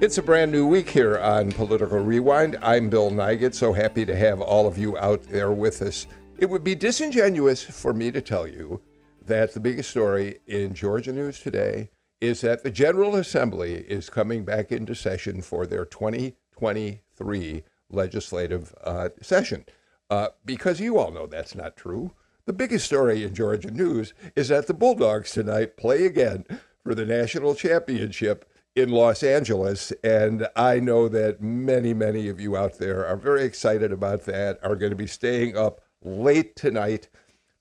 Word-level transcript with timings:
It's 0.00 0.16
a 0.16 0.22
brand 0.22 0.52
new 0.52 0.64
week 0.64 0.88
here 0.88 1.18
on 1.18 1.50
Political 1.50 1.98
Rewind. 1.98 2.56
I'm 2.62 2.88
Bill 2.88 3.10
Nigut, 3.10 3.52
so 3.52 3.72
happy 3.72 4.06
to 4.06 4.14
have 4.14 4.40
all 4.40 4.68
of 4.68 4.78
you 4.78 4.96
out 4.96 5.24
there 5.24 5.50
with 5.50 5.82
us. 5.82 6.06
It 6.38 6.48
would 6.48 6.62
be 6.62 6.76
disingenuous 6.76 7.64
for 7.64 7.92
me 7.92 8.12
to 8.12 8.20
tell 8.20 8.46
you 8.46 8.80
that 9.26 9.52
the 9.52 9.58
biggest 9.58 9.90
story 9.90 10.38
in 10.46 10.72
Georgia 10.72 11.12
news 11.12 11.40
today 11.40 11.90
is 12.20 12.42
that 12.42 12.62
the 12.62 12.70
General 12.70 13.16
Assembly 13.16 13.74
is 13.88 14.08
coming 14.08 14.44
back 14.44 14.70
into 14.70 14.94
session 14.94 15.42
for 15.42 15.66
their 15.66 15.84
2023 15.84 17.64
legislative 17.90 18.72
uh, 18.84 19.08
session. 19.20 19.64
Uh, 20.08 20.28
because 20.44 20.78
you 20.78 20.96
all 20.96 21.10
know 21.10 21.26
that's 21.26 21.56
not 21.56 21.76
true. 21.76 22.12
The 22.46 22.52
biggest 22.52 22.86
story 22.86 23.24
in 23.24 23.34
Georgia 23.34 23.72
news 23.72 24.14
is 24.36 24.46
that 24.46 24.68
the 24.68 24.74
Bulldogs 24.74 25.32
tonight 25.32 25.76
play 25.76 26.06
again 26.06 26.44
for 26.84 26.94
the 26.94 27.04
national 27.04 27.56
championship 27.56 28.48
in 28.78 28.90
Los 28.90 29.22
Angeles. 29.22 29.92
And 30.04 30.48
I 30.54 30.78
know 30.80 31.08
that 31.08 31.42
many, 31.42 31.92
many 31.92 32.28
of 32.28 32.40
you 32.40 32.56
out 32.56 32.78
there 32.78 33.06
are 33.06 33.16
very 33.16 33.44
excited 33.44 33.92
about 33.92 34.24
that, 34.26 34.58
are 34.62 34.76
going 34.76 34.90
to 34.90 34.96
be 34.96 35.06
staying 35.06 35.56
up 35.56 35.80
late 36.02 36.54
tonight 36.54 37.08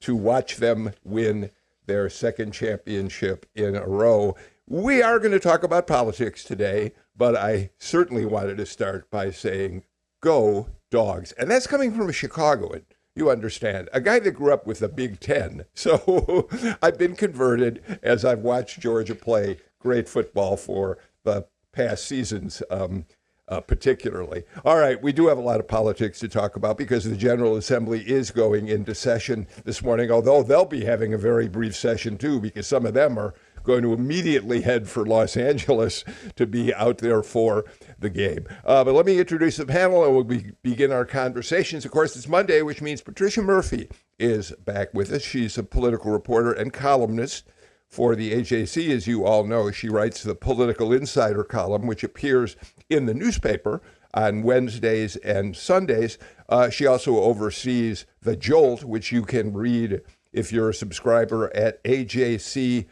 to 0.02 0.16
watch 0.16 0.58
them 0.58 0.92
win 1.04 1.50
their 1.88 2.10
second 2.10 2.52
championship 2.52 3.46
in 3.56 3.76
a 3.76 3.88
row. 3.88 4.36
We 4.68 5.02
are 5.02 5.20
going 5.20 5.32
to 5.32 5.40
talk 5.40 5.64
about 5.64 5.88
politics 5.88 6.44
today, 6.44 6.92
but 7.16 7.36
I 7.36 7.72
certainly 7.80 8.26
wanted 8.26 8.58
to 8.58 8.66
start 8.66 9.10
by 9.10 9.32
saying, 9.32 9.84
go 10.22 10.68
dogs. 10.92 11.32
And 11.34 11.50
that's 11.50 11.68
coming 11.68 11.94
from 11.94 12.10
a 12.10 12.14
Chicagoan. 12.14 12.86
You 13.16 13.32
understand, 13.32 13.90
a 13.92 14.00
guy 14.00 14.20
that 14.20 14.32
grew 14.32 14.54
up 14.54 14.68
with 14.68 14.80
the 14.80 14.90
Big 14.90 15.20
Ten. 15.20 15.66
So 15.74 16.48
I've 16.82 17.00
been 17.00 17.16
converted 17.16 18.00
as 18.04 18.24
I've 18.24 18.40
watched 18.40 18.80
Georgia 18.80 19.16
play 19.16 19.58
great 19.80 20.10
football 20.10 20.58
for 20.58 20.98
the 21.28 21.46
past 21.74 22.06
seasons. 22.06 22.64
Um, 22.72 23.06
uh, 23.50 23.62
particularly. 23.62 24.44
All 24.66 24.78
right, 24.78 25.02
we 25.02 25.14
do 25.14 25.28
have 25.28 25.38
a 25.38 25.42
lot 25.42 25.62
of 25.62 25.70
politics 25.70 26.20
to 26.20 26.28
talk 26.28 26.58
about 26.58 26.78
because 26.78 27.06
the 27.06 27.16
General 27.16 27.56
Assembly 27.56 28.02
is 28.02 28.30
going 28.30 28.68
into 28.68 28.94
session 28.94 29.48
this 29.64 29.82
morning, 29.82 30.12
although 30.12 30.44
they'll 30.44 30.66
be 30.66 30.84
having 30.84 31.14
a 31.14 31.18
very 31.18 31.48
brief 31.48 31.74
session 31.74 32.18
too, 32.18 32.42
because 32.42 32.68
some 32.68 32.86
of 32.86 32.94
them 32.94 33.18
are 33.18 33.34
going 33.64 33.84
to 33.84 33.94
immediately 33.94 34.62
head 34.62 34.88
for 34.88 35.06
Los 35.06 35.38
Angeles 35.38 36.04
to 36.36 36.46
be 36.46 36.74
out 36.74 36.98
there 36.98 37.24
for 37.24 37.64
the 38.00 38.10
game. 38.10 38.46
Uh, 38.66 38.84
but 38.84 38.94
let 38.94 39.06
me 39.06 39.20
introduce 39.20 39.58
the 39.58 39.66
panel 39.66 40.04
and 40.04 40.14
we'll 40.14 40.26
be, 40.26 40.52
begin 40.62 40.92
our 40.92 41.06
conversations. 41.06 41.86
Of 41.86 41.92
course, 41.92 42.18
it's 42.18 42.28
Monday, 42.28 42.62
which 42.62 42.82
means 42.82 43.02
Patricia 43.02 43.42
Murphy 43.42 43.90
is 44.20 44.52
back 44.66 44.94
with 44.94 45.12
us. 45.12 45.22
She's 45.22 45.58
a 45.58 45.64
political 45.64 46.12
reporter 46.12 46.52
and 46.52 46.74
columnist 46.74 47.50
for 47.88 48.16
the 48.16 48.34
AJC. 48.34 48.90
As 48.90 49.08
you 49.08 49.26
all 49.26 49.46
know, 49.46 49.72
she 49.72 49.90
writes 49.90 50.24
the 50.24 50.36
Political 50.36 50.94
Insider 50.94 51.44
column, 51.44 51.88
which 51.88 52.04
appears 52.04 52.56
in 52.90 53.06
the 53.06 53.14
newspaper 53.14 53.82
on 54.14 54.44
Wednesdays 54.44 55.16
and 55.18 55.56
Sundays. 55.56 56.18
Uh, 56.50 56.70
she 56.70 56.86
also 56.86 57.18
oversees 57.18 58.06
The 58.22 58.36
Jolt, 58.36 58.84
which 58.84 59.12
you 59.12 59.24
can 59.24 59.54
read 59.54 60.02
if 60.34 60.52
you're 60.52 60.70
a 60.70 60.74
subscriber 60.74 61.56
at 61.56 61.84
ajc.com. 61.84 62.88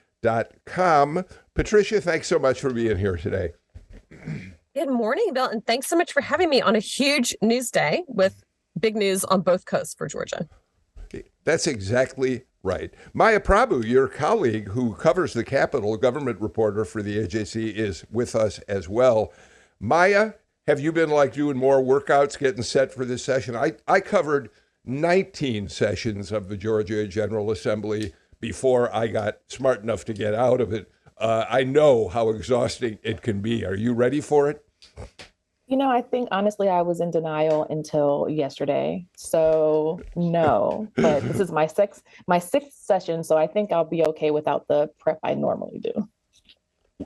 Patricia, 1.53 2.01
thanks 2.01 2.27
so 2.27 2.39
much 2.39 2.59
for 2.59 2.73
being 2.73 2.97
here 2.97 3.17
today. 3.17 3.53
Good 4.75 4.89
morning, 4.89 5.31
Bill, 5.33 5.47
and 5.47 5.65
thanks 5.65 5.87
so 5.87 5.95
much 5.95 6.11
for 6.11 6.21
having 6.21 6.49
me 6.49 6.61
on 6.61 6.75
a 6.75 6.79
huge 6.79 7.35
news 7.41 7.71
day 7.71 8.03
with 8.07 8.43
big 8.79 8.95
news 8.95 9.23
on 9.25 9.41
both 9.41 9.65
coasts 9.65 9.93
for 9.93 10.07
Georgia. 10.07 10.47
That's 11.45 11.67
exactly 11.67 12.43
Right. 12.65 12.91
Maya 13.13 13.39
Prabhu, 13.39 13.85
your 13.85 14.07
colleague 14.07 14.69
who 14.69 14.95
covers 14.95 15.33
the 15.33 15.43
Capitol, 15.43 15.97
government 15.97 16.41
reporter 16.41 16.83
for 16.83 17.03
the 17.03 17.19
AJC, 17.19 17.71
is 17.71 18.03
with 18.11 18.33
us 18.33 18.57
as 18.67 18.89
well. 18.89 19.31
Maya, 19.79 20.33
have 20.65 20.79
you 20.79 20.91
been 20.91 21.11
like 21.11 21.33
doing 21.33 21.57
more 21.57 21.79
workouts, 21.79 22.39
getting 22.39 22.63
set 22.63 22.91
for 22.91 23.05
this 23.05 23.23
session? 23.23 23.55
I, 23.55 23.73
I 23.87 23.99
covered 23.99 24.49
19 24.83 25.69
sessions 25.69 26.31
of 26.31 26.49
the 26.49 26.57
Georgia 26.57 27.07
General 27.07 27.51
Assembly 27.51 28.13
before 28.39 28.93
I 28.93 29.09
got 29.09 29.41
smart 29.47 29.83
enough 29.83 30.03
to 30.05 30.13
get 30.15 30.33
out 30.33 30.59
of 30.59 30.73
it. 30.73 30.91
Uh, 31.19 31.45
I 31.47 31.65
know 31.65 32.07
how 32.07 32.29
exhausting 32.29 32.97
it 33.03 33.21
can 33.21 33.41
be. 33.41 33.63
Are 33.63 33.75
you 33.75 33.93
ready 33.93 34.21
for 34.21 34.49
it? 34.49 34.65
You 35.67 35.77
know, 35.77 35.89
I 35.89 36.01
think 36.01 36.27
honestly, 36.31 36.69
I 36.69 36.83
was 36.83 37.01
in 37.01 37.09
denial 37.09 37.65
until 37.69 38.27
yesterday. 38.29 39.07
So 39.17 39.99
no, 40.15 40.87
but 40.95 41.23
this 41.23 41.39
is 41.39 41.51
my 41.59 41.65
sixth 41.65 42.03
my 42.27 42.37
sixth 42.37 42.73
session, 42.73 43.23
so 43.23 43.35
I 43.35 43.47
think 43.47 43.71
I'll 43.71 43.83
be 43.83 44.05
okay 44.05 44.29
without 44.29 44.67
the 44.67 44.89
prep 44.99 45.19
I 45.23 45.33
normally 45.33 45.79
do. 45.79 46.07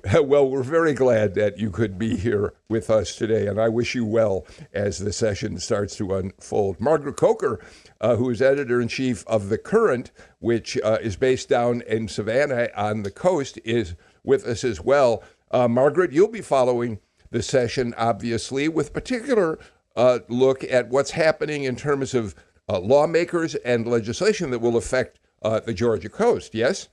Well, 0.22 0.48
we're 0.48 0.62
very 0.62 0.94
glad 0.94 1.34
that 1.34 1.58
you 1.58 1.72
could 1.72 1.98
be 1.98 2.16
here 2.16 2.53
with 2.69 2.92
us 2.92 3.16
today, 3.16 3.48
and 3.48 3.59
I 3.59 3.69
wish 3.69 3.96
you 3.96 4.06
well 4.06 4.46
as 4.72 5.00
the 5.00 5.12
session 5.12 5.58
starts 5.58 5.96
to 5.96 6.14
unfold. 6.14 6.80
Margaret 6.80 7.18
Coker, 7.18 7.59
uh, 8.00 8.16
who 8.16 8.30
is 8.30 8.40
editor 8.40 8.80
in 8.80 8.88
chief 8.88 9.25
of 9.25 9.50
The 9.50 9.58
Current, 9.58 10.12
which 10.38 10.78
uh, 10.84 11.00
is 11.02 11.16
based 11.16 11.50
down 11.50 11.81
in 11.88 12.08
Savannah 12.08 12.69
on 12.75 13.02
the 13.02 13.09
coast, 13.09 13.58
is 13.66 13.96
with 14.24 14.46
us 14.46 14.64
as 14.64 14.80
well. 14.80 15.24
Uh, 15.50 15.68
Margaret, 15.68 16.12
you'll 16.12 16.28
be 16.28 16.42
following 16.42 17.00
the 17.31 17.41
session, 17.41 17.94
obviously, 17.97 18.67
with 18.67 18.94
particular 18.94 19.59
uh, 19.95 20.19
look 20.29 20.63
at 20.63 20.90
what's 20.90 21.12
happening 21.12 21.63
in 21.63 21.75
terms 21.75 22.13
of 22.13 22.35
uh, 22.67 22.79
lawmakers 22.79 23.56
and 23.56 23.88
legislation 23.88 24.51
that 24.51 24.59
will 24.59 24.78
affect 24.78 25.19
uh, 25.41 25.59
the 25.59 25.73
Georgia 25.73 26.09
coast. 26.09 26.53
Yes? 26.53 26.89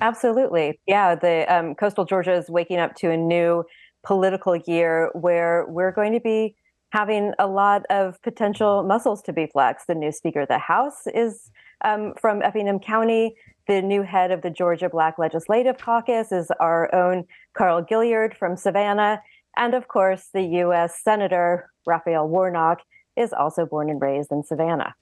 Absolutely. 0.00 0.80
Yeah, 0.86 1.14
the 1.14 1.44
um, 1.54 1.74
coastal 1.74 2.04
Georgia 2.04 2.32
is 2.32 2.48
waking 2.48 2.78
up 2.78 2.94
to 2.96 3.10
a 3.10 3.16
new 3.16 3.64
political 4.02 4.56
year 4.56 5.10
where 5.12 5.66
we're 5.68 5.92
going 5.92 6.12
to 6.12 6.20
be 6.20 6.56
having 6.90 7.32
a 7.38 7.46
lot 7.46 7.84
of 7.90 8.20
potential 8.22 8.82
muscles 8.82 9.20
to 9.22 9.32
be 9.32 9.46
flexed. 9.46 9.86
The 9.88 9.94
new 9.94 10.12
Speaker 10.12 10.42
of 10.42 10.48
the 10.48 10.58
House 10.58 11.06
is 11.08 11.50
um, 11.84 12.14
from 12.20 12.40
Effingham 12.40 12.78
County. 12.78 13.34
The 13.66 13.80
new 13.80 14.02
head 14.02 14.30
of 14.30 14.42
the 14.42 14.50
Georgia 14.50 14.90
Black 14.90 15.18
Legislative 15.18 15.78
Caucus 15.78 16.32
is 16.32 16.50
our 16.60 16.94
own 16.94 17.24
Carl 17.54 17.82
Gilliard 17.82 18.36
from 18.36 18.56
Savannah. 18.56 19.22
And 19.56 19.72
of 19.72 19.88
course, 19.88 20.28
the 20.34 20.42
U.S. 20.42 21.00
Senator 21.02 21.70
Raphael 21.86 22.28
Warnock 22.28 22.82
is 23.16 23.32
also 23.32 23.64
born 23.64 23.88
and 23.88 24.02
raised 24.02 24.30
in 24.32 24.42
Savannah. 24.42 24.94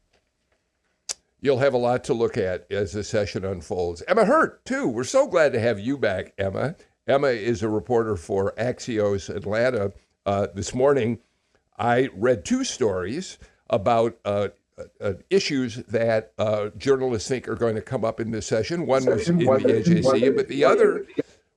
You'll 1.41 1.59
have 1.59 1.75
a 1.75 1.78
lot 1.78 2.05
to 2.05 2.15
look 2.15 2.39
at 2.39 2.71
as 2.71 2.93
the 2.93 3.03
session 3.03 3.45
unfolds. 3.45 4.00
Emma 4.06 4.25
Hurt, 4.25 4.65
too. 4.65 4.87
We're 4.87 5.03
so 5.03 5.27
glad 5.27 5.53
to 5.55 5.61
have 5.61 5.81
you 5.81 5.99
back, 5.99 6.33
Emma. 6.39 6.77
Emma 7.09 7.29
is 7.29 7.65
a 7.65 7.69
reporter 7.69 8.15
for 8.15 8.53
Axios 8.56 9.29
Atlanta. 9.34 9.93
Uh, 10.25 10.47
this 10.55 10.73
morning, 10.73 11.19
I 11.77 12.11
read 12.15 12.44
two 12.44 12.62
stories 12.62 13.39
about 13.69 14.19
uh, 14.25 14.49
uh, 14.78 14.84
uh, 15.00 15.12
issues 15.28 15.77
that 15.88 16.33
uh, 16.38 16.71
journalists 16.78 17.28
think 17.28 17.47
are 17.47 17.55
going 17.55 17.75
to 17.75 17.83
come 17.83 18.05
up 18.05 18.21
in 18.21 18.31
this 18.31 18.47
session. 18.47 18.87
One 18.87 19.05
was 19.05 19.28
in 19.28 19.38
the 19.38 19.44
AJC, 19.44 20.34
but 20.34 20.49
the 20.49 20.65
other 20.65 21.06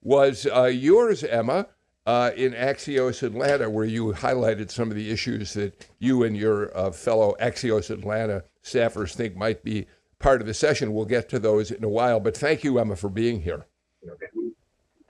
was 0.03 0.45
uh, 0.53 0.66
yours, 0.66 1.23
Emma, 1.23 1.67
uh, 2.05 2.31
in 2.35 2.53
Axios 2.53 3.23
Atlanta, 3.23 3.69
where 3.69 3.85
you 3.85 4.13
highlighted 4.13 4.69
some 4.69 4.90
of 4.90 4.95
the 4.95 5.09
issues 5.09 5.53
that 5.53 5.87
you 5.99 6.23
and 6.23 6.35
your 6.35 6.75
uh, 6.78 6.91
fellow 6.91 7.35
Axios 7.40 7.90
Atlanta 7.90 8.43
staffers 8.63 9.16
think 9.16 9.35
might 9.35 9.63
be 9.63 9.87
part 10.19 10.41
of 10.41 10.47
the 10.47 10.53
session. 10.53 10.93
We'll 10.93 11.05
get 11.05 11.29
to 11.29 11.40
those 11.40 11.72
in 11.72 11.84
a 11.84 11.90
while, 11.90 12.19
but 12.19 12.35
thank 12.35 12.63
you, 12.63 12.78
Emma, 12.79 12.95
for 12.95 13.09
being 13.09 13.41
here. 13.41 13.66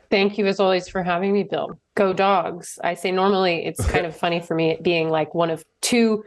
Thank 0.09 0.37
you, 0.37 0.45
as 0.45 0.59
always, 0.59 0.87
for 0.87 1.03
having 1.03 1.33
me, 1.33 1.43
Bill. 1.43 1.77
Go 1.95 2.13
dogs. 2.13 2.79
I 2.83 2.93
say 2.93 3.11
normally 3.11 3.65
it's 3.65 3.83
kind 3.87 4.05
of 4.05 4.15
funny 4.15 4.39
for 4.39 4.55
me 4.55 4.77
being 4.81 5.09
like 5.09 5.33
one 5.33 5.49
of 5.49 5.65
two 5.81 6.23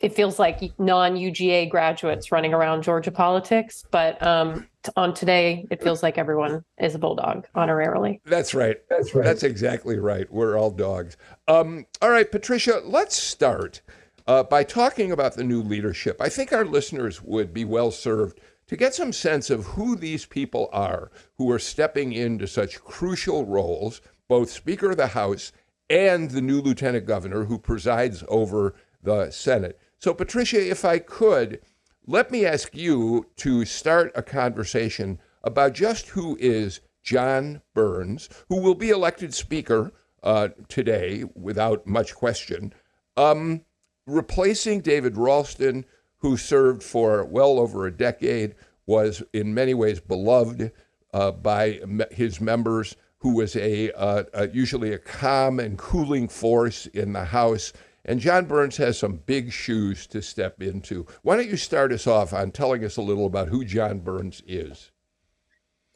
it 0.00 0.14
feels 0.14 0.38
like 0.38 0.72
non-UGA 0.78 1.68
graduates 1.68 2.32
running 2.32 2.54
around 2.54 2.82
Georgia 2.82 3.10
politics, 3.10 3.84
but 3.90 4.20
um, 4.26 4.66
t- 4.82 4.90
on 4.96 5.12
today, 5.12 5.66
it 5.70 5.82
feels 5.82 6.02
like 6.02 6.16
everyone 6.16 6.64
is 6.80 6.94
a 6.94 6.98
bulldog 6.98 7.46
honorarily. 7.54 8.20
That's 8.24 8.54
right. 8.54 8.78
That's 8.88 9.14
right. 9.14 9.24
That's 9.24 9.42
exactly 9.42 9.98
right. 9.98 10.30
We're 10.32 10.58
all 10.58 10.70
dogs. 10.70 11.18
Um, 11.48 11.86
all 12.00 12.10
right, 12.10 12.30
Patricia, 12.30 12.80
let's 12.82 13.14
start 13.14 13.82
uh, 14.26 14.42
by 14.42 14.64
talking 14.64 15.12
about 15.12 15.34
the 15.34 15.44
new 15.44 15.62
leadership. 15.62 16.16
I 16.18 16.30
think 16.30 16.50
our 16.52 16.64
listeners 16.64 17.22
would 17.22 17.52
be 17.52 17.66
well 17.66 17.90
served 17.90 18.40
to 18.68 18.76
get 18.76 18.94
some 18.94 19.12
sense 19.12 19.50
of 19.50 19.66
who 19.66 19.96
these 19.96 20.24
people 20.24 20.70
are 20.72 21.10
who 21.36 21.50
are 21.50 21.58
stepping 21.58 22.12
into 22.12 22.46
such 22.46 22.80
crucial 22.80 23.44
roles, 23.44 24.00
both 24.28 24.50
Speaker 24.50 24.92
of 24.92 24.96
the 24.96 25.08
House 25.08 25.52
and 25.90 26.30
the 26.30 26.40
new 26.40 26.62
Lieutenant 26.62 27.04
Governor 27.04 27.44
who 27.44 27.58
presides 27.58 28.24
over 28.28 28.74
the 29.02 29.30
Senate. 29.30 29.78
So, 30.00 30.14
Patricia, 30.14 30.70
if 30.70 30.82
I 30.82 30.98
could, 30.98 31.60
let 32.06 32.30
me 32.30 32.46
ask 32.46 32.74
you 32.74 33.26
to 33.36 33.66
start 33.66 34.10
a 34.14 34.22
conversation 34.22 35.20
about 35.44 35.74
just 35.74 36.08
who 36.08 36.38
is 36.40 36.80
Jon 37.02 37.60
Burns, 37.74 38.30
who 38.48 38.62
will 38.62 38.74
be 38.74 38.88
elected 38.88 39.34
Speaker 39.34 39.92
uh, 40.22 40.48
today 40.68 41.24
without 41.34 41.86
much 41.86 42.14
question, 42.14 42.72
um, 43.18 43.66
replacing 44.06 44.80
David 44.80 45.18
Ralston, 45.18 45.84
who 46.20 46.38
served 46.38 46.82
for 46.82 47.22
well 47.26 47.58
over 47.58 47.86
a 47.86 47.94
decade, 47.94 48.54
was 48.86 49.22
in 49.34 49.52
many 49.52 49.74
ways 49.74 50.00
beloved 50.00 50.72
uh, 51.12 51.30
by 51.30 51.78
his 52.10 52.40
members, 52.40 52.96
who 53.18 53.34
was 53.34 53.54
a, 53.54 53.92
uh, 53.92 54.24
a 54.32 54.48
usually 54.48 54.94
a 54.94 54.98
calm 54.98 55.60
and 55.60 55.76
cooling 55.76 56.26
force 56.26 56.86
in 56.86 57.12
the 57.12 57.26
House. 57.26 57.74
And 58.04 58.20
Jon 58.20 58.46
Burns 58.46 58.78
has 58.78 58.98
some 58.98 59.20
big 59.26 59.52
shoes 59.52 60.06
to 60.08 60.22
step 60.22 60.62
into. 60.62 61.06
Why 61.22 61.36
don't 61.36 61.48
you 61.48 61.56
start 61.56 61.92
us 61.92 62.06
off 62.06 62.32
on 62.32 62.50
telling 62.50 62.84
us 62.84 62.96
a 62.96 63.02
little 63.02 63.26
about 63.26 63.48
who 63.48 63.64
Jon 63.64 64.00
Burns 64.00 64.42
is? 64.46 64.90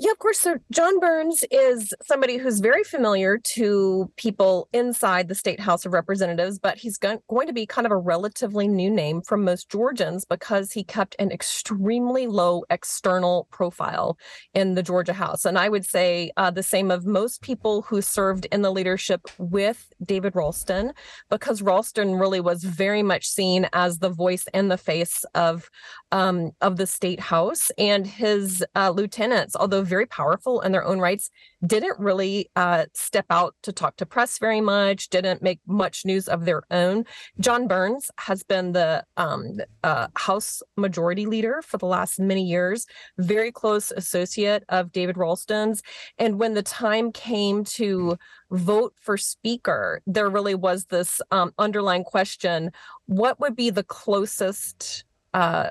Yeah, 0.01 0.11
of 0.11 0.19
course. 0.19 0.41
So 0.41 0.57
Jon 0.73 0.99
Burns 0.99 1.45
is 1.53 1.95
somebody 2.03 2.37
who's 2.37 2.59
very 2.59 2.83
familiar 2.83 3.39
to 3.39 4.11
people 4.17 4.69
inside 4.73 5.29
the 5.29 5.37
state 5.37 5.61
House 5.61 5.87
of 5.87 5.93
Representatives, 5.93 6.59
but 6.59 6.77
he's 6.77 6.99
going 6.99 7.21
to 7.47 7.53
be 7.53 7.65
kind 7.65 7.87
of 7.87 7.93
a 7.93 7.97
relatively 7.97 8.67
new 8.67 8.91
name 8.91 9.23
for 9.23 9.37
most 9.37 9.71
Georgians 9.71 10.25
because 10.25 10.73
he 10.73 10.83
kept 10.83 11.15
an 11.21 11.31
extremely 11.31 12.27
low 12.27 12.65
external 12.71 13.47
profile 13.53 14.19
in 14.53 14.75
the 14.75 14.83
Georgia 14.83 15.13
House. 15.13 15.45
And 15.45 15.57
I 15.57 15.69
would 15.69 15.87
say 15.87 16.33
uh, 16.37 16.51
the 16.51 16.65
same 16.65 16.91
of 16.91 17.07
most 17.07 17.41
people 17.41 17.83
who 17.83 18.03
served 18.03 18.47
in 18.51 18.63
the 18.63 18.73
leadership 18.73 19.21
with 19.39 19.93
David 20.05 20.35
Ralston, 20.35 20.93
because 21.31 21.63
Ralston 21.63 22.17
really 22.17 22.41
was 22.41 22.65
very 22.65 23.05
much 23.05 23.29
seen 23.29 23.69
as 23.73 24.01
the 24.01 24.11
voice 24.11 24.47
and 24.53 24.73
the 24.73 24.77
face 24.77 25.25
of 25.37 25.71
um, 26.11 26.51
of 26.61 26.77
the 26.79 26.87
state 26.87 27.21
house, 27.21 27.71
and 27.79 28.07
his 28.07 28.65
uh, 28.77 28.91
lieutenants, 28.91 29.57
although 29.57 29.84
very 29.85 30.07
powerful 30.07 30.61
in 30.61 30.73
their 30.73 30.85
own 30.85 30.99
rights, 30.99 31.31
didn't 31.67 31.99
really 31.99 32.51
uh, 32.57 32.87
step 32.95 33.27
out 33.31 33.55
to 33.63 33.73
talk 33.73 33.97
to 33.97 34.07
press 34.07 34.39
very 34.39 34.61
much, 34.61 35.09
didn't 35.09 35.43
make 35.43 35.61
much 35.67 36.05
news 36.05 36.29
of 36.29 36.45
their 36.45 36.63
own. 36.71 37.05
Jon 37.41 37.69
Burns 37.69 38.11
has 38.19 38.43
been 38.43 38.73
the 38.73 39.05
um, 39.17 39.59
uh, 39.83 40.09
House 40.17 40.63
Majority 40.77 41.27
Leader 41.27 41.63
for 41.63 41.79
the 41.79 41.87
last 41.87 42.19
many 42.19 42.43
years, 42.43 42.87
very 43.19 43.53
close 43.53 43.91
associate 43.93 44.65
of 44.69 44.93
David 44.93 45.17
Ralston's. 45.17 45.83
And 46.19 46.39
when 46.39 46.55
the 46.55 46.63
time 46.63 47.13
came 47.13 47.65
to 47.65 48.17
vote 48.51 48.95
for 49.01 49.17
Speaker, 49.17 50.01
there 50.07 50.29
really 50.31 50.55
was 50.55 50.87
this 50.87 51.21
um, 51.31 51.53
underlying 51.59 52.05
question 52.05 52.71
what 53.07 53.39
would 53.41 53.55
be 53.55 53.71
the 53.71 53.85
closest? 53.85 55.05
Uh, 55.35 55.71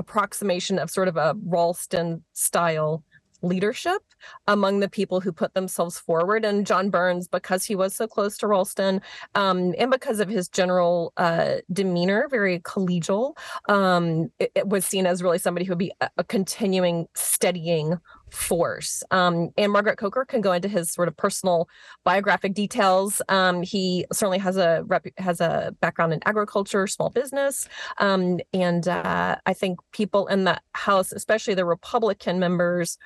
approximation 0.00 0.78
of 0.78 0.90
sort 0.90 1.08
of 1.08 1.16
a 1.16 1.36
Ralston 1.44 2.24
style 2.32 3.04
leadership 3.42 4.02
among 4.48 4.80
the 4.80 4.88
people 4.88 5.20
who 5.20 5.32
put 5.32 5.54
themselves 5.54 5.98
forward. 5.98 6.44
And 6.44 6.66
Jon 6.66 6.90
Burns, 6.90 7.28
because 7.28 7.64
he 7.64 7.74
was 7.74 7.94
so 7.94 8.06
close 8.06 8.36
to 8.38 8.46
Ralston 8.46 9.00
um, 9.34 9.74
and 9.78 9.90
because 9.90 10.20
of 10.20 10.28
his 10.28 10.48
general 10.48 11.12
uh, 11.16 11.56
demeanor, 11.72 12.28
very 12.30 12.60
collegial, 12.60 13.36
um, 13.68 14.30
it, 14.38 14.52
it, 14.54 14.68
was 14.68 14.84
seen 14.84 15.06
as 15.06 15.22
really 15.22 15.38
somebody 15.38 15.64
who 15.64 15.70
would 15.70 15.78
be 15.78 15.92
a, 16.00 16.10
a 16.18 16.24
continuing, 16.24 17.06
steadying 17.14 17.98
force. 18.32 19.02
Um, 19.10 19.50
and 19.56 19.72
Margaret 19.72 19.98
Coker 19.98 20.24
can 20.24 20.40
go 20.40 20.52
into 20.52 20.68
his 20.68 20.90
sort 20.90 21.08
of 21.08 21.16
personal 21.16 21.68
biographic 22.04 22.54
details. 22.54 23.22
Um, 23.28 23.62
he 23.62 24.06
certainly 24.12 24.38
has 24.38 24.56
a 24.56 24.82
rep- 24.86 25.06
has 25.18 25.40
a 25.40 25.74
background 25.80 26.12
in 26.12 26.20
agriculture, 26.24 26.86
small 26.86 27.10
business, 27.10 27.68
um, 27.98 28.40
and 28.52 28.86
uh, 28.88 29.36
I 29.46 29.52
think 29.52 29.78
people 29.92 30.26
in 30.26 30.44
the 30.44 30.60
House, 30.74 31.12
especially 31.12 31.54
the 31.54 31.64
Republican 31.64 32.38
members, 32.38 32.98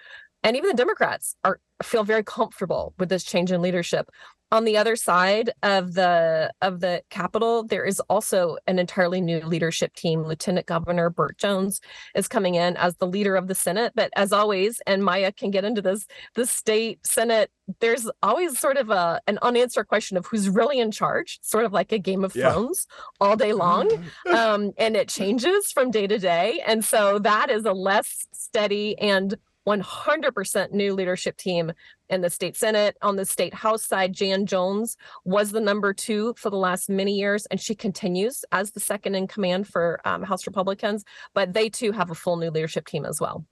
and 0.42 0.56
even 0.56 0.68
the 0.68 0.76
Democrats, 0.76 1.36
are 1.44 1.60
feel 1.82 2.04
very 2.04 2.22
comfortable 2.22 2.94
with 2.98 3.08
this 3.08 3.24
change 3.24 3.50
in 3.50 3.60
leadership 3.60 4.08
on 4.54 4.64
the 4.64 4.76
other 4.76 4.94
side 4.94 5.50
of 5.64 5.94
the 5.94 6.52
of 6.62 6.78
the 6.78 7.02
Capitol, 7.10 7.64
there 7.64 7.84
is 7.84 7.98
also 8.08 8.56
an 8.68 8.78
entirely 8.78 9.20
new 9.20 9.40
leadership 9.40 9.94
team. 9.94 10.22
Lieutenant 10.22 10.66
Governor 10.66 11.10
Burt 11.10 11.36
Jones 11.38 11.80
is 12.14 12.28
coming 12.28 12.54
in 12.54 12.76
as 12.76 12.94
the 12.96 13.06
leader 13.06 13.34
of 13.34 13.48
the 13.48 13.54
Senate. 13.56 13.94
But 13.96 14.12
as 14.14 14.32
always, 14.32 14.80
and 14.86 15.04
Maya 15.04 15.32
can 15.32 15.50
get 15.50 15.64
into 15.64 15.82
this, 15.82 16.06
the 16.36 16.46
state 16.46 17.04
Senate, 17.04 17.50
there's 17.80 18.08
always 18.22 18.56
sort 18.56 18.76
of 18.76 18.90
a 18.90 19.20
an 19.26 19.40
unanswered 19.42 19.88
question 19.88 20.16
of 20.16 20.24
who's 20.26 20.48
really 20.48 20.78
in 20.78 20.92
charge, 20.92 21.40
sort 21.42 21.64
of 21.64 21.72
like 21.72 21.90
a 21.90 21.98
Game 21.98 22.22
of 22.22 22.36
yeah. 22.36 22.52
Thrones 22.52 22.86
all 23.20 23.34
day 23.34 23.54
long. 23.54 23.90
um, 24.32 24.70
and 24.78 24.94
it 24.94 25.08
changes 25.08 25.72
from 25.72 25.90
day 25.90 26.06
to 26.06 26.18
day. 26.18 26.62
And 26.64 26.84
so 26.84 27.18
that 27.18 27.50
is 27.50 27.64
a 27.64 27.72
less 27.72 28.28
steady 28.32 28.96
and 28.98 29.36
100% 29.66 30.72
new 30.72 30.94
leadership 30.94 31.36
team 31.36 31.72
in 32.08 32.20
the 32.20 32.30
state 32.30 32.56
senate 32.56 32.96
on 33.00 33.16
the 33.16 33.24
state 33.24 33.54
house 33.54 33.84
side 33.84 34.12
jan 34.12 34.44
jones 34.46 34.96
was 35.24 35.52
the 35.52 35.60
number 35.60 35.92
two 35.94 36.34
for 36.36 36.50
the 36.50 36.56
last 36.56 36.90
many 36.90 37.14
years 37.14 37.46
and 37.46 37.60
she 37.60 37.74
continues 37.74 38.44
as 38.52 38.72
the 38.72 38.80
second 38.80 39.14
in 39.14 39.26
command 39.26 39.66
for 39.66 40.00
um, 40.04 40.22
house 40.22 40.46
republicans 40.46 41.04
but 41.32 41.54
they 41.54 41.68
too 41.68 41.92
have 41.92 42.10
a 42.10 42.14
full 42.14 42.36
new 42.36 42.50
leadership 42.50 42.86
team 42.86 43.04
as 43.04 43.20
well 43.20 43.44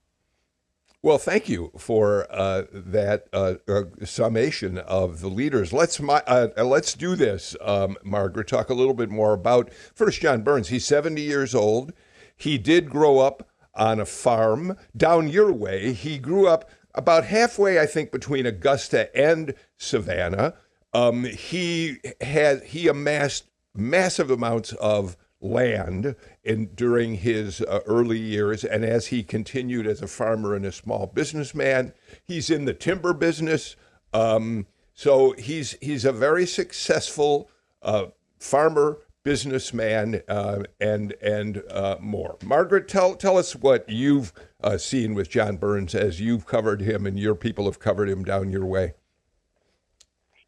well, 1.05 1.19
thank 1.19 1.49
you 1.49 1.73
for 1.77 2.29
uh, 2.31 2.63
that 2.73 3.27
uh, 3.33 3.55
uh, 3.67 3.83
summation 4.05 4.79
of 4.79 5.21
the 5.21 5.27
leaders. 5.27 5.73
Let's 5.73 5.99
uh, 5.99 6.49
let's 6.59 6.95
do 6.95 7.17
this, 7.17 7.57
um, 7.61 7.97
Margaret. 8.05 8.47
Talk 8.47 8.71
a 8.71 8.75
little 8.75 8.95
bit 8.95 9.11
more 9.11 9.33
about 9.33 9.73
first 9.97 10.21
Jon 10.21 10.43
Burns. 10.43 10.69
He's 10.69 10.85
seventy 10.85 11.23
years 11.23 11.57
old. 11.57 11.93
He 12.37 12.57
did 12.57 12.89
grow 12.89 13.19
up 13.19 13.49
on 13.75 14.01
a 14.01 14.07
farm 14.07 14.77
down 14.97 15.29
your 15.29 15.53
way. 15.53 15.93
He 15.93 16.19
grew 16.19 16.47
up 16.47 16.71
about 16.95 17.25
halfway, 17.25 17.81
I 17.81 17.87
think, 17.87 18.13
between 18.13 18.47
Augusta 18.47 19.15
and 19.17 19.55
Savannah. 19.79 20.55
Um, 20.93 21.25
he 21.25 21.99
had 22.21 22.65
he 22.65 22.89
amassed 22.89 23.47
massive 23.75 24.31
amounts 24.31 24.73
of 24.75 25.17
land 25.41 26.15
in 26.45 26.67
during 26.75 27.15
his 27.15 27.63
uh, 27.63 27.81
early 27.87 28.19
years, 28.19 28.65
and 28.65 28.85
as 28.85 29.07
he 29.09 29.23
continued 29.23 29.87
as 29.87 30.03
a 30.03 30.07
farmer 30.07 30.55
and 30.55 30.67
a 30.67 30.73
small 30.73 31.07
businessman, 31.07 31.93
he's 32.25 32.51
in 32.51 32.65
the 32.65 32.75
timber 32.75 33.13
business. 33.13 33.77
Um, 34.13 34.67
so 34.95 35.33
he's 35.33 35.77
he's 35.81 36.05
a 36.05 36.13
very 36.13 36.47
successful 36.47 37.51
uh, 37.81 38.07
farmer, 38.39 38.99
businessman, 39.25 40.23
uh, 40.29 40.63
and 40.81 41.13
and 41.23 41.63
uh, 41.71 41.97
more. 42.01 42.37
Margaret, 42.45 42.89
tell 42.89 43.15
tell 43.15 43.39
us 43.39 43.55
what 43.55 43.89
you've 43.89 44.33
uh, 44.63 44.79
seen 44.79 45.15
with 45.15 45.31
Jon 45.31 45.57
Burns 45.57 45.95
as 45.95 46.21
you've 46.21 46.47
covered 46.47 46.83
him 46.83 47.07
and 47.07 47.19
your 47.19 47.35
people 47.35 47.67
have 47.67 47.79
covered 47.79 48.09
him 48.09 48.25
down 48.25 48.51
your 48.51 48.67
way. 48.67 48.95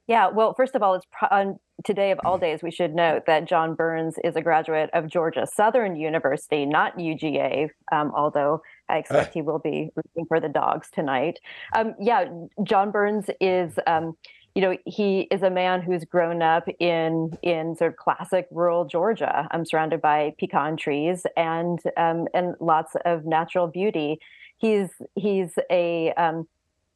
Yeah, 0.06 0.28
well, 0.28 0.52
first 0.54 0.74
of 0.74 0.82
all, 0.82 0.94
it's 0.94 1.06
on 1.30 1.58
today 1.82 2.10
of 2.10 2.20
all 2.24 2.36
days. 2.36 2.62
We 2.62 2.70
should 2.70 2.94
note 2.94 3.24
that 3.26 3.46
Jon 3.46 3.74
Burns 3.74 4.16
is 4.22 4.36
a 4.36 4.42
graduate 4.42 4.90
of 4.92 5.08
Georgia 5.08 5.46
Southern 5.46 5.96
University, 5.96 6.66
not 6.66 6.98
UGA, 6.98 7.70
um, 7.90 8.12
although 8.14 8.60
I 8.90 8.98
expect 8.98 9.32
he 9.32 9.40
will 9.40 9.60
be 9.60 9.88
rooting 9.96 10.26
for 10.28 10.40
the 10.40 10.48
dogs 10.48 10.90
tonight. 10.92 11.38
Um, 11.74 11.94
yeah, 12.00 12.26
Jon 12.62 12.90
Burns 12.90 13.30
is. 13.40 13.78
Um, 13.86 14.16
you 14.54 14.62
know, 14.62 14.76
he 14.86 15.22
is 15.32 15.42
a 15.42 15.50
man 15.50 15.82
who's 15.82 16.04
grown 16.04 16.40
up 16.40 16.68
in 16.78 17.36
in 17.42 17.74
sort 17.76 17.92
of 17.92 17.96
classic 17.96 18.46
rural 18.52 18.84
Georgia. 18.84 19.48
I'm 19.50 19.64
surrounded 19.64 20.00
by 20.00 20.34
pecan 20.38 20.76
trees 20.76 21.26
and 21.36 21.80
um, 21.96 22.28
and 22.34 22.54
lots 22.60 22.94
of 23.04 23.26
natural 23.26 23.66
beauty. 23.66 24.20
He's 24.58 24.90
he's 25.16 25.58
a 25.70 26.12
um, 26.12 26.46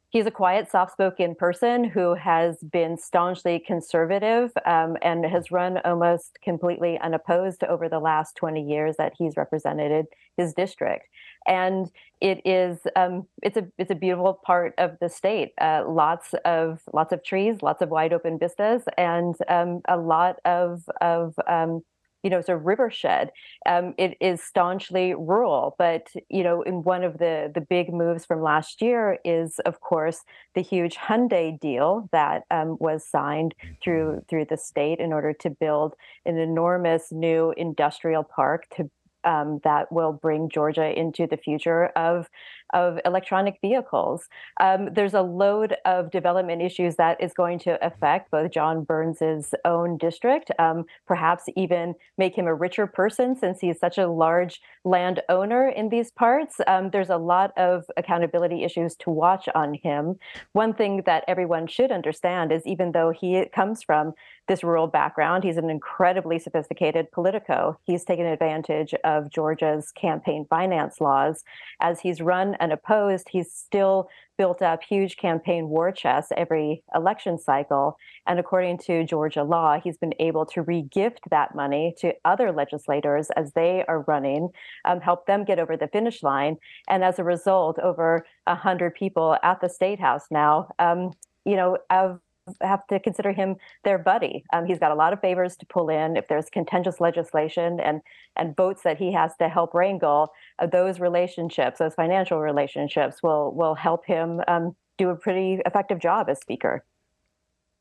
he's 0.09 0.25
a 0.25 0.31
quiet, 0.31 0.71
soft-spoken 0.71 1.35
person 1.35 1.83
who 1.83 2.15
has 2.15 2.57
been 2.71 2.97
staunchly 2.97 3.59
conservative 3.59 4.51
um, 4.65 4.95
and 5.01 5.25
has 5.25 5.51
run 5.51 5.79
almost 5.83 6.39
completely 6.41 6.97
unopposed 6.99 7.63
over 7.65 7.89
the 7.89 7.99
last 7.99 8.35
20 8.37 8.61
years 8.61 8.95
that 8.97 9.13
he's 9.17 9.35
represented 9.37 10.07
his 10.37 10.53
district 10.53 11.07
and 11.49 11.91
it 12.21 12.41
is 12.45 12.77
um, 12.95 13.27
it's 13.43 13.57
a 13.57 13.67
it's 13.77 13.91
a 13.91 13.95
beautiful 13.95 14.39
part 14.45 14.73
of 14.77 14.97
the 15.01 15.09
state. 15.09 15.51
Uh, 15.59 15.83
lots 15.87 16.33
of 16.45 16.79
lots 16.93 17.11
of 17.11 17.23
trees, 17.23 17.61
lots 17.61 17.81
of 17.81 17.89
wide 17.89 18.13
open 18.13 18.39
vistas, 18.39 18.83
and 18.97 19.35
um, 19.49 19.81
a 19.89 19.97
lot 19.97 20.37
of 20.45 20.83
of 21.01 21.33
um, 21.47 21.81
you 22.23 22.29
know, 22.29 22.41
sort 22.41 22.59
of 22.59 22.65
rivershed. 22.65 23.29
Um, 23.65 23.93
it 23.97 24.17
is 24.19 24.41
staunchly 24.41 25.13
rural, 25.13 25.75
but 25.77 26.09
you 26.29 26.43
know, 26.43 26.61
in 26.61 26.83
one 26.83 27.03
of 27.03 27.17
the 27.17 27.51
the 27.53 27.61
big 27.61 27.93
moves 27.93 28.25
from 28.25 28.41
last 28.41 28.81
year 28.81 29.19
is, 29.23 29.59
of 29.65 29.79
course, 29.79 30.21
the 30.53 30.61
huge 30.61 30.95
Hyundai 30.95 31.59
deal 31.59 32.09
that 32.11 32.43
um, 32.51 32.77
was 32.79 33.05
signed 33.07 33.55
through 33.81 34.21
through 34.29 34.45
the 34.45 34.57
state 34.57 34.99
in 34.99 35.13
order 35.13 35.33
to 35.33 35.49
build 35.49 35.95
an 36.25 36.37
enormous 36.37 37.11
new 37.11 37.53
industrial 37.57 38.23
park 38.23 38.67
to 38.75 38.89
um, 39.23 39.59
that 39.63 39.91
will 39.91 40.13
bring 40.13 40.49
Georgia 40.49 40.97
into 40.97 41.27
the 41.27 41.37
future 41.37 41.87
of 41.95 42.29
of 42.73 42.99
electronic 43.05 43.57
vehicles. 43.61 44.29
Um, 44.59 44.93
there's 44.93 45.13
a 45.13 45.21
load 45.21 45.75
of 45.85 46.11
development 46.11 46.61
issues 46.61 46.95
that 46.97 47.21
is 47.21 47.33
going 47.33 47.59
to 47.59 47.83
affect 47.85 48.31
both 48.31 48.51
Jon 48.51 48.83
Burns's 48.83 49.53
own 49.65 49.97
district, 49.97 50.51
um, 50.59 50.85
perhaps 51.07 51.45
even 51.55 51.95
make 52.17 52.35
him 52.35 52.45
a 52.45 52.53
richer 52.53 52.85
person 52.85 53.35
since 53.35 53.59
he's 53.59 53.79
such 53.79 53.97
a 53.97 54.07
large 54.07 54.61
landowner 54.85 55.69
in 55.69 55.89
these 55.89 56.11
parts. 56.11 56.57
Um, 56.67 56.91
there's 56.91 57.09
a 57.09 57.17
lot 57.17 57.57
of 57.57 57.85
accountability 57.97 58.63
issues 58.63 58.95
to 58.97 59.09
watch 59.09 59.49
on 59.55 59.73
him. 59.73 60.19
One 60.53 60.73
thing 60.73 61.03
that 61.05 61.23
everyone 61.27 61.67
should 61.67 61.91
understand 61.91 62.51
is 62.51 62.65
even 62.65 62.91
though 62.91 63.11
he 63.11 63.45
comes 63.53 63.83
from 63.83 64.13
this 64.49 64.63
rural 64.63 64.87
background. 64.87 65.45
He's 65.45 65.55
an 65.55 65.69
incredibly 65.69 66.39
sophisticated 66.39 67.09
politico. 67.13 67.79
He's 67.85 68.03
taken 68.03 68.25
advantage 68.25 68.93
of 69.05 69.29
Georgia's 69.29 69.93
campaign 69.93 70.45
finance 70.49 70.99
laws. 70.99 71.45
As 71.79 72.01
he's 72.01 72.19
run 72.19 72.55
and 72.59 72.73
opposed, 72.73 73.29
he's 73.29 73.53
still 73.53 74.09
built 74.37 74.61
up 74.61 74.81
huge 74.81 75.17
campaign 75.17 75.69
war 75.69 75.91
chests 75.91 76.31
every 76.35 76.81
election 76.95 77.37
cycle. 77.37 77.97
And 78.25 78.39
according 78.39 78.79
to 78.79 79.05
Georgia 79.05 79.43
law, 79.43 79.79
he's 79.79 79.97
been 79.97 80.13
able 80.19 80.45
to 80.47 80.63
regift 80.63 81.19
that 81.29 81.55
money 81.55 81.93
to 81.99 82.13
other 82.25 82.51
legislators 82.51 83.29
as 83.31 83.53
they 83.53 83.85
are 83.87 84.01
running, 84.01 84.49
um, 84.85 84.99
help 84.99 85.27
them 85.27 85.45
get 85.45 85.59
over 85.59 85.77
the 85.77 85.89
finish 85.89 86.23
line. 86.23 86.57
And 86.87 87.03
as 87.03 87.19
a 87.19 87.23
result, 87.23 87.79
over 87.79 88.25
100 88.45 88.95
people 88.95 89.37
at 89.43 89.61
the 89.61 89.69
State 89.69 89.99
House 89.99 90.25
now, 90.31 90.69
um, 90.79 91.11
you 91.45 91.55
know, 91.55 91.77
have 91.89 92.19
have 92.61 92.85
to 92.87 92.99
consider 92.99 93.31
him 93.31 93.55
their 93.83 93.97
buddy. 93.97 94.43
Um, 94.53 94.65
he's 94.65 94.79
got 94.79 94.91
a 94.91 94.95
lot 94.95 95.13
of 95.13 95.21
favors 95.21 95.55
to 95.57 95.65
pull 95.65 95.89
in. 95.89 96.17
If 96.17 96.27
there's 96.27 96.49
contentious 96.49 96.99
legislation 96.99 97.79
and 97.79 98.01
and 98.35 98.55
votes 98.55 98.83
that 98.83 98.97
he 98.97 99.11
has 99.13 99.35
to 99.37 99.49
help 99.49 99.73
wrangle, 99.73 100.31
uh, 100.59 100.67
those 100.67 100.99
relationships, 100.99 101.79
those 101.79 101.95
financial 101.95 102.39
relationships, 102.39 103.21
will 103.23 103.53
will 103.53 103.75
help 103.75 104.05
him 104.05 104.41
um, 104.47 104.75
do 104.97 105.09
a 105.09 105.15
pretty 105.15 105.61
effective 105.65 105.99
job 105.99 106.29
as 106.29 106.39
speaker. 106.39 106.83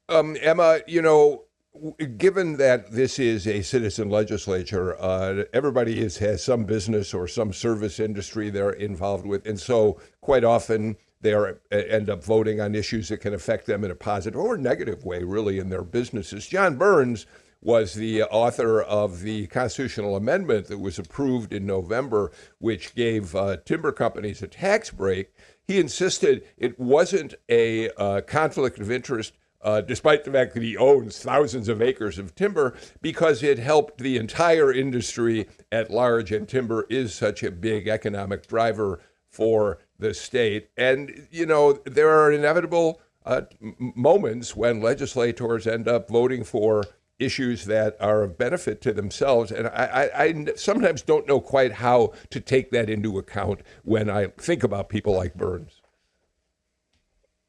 Um, 0.09 0.37
Emma, 0.41 0.81
you 0.87 1.03
know, 1.03 1.45
given 2.17 2.57
that 2.57 2.91
this 2.91 3.19
is 3.19 3.47
a 3.47 3.63
citizen 3.63 4.09
legislature, 4.09 4.97
uh, 5.01 5.45
everybody 5.53 6.01
is, 6.01 6.17
has 6.19 6.43
some 6.43 6.65
business 6.65 7.13
or 7.13 7.29
some 7.29 7.53
service 7.53 8.01
industry 8.01 8.49
they're 8.49 8.71
involved 8.71 9.27
with, 9.27 9.47
and 9.47 9.61
so 9.61 10.01
quite 10.21 10.45
often 10.45 10.97
they 11.21 11.33
are, 11.33 11.61
end 11.71 12.09
up 12.11 12.23
voting 12.23 12.61
on 12.61 12.75
issues 12.75 13.09
that 13.09 13.19
can 13.19 13.35
affect 13.35 13.67
them 13.67 13.85
in 13.85 13.91
a 13.91 13.97
positive 13.97 14.39
or 14.39 14.57
negative 14.57 15.05
way, 15.05 15.23
really, 15.23 15.59
in 15.59 15.69
their 15.69 15.83
businesses. 15.83 16.47
Jon 16.47 16.77
Burns 16.77 17.27
was 17.61 17.95
the 17.95 18.23
author 18.23 18.81
of 18.83 19.21
the 19.23 19.47
constitutional 19.49 20.15
amendment 20.17 20.67
that 20.69 20.79
was 20.79 20.99
approved 20.99 21.53
in 21.53 21.67
November, 21.67 22.31
which 22.59 22.95
gave 22.95 23.35
uh, 23.35 23.57
timber 23.65 23.91
companies 23.91 24.43
a 24.43 24.47
tax 24.47 24.91
break. 24.91 25.33
He 25.67 25.81
insisted 25.81 26.45
it 26.57 26.79
wasn't 26.79 27.35
a 27.49 27.91
uh, 27.91 28.21
conflict 28.23 28.79
of 28.79 28.91
interest. 28.91 29.35
Uh, 29.61 29.81
despite 29.81 30.23
the 30.23 30.31
fact 30.31 30.55
that 30.55 30.63
he 30.63 30.77
owns 30.77 31.19
thousands 31.19 31.69
of 31.69 31.83
acres 31.83 32.17
of 32.17 32.33
timber, 32.37 32.77
because 33.03 33.43
it 33.43 33.59
helped 33.59 33.99
the 33.99 34.17
entire 34.17 34.73
industry 34.73 35.49
at 35.73 35.91
large, 35.91 36.31
and 36.31 36.49
timber 36.49 36.87
is 36.89 37.13
such 37.13 37.43
a 37.43 37.51
big 37.51 37.89
economic 37.89 38.47
driver 38.47 39.01
for 39.29 39.79
the 39.99 40.15
state. 40.15 40.71
And, 40.77 41.27
you 41.31 41.47
know, 41.47 41.75
there 41.85 42.11
are 42.11 42.33
inevitable 42.33 43.01
uh, 43.27 43.43
moments 43.79 44.57
when 44.57 44.81
legislators 44.81 45.67
end 45.67 45.89
up 45.89 46.09
voting 46.09 46.45
for 46.45 46.85
issues 47.19 47.65
that 47.65 47.97
are 48.01 48.23
of 48.23 48.39
benefit 48.39 48.81
to 48.81 48.93
themselves. 48.93 49.51
And 49.51 49.67
I, 49.69 50.11
I, 50.17 50.25
I, 50.25 50.47
sometimes 50.57 51.03
don't 51.03 51.27
know 51.27 51.41
quite 51.41 51.73
how 51.73 52.13
to 52.31 52.41
take 52.41 52.71
that 52.71 52.89
into 52.89 53.19
account 53.19 53.61
when 53.83 54.09
I 54.09 54.29
think 54.39 54.63
about 54.63 54.89
people 54.89 55.15
like 55.15 55.35
Burns. 55.35 55.83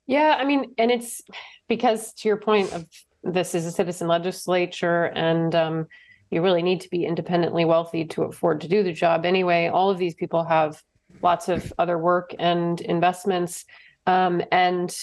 Yeah, 0.08 0.38
I 0.39 0.44
mean, 0.44 0.74
and 0.79 0.89
it's 0.89 1.22
because 1.68 2.13
to 2.13 2.27
your 2.27 2.38
point 2.38 2.74
of 2.74 2.88
this 3.24 3.53
is 3.53 3.68
a 3.68 3.72
citizen 3.72 4.08
legislature 4.08 5.06
and 5.06 5.53
um, 5.53 5.88
you 6.32 6.41
really 6.41 6.63
need 6.63 6.82
to 6.82 6.89
be 6.89 7.06
independently 7.06 7.63
wealthy 7.63 8.06
to 8.06 8.24
afford 8.24 8.62
to 8.62 8.68
do 8.68 8.82
the 8.82 8.94
job 8.94 9.24
anyway. 9.24 9.68
All 9.68 9.91
of 9.91 10.00
these 10.00 10.15
people 10.15 10.44
have 10.46 10.82
lots 11.21 11.49
of 11.49 11.71
other 11.77 11.97
work 11.97 12.33
and 12.39 12.79
investments. 12.81 13.65
Um, 14.07 14.41
and 14.51 14.95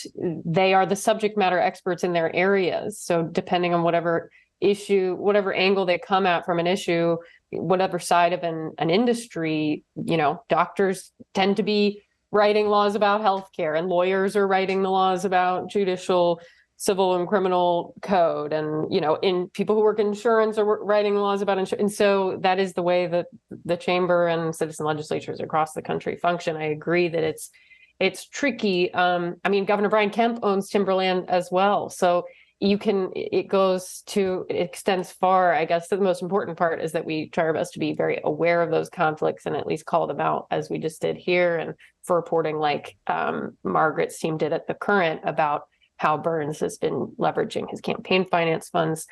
they 0.45 0.75
are 0.75 0.87
the 0.87 0.97
subject 0.97 1.37
matter 1.37 1.59
experts 1.59 2.03
in 2.03 2.13
their 2.13 2.35
areas. 2.35 2.99
So, 2.99 3.23
depending 3.23 3.73
on 3.73 3.83
whatever 3.83 4.31
issue, 4.61 5.15
whatever 5.17 5.53
angle 5.53 5.87
they 5.87 5.99
come 5.99 6.27
at 6.27 6.45
from 6.45 6.59
an 6.59 6.67
issue, 6.67 7.17
whatever 7.51 7.99
side 7.99 8.33
of 8.33 8.43
an, 8.43 8.73
an 8.79 8.91
industry, 8.91 9.85
you 9.95 10.17
know, 10.17 10.43
doctors 10.49 11.13
tend 11.35 11.57
to 11.59 11.63
be 11.63 12.03
writing 12.33 12.69
laws 12.69 12.95
about 12.95 13.21
healthcare, 13.21 13.79
and 13.79 13.89
lawyers 13.89 14.35
are 14.35 14.47
writing 14.47 14.83
the 14.83 14.91
laws 14.91 15.25
about 15.25 15.71
judicial 15.71 16.41
civil 16.79 17.17
and 17.17 17.27
criminal 17.27 17.95
code 18.03 18.53
and 18.53 18.93
you 18.93 19.01
know 19.01 19.15
in 19.17 19.49
people 19.49 19.75
who 19.75 19.81
work 19.81 19.99
in 19.99 20.09
insurance 20.09 20.59
are 20.59 20.65
writing 20.65 21.15
laws 21.17 21.41
about 21.41 21.59
insurance 21.59 21.81
and 21.81 21.93
so 21.93 22.39
that 22.43 22.59
is 22.59 22.75
the 22.75 22.83
way 22.83 23.07
that 23.07 23.27
the 23.65 23.77
chamber 23.77 24.27
and 24.27 24.55
citizen 24.55 24.85
legislatures 24.85 25.41
across 25.41 25.73
the 25.73 25.83
country 25.83 26.17
function. 26.17 26.57
I 26.57 26.65
agree 26.65 27.09
that 27.09 27.25
it's 27.25 27.51
it's 27.99 28.29
tricky. 28.29 28.93
Um, 28.93 29.37
i 29.45 29.49
mean 29.49 29.65
governor 29.65 29.89
brian 29.89 30.11
kemp 30.11 30.41
owns 30.43 30.69
timberland 30.69 31.25
as 31.29 31.51
well 31.51 31.89
so 31.89 32.27
you 32.61 32.79
can 32.79 33.11
it 33.15 33.49
goes 33.49 34.03
to 34.07 34.47
it 34.49 34.57
extends 34.57 35.13
far. 35.13 35.53
I 35.53 35.67
guess 35.67 35.89
the 35.89 35.99
most 35.99 36.23
important 36.23 36.57
part 36.57 36.81
is 36.81 36.93
that 36.93 37.05
we 37.05 37.29
try 37.29 37.45
our 37.45 37.53
best 37.53 37.75
to 37.75 37.79
be 37.79 37.93
very 37.93 38.21
aware 38.25 38.63
of 38.63 38.71
those 38.71 38.89
conflicts 38.89 39.45
and 39.45 39.55
at 39.55 39.67
least 39.67 39.85
call 39.85 40.07
them 40.07 40.21
out 40.21 40.47
as 40.51 40.71
we 40.71 40.79
just 40.79 41.03
did 41.03 41.17
here 41.17 41.57
and 41.57 41.75
for 42.05 42.17
reporting 42.17 42.57
like 42.57 42.97
um, 43.09 43.59
margaret's 43.63 44.19
team 44.19 44.39
did 44.39 44.55
at 44.55 44.67
the 44.67 44.75
current 44.75 45.21
about 45.25 45.65
how 45.97 46.17
Burns 46.17 46.61
has 46.61 46.79
been 46.79 47.15
leveraging 47.19 47.71
his 47.71 47.81
campaign 47.81 48.27
finance 48.29 48.69
funds. 48.69 49.07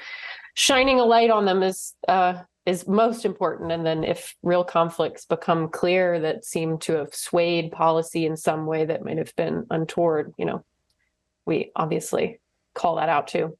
Shining 0.55 1.01
a 1.01 1.05
light 1.05 1.31
on 1.31 1.45
them 1.45 1.63
is 1.63 1.95
uh, 2.09 2.43
is 2.67 2.89
most 2.89 3.25
important. 3.25 3.73
And 3.73 3.85
then 3.85 4.05
if 4.05 4.35
real 4.43 4.65
conflicts 4.65 5.27
become 5.27 5.69
clear 5.69 6.21
that 6.21 6.45
seem 6.45 6.79
to 6.79 6.95
have 6.95 7.15
swayed 7.15 7.73
policy 7.73 8.25
in 8.27 8.37
some 8.37 8.67
way 8.67 8.87
that 8.87 9.05
might 9.05 9.19
have 9.19 9.35
been 9.37 9.67
untoward, 9.71 10.33
you 10.39 10.47
know, 10.47 10.65
we 11.47 11.73
obviously 11.77 12.41
call 12.75 12.97
that 12.97 13.09
out 13.09 13.29
too. 13.29 13.57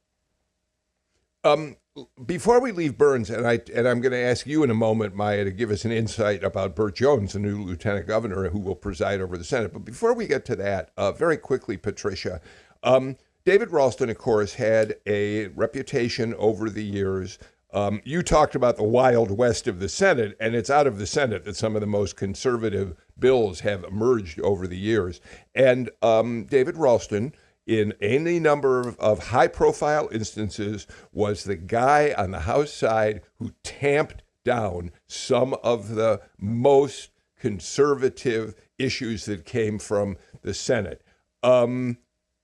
Um, 1.45 1.77
before 2.25 2.61
we 2.61 2.73
leave 2.73 2.99
Burns, 2.99 3.31
and 3.31 3.47
I 3.47 3.61
and 3.73 3.87
I'm 3.87 4.01
going 4.01 4.13
to 4.13 4.19
ask 4.19 4.47
you 4.47 4.65
in 4.65 4.71
a 4.71 4.75
moment, 4.75 5.15
Maya, 5.15 5.45
to 5.45 5.53
give 5.53 5.71
us 5.71 5.85
an 5.85 5.93
insight 5.93 6.43
about 6.43 6.75
Burt 6.75 6.97
Jones, 6.97 7.35
the 7.35 7.39
new 7.39 7.63
lieutenant 7.63 8.07
governor 8.07 8.49
who 8.49 8.59
will 8.59 8.75
preside 8.75 9.21
over 9.21 9.39
the 9.39 9.45
Senate. 9.45 9.73
But 9.73 9.85
before 9.85 10.15
we 10.15 10.27
get 10.27 10.45
to 10.47 10.57
that, 10.57 10.91
uh, 10.97 11.13
very 11.13 11.37
quickly, 11.37 11.77
Patricia, 11.77 12.41
um, 12.85 13.17
David 13.45 13.71
Ralston, 13.73 14.09
of 14.09 14.19
course, 14.19 14.55
had 14.55 14.97
a 15.07 15.49
reputation 15.49 16.35
over 16.35 16.71
the 16.71 16.85
years. 16.85 17.39
Um, 17.73 18.01
you 18.05 18.23
talked 18.23 18.55
about 18.55 18.77
the 18.77 18.85
wild 18.85 19.31
west 19.31 19.67
of 19.67 19.81
the 19.81 19.89
Senate, 19.89 20.37
and 20.39 20.55
it's 20.55 20.71
out 20.71 20.87
of 20.87 20.99
the 20.99 21.07
Senate 21.07 21.45
that 21.45 21.57
some 21.57 21.75
of 21.75 21.81
the 21.81 21.87
most 21.87 22.17
conservative 22.17 22.97
bills 23.19 23.61
have 23.61 23.85
emerged 23.85 24.41
over 24.41 24.67
the 24.67 24.79
years. 24.79 25.21
And 25.55 25.91
um, 26.01 26.45
David 26.45 26.77
Ralston, 26.77 27.35
in 27.67 27.93
any 28.01 28.39
number 28.39 28.81
of, 28.81 28.99
of 29.01 29.29
high 29.29 29.49
profile 29.49 30.09
instances, 30.13 30.87
was 31.13 31.45
the 31.45 31.57
guy 31.57 32.15
on 32.17 32.31
the 32.31 32.41
House 32.41 32.73
side 32.73 33.23
who 33.39 33.53
tamped 33.63 34.23
down 34.45 34.93
some 35.07 35.55
of 35.63 35.95
the 35.97 36.21
most 36.39 37.11
conservative 37.39 38.55
issues 38.79 39.25
that 39.25 39.45
came 39.45 39.79
from 39.79 40.17
the 40.43 40.55
Senate. 40.55 41.03
Um, 41.43 41.99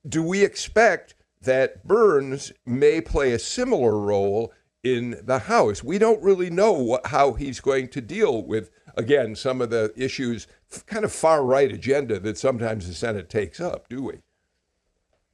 do 0.08 0.22
we 0.22 0.44
expect 0.44 1.14
that 1.42 1.86
Burns 1.86 2.52
may 2.66 3.00
play 3.00 3.32
a 3.32 3.38
similar 3.38 3.98
role 3.98 4.52
in 4.82 5.20
the 5.24 5.40
House? 5.40 5.82
We 5.82 5.98
don't 5.98 6.22
really 6.22 6.50
know 6.50 6.72
what, 6.72 7.06
how 7.06 7.32
he's 7.32 7.60
going 7.60 7.88
to 7.88 8.00
deal 8.00 8.42
with, 8.42 8.70
again, 8.96 9.34
some 9.36 9.60
of 9.60 9.70
the 9.70 9.92
issues, 9.96 10.46
kind 10.86 11.04
of 11.04 11.12
far 11.12 11.44
right 11.44 11.70
agenda 11.70 12.18
that 12.20 12.38
sometimes 12.38 12.86
the 12.86 12.94
Senate 12.94 13.28
takes 13.28 13.60
up, 13.60 13.88
do 13.88 14.02
we? 14.02 14.20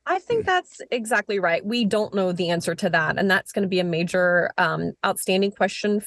I 0.09 0.21
think 0.21 0.47
that's 0.47 0.81
exactly 0.93 1.41
right. 1.41 1.65
We 1.65 1.85
don't 1.85 2.15
know 2.15 2.31
the 2.31 2.51
answer 2.51 2.77
to 2.77 2.89
that. 2.91 3.19
And 3.19 3.29
that's 3.29 3.51
going 3.51 3.65
to 3.65 3.69
be 3.69 3.81
a 3.81 3.85
major 3.85 4.53
um, 4.57 4.93
outstanding 5.05 5.51
question 5.51 6.01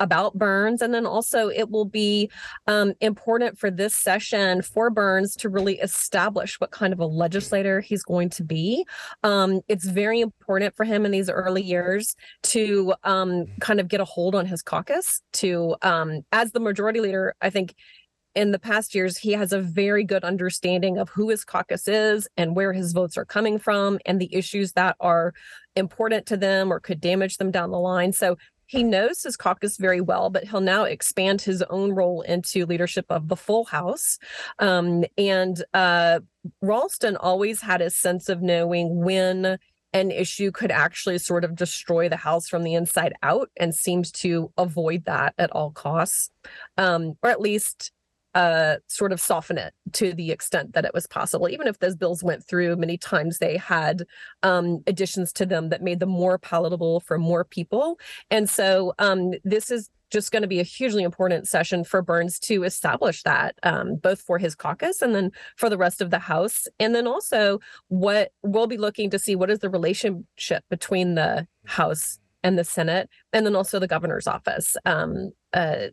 about 0.00 0.34
Burns. 0.34 0.82
And 0.82 0.92
then 0.92 1.06
also, 1.06 1.48
it 1.48 1.70
will 1.70 1.84
be 1.84 2.30
um, 2.66 2.94
important 3.00 3.58
for 3.58 3.70
this 3.70 3.94
session 3.94 4.62
for 4.62 4.90
Burns 4.90 5.36
to 5.36 5.48
really 5.48 5.78
establish 5.78 6.60
what 6.60 6.70
kind 6.70 6.92
of 6.92 7.00
a 7.00 7.06
legislator 7.06 7.80
he's 7.80 8.02
going 8.02 8.30
to 8.30 8.44
be. 8.44 8.84
Um, 9.22 9.60
it's 9.68 9.86
very 9.86 10.20
important 10.20 10.74
for 10.76 10.84
him 10.84 11.04
in 11.04 11.12
these 11.12 11.30
early 11.30 11.62
years 11.62 12.14
to 12.44 12.94
um, 13.04 13.46
kind 13.60 13.80
of 13.80 13.88
get 13.88 14.00
a 14.00 14.04
hold 14.04 14.34
on 14.34 14.46
his 14.46 14.62
caucus. 14.62 15.22
To, 15.34 15.76
um, 15.82 16.22
as 16.32 16.52
the 16.52 16.60
majority 16.60 17.00
leader, 17.00 17.34
I 17.40 17.50
think 17.50 17.74
in 18.36 18.50
the 18.50 18.58
past 18.58 18.94
years, 18.94 19.16
he 19.16 19.32
has 19.32 19.50
a 19.50 19.60
very 19.60 20.04
good 20.04 20.22
understanding 20.22 20.98
of 20.98 21.08
who 21.08 21.30
his 21.30 21.42
caucus 21.42 21.88
is 21.88 22.28
and 22.36 22.54
where 22.54 22.74
his 22.74 22.92
votes 22.92 23.16
are 23.16 23.24
coming 23.24 23.58
from 23.58 23.98
and 24.04 24.20
the 24.20 24.32
issues 24.32 24.72
that 24.72 24.94
are 25.00 25.32
important 25.74 26.26
to 26.26 26.36
them 26.36 26.70
or 26.70 26.78
could 26.78 27.00
damage 27.00 27.38
them 27.38 27.50
down 27.50 27.70
the 27.70 27.78
line. 27.78 28.12
So 28.12 28.36
he 28.66 28.82
knows 28.82 29.22
his 29.22 29.36
caucus 29.36 29.76
very 29.76 30.00
well, 30.00 30.30
but 30.30 30.44
he'll 30.44 30.60
now 30.60 30.84
expand 30.84 31.40
his 31.40 31.62
own 31.62 31.92
role 31.92 32.22
into 32.22 32.66
leadership 32.66 33.06
of 33.08 33.28
the 33.28 33.36
full 33.36 33.64
House. 33.64 34.18
Um, 34.58 35.04
and 35.16 35.62
uh, 35.72 36.20
Ralston 36.60 37.16
always 37.16 37.60
had 37.60 37.80
a 37.80 37.90
sense 37.90 38.28
of 38.28 38.42
knowing 38.42 39.02
when 39.02 39.58
an 39.92 40.10
issue 40.10 40.50
could 40.50 40.70
actually 40.70 41.18
sort 41.18 41.44
of 41.44 41.54
destroy 41.54 42.08
the 42.08 42.16
house 42.16 42.48
from 42.48 42.64
the 42.64 42.74
inside 42.74 43.14
out 43.22 43.50
and 43.56 43.74
seems 43.74 44.12
to 44.12 44.52
avoid 44.58 45.04
that 45.06 45.32
at 45.38 45.50
all 45.52 45.70
costs 45.70 46.30
um, 46.76 47.16
or 47.22 47.30
at 47.30 47.40
least 47.40 47.92
uh, 48.36 48.76
sort 48.86 49.12
of 49.12 49.20
soften 49.20 49.56
it 49.56 49.72
to 49.92 50.12
the 50.12 50.30
extent 50.30 50.74
that 50.74 50.84
it 50.84 50.92
was 50.92 51.06
possible. 51.06 51.48
Even 51.48 51.66
if 51.66 51.78
those 51.78 51.96
bills 51.96 52.22
went 52.22 52.46
through, 52.46 52.76
many 52.76 52.98
times 52.98 53.38
they 53.38 53.56
had 53.56 54.04
um, 54.42 54.82
additions 54.86 55.32
to 55.32 55.46
them 55.46 55.70
that 55.70 55.82
made 55.82 56.00
them 56.00 56.10
more 56.10 56.36
palatable 56.36 57.00
for 57.00 57.16
more 57.16 57.44
people. 57.44 57.98
And 58.30 58.48
so 58.48 58.92
um, 58.98 59.32
this 59.42 59.70
is 59.70 59.88
just 60.10 60.32
going 60.32 60.42
to 60.42 60.48
be 60.48 60.60
a 60.60 60.64
hugely 60.64 61.02
important 61.02 61.48
session 61.48 61.82
for 61.82 62.02
Burns 62.02 62.38
to 62.40 62.62
establish 62.64 63.22
that, 63.22 63.56
um, 63.62 63.96
both 63.96 64.20
for 64.20 64.38
his 64.38 64.54
caucus 64.54 65.00
and 65.00 65.14
then 65.14 65.30
for 65.56 65.70
the 65.70 65.78
rest 65.78 66.02
of 66.02 66.10
the 66.10 66.18
House. 66.18 66.68
And 66.78 66.94
then 66.94 67.06
also, 67.06 67.58
what 67.88 68.32
we'll 68.42 68.66
be 68.66 68.76
looking 68.76 69.08
to 69.10 69.18
see 69.18 69.34
what 69.34 69.50
is 69.50 69.60
the 69.60 69.70
relationship 69.70 70.62
between 70.68 71.14
the 71.14 71.48
House 71.64 72.18
and 72.42 72.58
the 72.58 72.64
Senate, 72.64 73.08
and 73.32 73.46
then 73.46 73.56
also 73.56 73.78
the 73.78 73.88
governor's 73.88 74.26
office. 74.26 74.76
Um, 74.84 75.32
uh, 75.54 75.86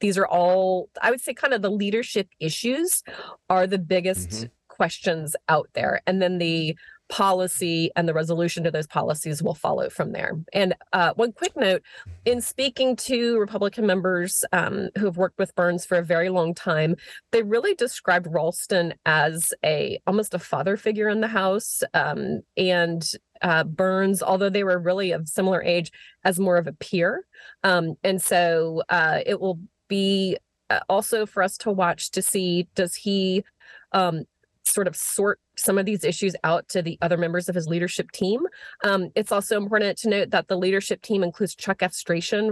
these 0.00 0.18
are 0.18 0.26
all 0.26 0.88
i 1.02 1.10
would 1.10 1.20
say 1.20 1.34
kind 1.34 1.54
of 1.54 1.62
the 1.62 1.70
leadership 1.70 2.28
issues 2.38 3.02
are 3.48 3.66
the 3.66 3.78
biggest 3.78 4.30
mm-hmm. 4.30 4.46
questions 4.68 5.36
out 5.48 5.68
there 5.74 6.00
and 6.06 6.20
then 6.20 6.38
the 6.38 6.76
policy 7.10 7.90
and 7.96 8.08
the 8.08 8.14
resolution 8.14 8.64
to 8.64 8.70
those 8.70 8.86
policies 8.86 9.42
will 9.42 9.54
follow 9.54 9.90
from 9.90 10.12
there. 10.12 10.38
And 10.52 10.74
uh, 10.92 11.12
one 11.14 11.32
quick 11.32 11.56
note 11.56 11.82
in 12.24 12.40
speaking 12.40 12.96
to 12.96 13.38
Republican 13.38 13.86
members 13.86 14.44
um, 14.52 14.88
who 14.96 15.06
have 15.06 15.16
worked 15.16 15.38
with 15.38 15.54
Burns 15.54 15.84
for 15.84 15.98
a 15.98 16.04
very 16.04 16.28
long 16.28 16.54
time, 16.54 16.96
they 17.32 17.42
really 17.42 17.74
described 17.74 18.28
Ralston 18.30 18.94
as 19.04 19.52
a 19.64 20.00
almost 20.06 20.34
a 20.34 20.38
father 20.38 20.76
figure 20.76 21.08
in 21.08 21.20
the 21.20 21.28
House. 21.28 21.82
Um, 21.92 22.40
and 22.56 23.10
uh, 23.42 23.64
Burns, 23.64 24.22
although 24.22 24.50
they 24.50 24.64
were 24.64 24.78
really 24.78 25.12
of 25.12 25.28
similar 25.28 25.62
age, 25.62 25.90
as 26.24 26.38
more 26.38 26.56
of 26.56 26.66
a 26.66 26.72
peer. 26.72 27.26
Um, 27.64 27.96
and 28.04 28.22
so 28.22 28.82
uh, 28.88 29.20
it 29.26 29.40
will 29.40 29.58
be 29.88 30.36
uh, 30.70 30.80
also 30.88 31.26
for 31.26 31.42
us 31.42 31.58
to 31.58 31.70
watch 31.72 32.10
to 32.12 32.22
see 32.22 32.68
does 32.74 32.94
he 32.94 33.44
um, 33.92 34.24
sort 34.64 34.86
of 34.86 34.94
sort 34.94 35.40
some 35.60 35.78
of 35.78 35.86
these 35.86 36.04
issues 36.04 36.34
out 36.44 36.68
to 36.68 36.82
the 36.82 36.98
other 37.02 37.16
members 37.16 37.48
of 37.48 37.54
his 37.54 37.66
leadership 37.66 38.10
team. 38.12 38.40
Um, 38.84 39.10
it's 39.14 39.32
also 39.32 39.56
important 39.56 39.98
to 39.98 40.08
note 40.08 40.30
that 40.30 40.48
the 40.48 40.56
leadership 40.56 41.02
team 41.02 41.22
includes 41.22 41.54
Chuck 41.54 41.82
F. 41.82 41.94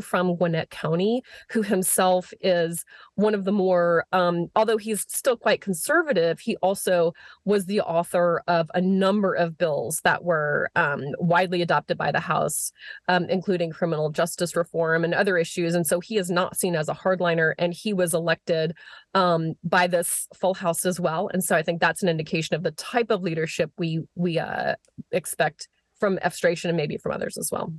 From 0.03 0.37
Gwinnett 0.37 0.71
County, 0.71 1.23
who 1.51 1.63
himself 1.63 2.33
is 2.41 2.85
one 3.15 3.35
of 3.35 3.45
the 3.45 3.53
more, 3.53 4.05
um, 4.13 4.49
although 4.55 4.77
he's 4.77 5.05
still 5.09 5.37
quite 5.37 5.61
conservative, 5.61 6.41
he 6.41 6.57
also 6.57 7.13
was 7.45 7.67
the 7.67 7.81
author 7.81 8.43
of 8.47 8.71
a 8.75 8.81
number 8.81 9.35
of 9.35 9.57
bills 9.57 10.01
that 10.05 10.25
were 10.25 10.71
um, 10.77 11.03
widely 11.19 11.63
adopted 11.63 11.97
by 11.97 12.13
the 12.13 12.21
House, 12.21 12.73
um, 13.09 13.25
including 13.29 13.71
criminal 13.71 14.11
justice 14.11 14.55
reform 14.55 15.05
and 15.05 15.15
other 15.15 15.39
issues. 15.39 15.75
And 15.75 15.87
so 15.87 16.01
he 16.01 16.19
is 16.19 16.31
not 16.31 16.57
seen 16.57 16.77
as 16.77 16.89
a 16.89 16.95
hardliner, 16.95 17.55
and 17.59 17.73
he 17.73 17.93
was 17.93 18.15
elected 18.15 18.77
um, 19.15 19.55
by 19.65 19.87
this 19.87 20.29
full 20.35 20.55
House 20.55 20.85
as 20.85 21.01
well. 21.01 21.31
And 21.33 21.43
so 21.43 21.57
I 21.57 21.63
think 21.63 21.81
that's 21.81 22.03
an 22.03 22.09
indication 22.09 22.55
of 22.55 22.63
the 22.63 22.73
type 22.73 22.98
of 23.11 23.23
leadership 23.23 23.71
we 23.79 24.01
we 24.15 24.39
uh, 24.39 24.75
expect 25.13 25.69
from 25.99 26.19
Efstration 26.23 26.71
and 26.71 26.77
maybe 26.77 26.97
from 26.97 27.13
others 27.13 27.37
as 27.37 27.51
well. 27.51 27.73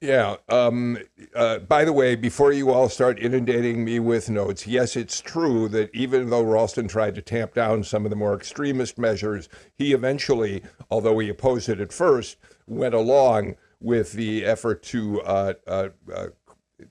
Yeah. 0.00 0.36
Um, 0.50 0.98
uh, 1.34 1.60
by 1.60 1.84
the 1.84 1.92
way, 1.92 2.16
before 2.16 2.52
you 2.52 2.70
all 2.70 2.90
start 2.90 3.18
inundating 3.18 3.82
me 3.82 3.98
with 3.98 4.28
notes, 4.28 4.66
yes, 4.66 4.94
it's 4.94 5.22
true 5.22 5.68
that 5.70 5.94
even 5.94 6.28
though 6.28 6.42
Ralston 6.42 6.86
tried 6.86 7.14
to 7.14 7.22
tamp 7.22 7.54
down 7.54 7.82
some 7.82 8.04
of 8.04 8.10
the 8.10 8.16
more 8.16 8.34
extremist 8.34 8.98
measures, 8.98 9.48
he 9.74 9.94
eventually, 9.94 10.62
although 10.90 11.18
he 11.18 11.30
opposed 11.30 11.70
it 11.70 11.80
at 11.80 11.94
first, 11.94 12.36
went 12.66 12.94
along 12.94 13.54
with 13.80 14.12
the 14.12 14.44
effort 14.44 14.82
to 14.82 15.22
uh, 15.22 15.54
uh, 15.66 15.88
uh 16.14 16.26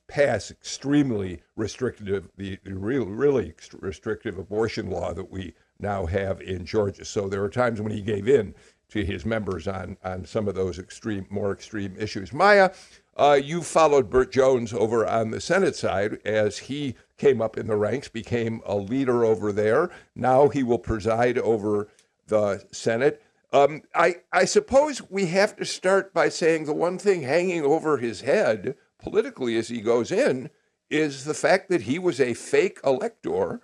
pass 0.08 0.50
extremely 0.50 1.44
restrictive, 1.56 2.28
the 2.38 2.58
really, 2.66 3.06
really 3.06 3.54
restrictive 3.80 4.40
abortion 4.40 4.90
law 4.90 5.14
that 5.14 5.30
we 5.30 5.54
now 5.80 6.06
have 6.06 6.42
in 6.42 6.66
Georgia. 6.66 7.06
So 7.06 7.28
there 7.28 7.44
are 7.44 7.50
times 7.50 7.82
when 7.82 7.92
he 7.92 8.02
gave 8.02 8.28
in 8.28 8.56
to 8.90 9.04
his 9.04 9.26
members 9.26 9.68
on, 9.68 9.98
on 10.04 10.26
some 10.26 10.48
of 10.48 10.56
those 10.56 10.80
extreme, 10.80 11.26
more 11.30 11.52
extreme 11.52 11.96
issues. 11.98 12.32
Maya, 12.32 12.72
uh, 13.18 13.40
you 13.42 13.62
followed 13.62 14.10
Burt 14.10 14.32
Jones 14.32 14.74
over 14.74 15.08
on 15.08 15.32
the 15.32 15.42
Senate 15.42 15.76
side 15.76 16.20
as 16.26 16.58
he 16.58 16.96
came 17.18 17.42
up 17.42 17.58
in 17.58 17.68
the 17.68 17.76
ranks, 17.76 18.08
became 18.08 18.62
a 18.66 18.76
leader 18.76 19.24
over 19.26 19.52
there. 19.52 19.90
Now 20.16 20.50
he 20.50 20.64
will 20.64 20.80
preside 20.80 21.38
over 21.38 21.88
the 22.28 22.66
Senate. 22.72 23.22
Um, 23.54 23.84
I, 23.94 24.18
I 24.34 24.46
suppose 24.46 25.02
we 25.10 25.28
have 25.28 25.56
to 25.58 25.66
start 25.66 26.14
by 26.14 26.30
saying 26.30 26.66
the 26.66 26.74
one 26.74 26.98
thing 26.98 27.22
hanging 27.22 27.64
over 27.64 27.98
his 27.98 28.22
head 28.22 28.76
politically 29.00 29.56
as 29.56 29.70
he 29.70 29.80
goes 29.80 30.12
in 30.12 30.50
is 30.90 31.24
the 31.24 31.34
fact 31.34 31.70
that 31.70 31.84
he 31.84 31.98
was 31.98 32.20
a 32.20 32.34
fake 32.34 32.80
elector 32.84 33.62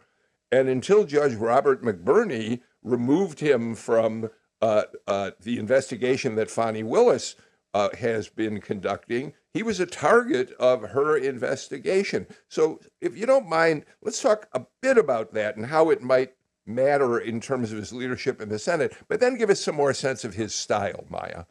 and 0.52 0.68
until 0.68 1.06
Judge 1.06 1.36
Robert 1.36 1.82
McBurney 1.82 2.62
removed 2.84 3.40
him 3.40 3.76
from 3.76 4.30
uh, 4.62 4.84
uh, 5.08 5.32
the 5.42 5.58
investigation 5.58 6.36
that 6.36 6.52
Fani 6.52 6.84
Willis 6.84 7.36
uh, 7.74 7.90
has 7.98 8.28
been 8.28 8.60
conducting, 8.60 9.34
he 9.54 9.64
was 9.64 9.80
a 9.80 9.86
target 9.86 10.52
of 10.60 10.82
her 10.82 11.18
investigation. 11.18 12.28
So, 12.50 12.80
if 13.00 13.18
you 13.18 13.26
don't 13.26 13.50
mind, 13.50 13.86
let's 14.02 14.22
talk 14.22 14.48
a 14.54 14.66
bit 14.82 14.98
about 14.98 15.34
that 15.34 15.56
and 15.56 15.66
how 15.66 15.90
it 15.90 16.02
might 16.02 16.34
matter 16.66 17.20
in 17.20 17.40
terms 17.40 17.72
of 17.72 17.78
his 17.78 17.94
leadership 17.94 18.42
in 18.42 18.50
the 18.50 18.60
Senate, 18.60 18.96
but 19.08 19.20
then 19.20 19.38
give 19.38 19.50
us 19.50 19.62
some 19.62 19.76
more 19.76 19.94
sense 19.94 20.24
of 20.24 20.34
his 20.34 20.54
style, 20.54 21.06
Maya. 21.10 21.46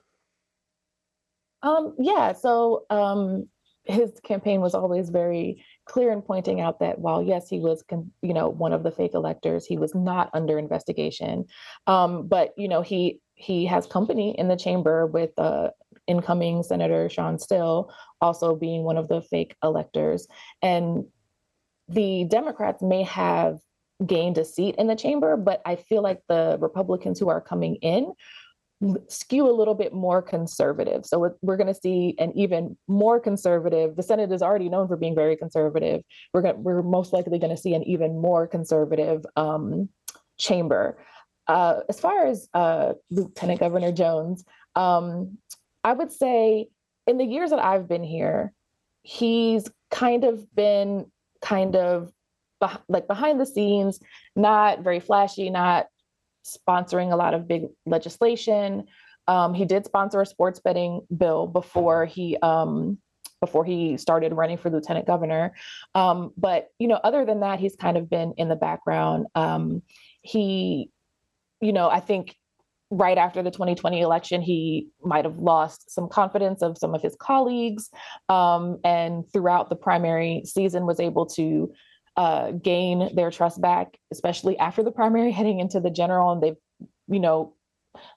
Um, 1.63 1.95
yeah, 1.99 2.33
so 2.33 2.85
um, 2.91 3.49
his 3.90 4.12
campaign 4.24 4.61
was 4.61 4.74
always 4.74 5.11
very 5.11 5.64
clear 5.87 6.12
in 6.12 6.22
pointing 6.22 6.61
out 6.61 6.81
that 6.81 6.98
while 6.98 7.22
yes 7.22 7.48
he 7.48 7.59
was 7.59 7.85
you 8.22 8.35
know 8.35 8.48
one 8.48 8.72
of 8.72 8.83
the 8.83 8.90
fake 8.90 9.14
electors 9.14 9.66
he 9.66 9.76
was 9.76 9.94
not 9.94 10.31
under 10.33 10.59
investigation. 10.59 11.44
Um, 11.87 12.29
but 12.29 12.53
you 12.57 12.68
know 12.68 12.83
he 12.83 13.20
he 13.35 13.66
has 13.66 13.87
company 13.87 14.38
in 14.38 14.48
the 14.48 14.57
chamber 14.57 15.07
with 15.07 15.31
uh, 15.38 15.70
incoming 16.07 16.62
senator 16.62 17.09
Shawn 17.09 17.38
Still 17.38 17.92
also 18.20 18.55
being 18.55 18.85
one 18.85 18.96
of 18.96 19.09
the 19.09 19.22
fake 19.22 19.57
electors. 19.62 20.26
And 20.62 21.05
the 21.88 22.24
democrats 22.24 22.83
may 22.83 23.03
have 23.03 23.59
gained 24.07 24.38
a 24.38 24.44
seat 24.44 24.76
in 24.76 24.87
the 24.87 24.96
chamber 24.96 25.37
but 25.37 25.61
i 25.66 25.76
feel 25.76 26.03
like 26.03 26.22
the 26.29 26.57
republicans 26.61 27.18
who 27.18 27.29
are 27.29 27.40
coming 27.40 27.74
in 27.76 28.12
skew 29.09 29.49
a 29.49 29.53
little 29.53 29.75
bit 29.75 29.93
more 29.93 30.23
conservative. 30.23 31.05
So 31.05 31.35
we're, 31.43 31.57
going 31.57 31.66
to 31.66 31.75
see 31.75 32.14
an 32.19 32.33
even 32.35 32.79
more 32.88 33.21
conservative. 33.21 33.95
The 33.97 34.03
Senate 34.03 34.33
is 34.33 34.40
already 34.40 34.69
known 34.69 34.88
for 34.88 34.97
being 34.97 35.14
very 35.14 35.37
conservative. 35.37 36.03
We're 36.33 36.43
going 36.43 36.62
we're 36.62 36.83
most 36.83 37.12
likely 37.12 37.38
going 37.38 37.55
to 37.55 37.61
see 37.61 37.75
an 37.75 37.83
even 37.85 38.21
more 38.21 38.47
conservative 38.47 39.25
um, 39.37 39.90
chamber. 40.38 40.99
Uh, 41.47 41.81
as 41.88 42.01
far 42.01 42.27
as 42.27 42.49
uh, 42.55 42.95
Lieutenant 43.11 43.61
Governor 43.61 43.93
Jones, 43.93 44.45
um, 44.77 45.37
I 45.85 45.93
would 45.93 46.12
say 46.12 46.69
in 47.07 47.19
the 47.19 47.25
years 47.25 47.51
that 47.51 47.59
I've 47.59 47.88
been 47.88 48.05
here, 48.05 48.53
he's 49.03 49.69
kind 49.90 50.25
of 50.25 50.55
been 50.55 51.11
kind 51.43 51.77
of 51.77 52.12
like 52.88 53.07
behind 53.07 53.40
the 53.40 53.47
scenes, 53.47 54.01
not 54.37 54.81
very 54.81 55.01
flashy, 55.01 55.51
not 55.51 55.87
sponsoring 56.44 57.12
a 57.12 57.16
lot 57.16 57.35
of 57.35 57.48
big 57.48 57.64
legislation. 57.87 58.85
Um, 59.29 59.55
he 59.55 59.64
did 59.64 59.85
sponsor 59.85 60.20
a 60.20 60.26
sports 60.26 60.61
betting 60.61 61.07
bill 61.16 61.46
before 61.46 62.07
he 62.07 62.37
um, 62.38 62.98
before 63.40 63.64
he 63.64 63.96
started 63.96 64.35
running 64.35 64.59
for 64.59 64.70
lieutenant 64.70 65.07
governor. 65.07 65.55
Um, 65.94 66.33
but 66.37 66.68
you 66.79 66.88
know, 66.88 67.00
other 67.03 67.24
than 67.24 67.40
that, 67.40 67.59
he's 67.59 67.76
kind 67.76 67.96
of 67.96 68.11
been 68.11 68.35
in 68.37 68.48
the 68.48 68.57
background. 68.57 69.26
Um, 69.35 69.83
he, 70.22 70.90
you 71.61 71.72
know, 71.72 71.88
I 71.88 72.00
think 72.00 72.37
right 72.90 73.16
after 73.16 73.42
the 73.42 73.50
2020 73.50 74.00
election, 74.00 74.42
he 74.42 74.88
might 75.03 75.24
have 75.24 75.38
lost 75.38 75.90
some 75.90 76.09
confidence 76.09 76.61
of 76.61 76.76
some 76.76 76.94
of 76.94 77.03
his 77.03 77.16
colleagues, 77.20 77.88
um, 78.29 78.79
and 78.85 79.24
throughout 79.33 79.70
the 79.70 79.76
primary 79.76 80.42
season 80.44 80.87
was 80.87 81.00
able 81.00 81.26
to 81.26 81.72
uh, 82.21 82.51
gain 82.51 83.09
their 83.15 83.31
trust 83.31 83.63
back, 83.63 83.97
especially 84.13 84.59
after 84.59 84.83
the 84.83 84.93
primary, 84.93 85.33
heading 85.39 85.59
into 85.59 85.81
the 85.81 85.89
general, 85.89 86.33
and 86.33 86.43
they've, 86.43 86.89
you 87.09 87.19
know, 87.19 87.55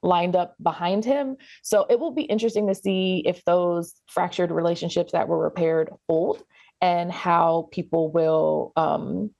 lined 0.02 0.36
up 0.36 0.56
behind 0.62 1.06
him. 1.06 1.38
So 1.64 1.86
it 1.90 2.02
will 2.02 2.12
be 2.12 2.24
interesting 2.24 2.68
to 2.68 2.76
see 2.76 3.24
if 3.26 3.46
those 3.46 3.94
fractured 4.08 4.52
relationships 4.52 5.14
that 5.14 5.30
were 5.30 5.42
repaired 5.42 5.90
hold 6.10 6.44
and 6.82 7.14
how 7.14 7.70
people 7.72 8.12
will, 8.12 8.74
um, 8.76 9.32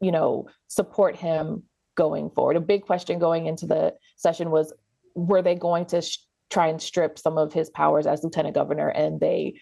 you 0.00 0.12
know, 0.12 0.46
support 0.68 1.16
him 1.16 1.64
going 1.96 2.30
forward. 2.30 2.56
A 2.56 2.60
big 2.60 2.82
question 2.82 3.18
going 3.18 3.46
into 3.46 3.66
the 3.66 3.92
session 4.16 4.50
was 4.50 4.72
were 5.16 5.42
they 5.42 5.56
going 5.56 5.84
to 5.86 6.00
sh- 6.00 6.18
try 6.48 6.68
and 6.68 6.80
strip 6.80 7.18
some 7.18 7.38
of 7.38 7.52
his 7.52 7.70
powers 7.70 8.06
as 8.06 8.22
lieutenant 8.22 8.54
governor? 8.54 8.88
And 8.88 9.18
they 9.18 9.60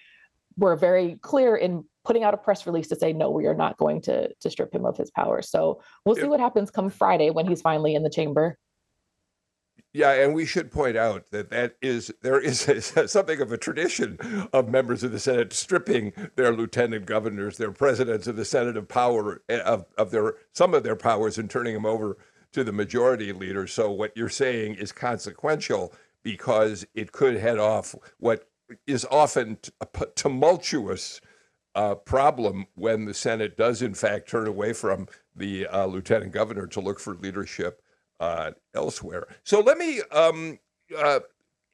were 0.59 0.77
very 0.77 1.17
clear 1.23 1.57
in 1.57 1.85
putting 2.05 2.23
out 2.23 2.35
a 2.35 2.37
press 2.37 2.67
release 2.67 2.88
to 2.88 2.97
say 2.97 3.12
no, 3.12 3.31
we 3.31 3.47
are 3.47 3.55
not 3.55 3.77
going 3.77 4.01
to 4.03 4.33
to 4.35 4.51
strip 4.51 4.75
him 4.75 4.85
of 4.85 4.97
his 4.97 5.11
powers. 5.11 5.51
So 5.51 5.83
we'll 6.05 6.17
see 6.17 6.25
what 6.25 6.40
happens 6.40 6.71
come 6.71 6.90
Friday 6.90 7.31
when 7.31 7.47
he's 7.47 7.62
finally 7.62 7.95
in 7.95 8.03
the 8.03 8.11
chamber. 8.11 8.59
Yeah, 9.93 10.11
and 10.11 10.35
we 10.35 10.45
should 10.45 10.73
point 10.73 10.97
out 10.97 11.31
that 11.31 11.51
that 11.51 11.77
is 11.81 12.12
there 12.21 12.40
is 12.40 12.69
a, 12.69 13.09
something 13.09 13.40
of 13.40 13.53
a 13.53 13.57
tradition 13.57 14.19
of 14.53 14.69
members 14.69 15.05
of 15.05 15.12
the 15.12 15.21
Senate 15.21 15.53
stripping 15.53 16.12
their 16.35 16.53
lieutenant 16.53 17.07
governors, 17.07 17.59
their 17.59 17.71
presidents 17.71 18.27
of 18.27 18.35
the 18.35 18.45
Senate 18.45 18.77
of 18.77 18.88
power 18.88 19.43
eh, 19.49 19.61
of, 19.61 19.87
of 19.97 20.11
their 20.11 20.35
some 20.53 20.75
of 20.75 20.83
their 20.83 20.97
powers 20.97 21.38
and 21.38 21.49
turning 21.49 21.75
them 21.75 21.87
over 21.87 22.19
to 22.53 22.64
the 22.64 22.73
majority 22.73 23.33
leader. 23.33 23.69
So 23.69 23.90
what 23.90 24.17
you're 24.17 24.29
saying 24.29 24.75
is 24.75 24.90
consequential 24.90 25.93
because 26.25 26.85
it 26.95 27.12
could 27.12 27.37
head 27.37 27.59
off 27.59 27.95
what 28.19 28.49
is 28.87 29.07
often 29.11 29.59
a 29.81 30.07
tumultuous 30.17 31.21
uh, 31.75 31.95
problem 31.95 32.67
when 32.75 33.05
the 33.05 33.15
Senate 33.15 33.57
does 33.57 33.83
in 33.83 33.95
fact 33.95 34.29
turn 34.29 34.47
away 34.47 34.73
from 34.73 35.09
the 35.35 35.67
uh, 35.67 35.87
lieutenant 35.87 36.33
governor 36.33 36.67
to 36.67 36.81
look 36.81 37.01
for 37.01 37.15
leadership 37.15 37.83
uh, 38.21 38.53
elsewhere. 38.75 39.27
So 39.43 39.61
let 39.61 39.79
me 39.79 40.01
um, 40.13 40.59
uh, 40.97 41.21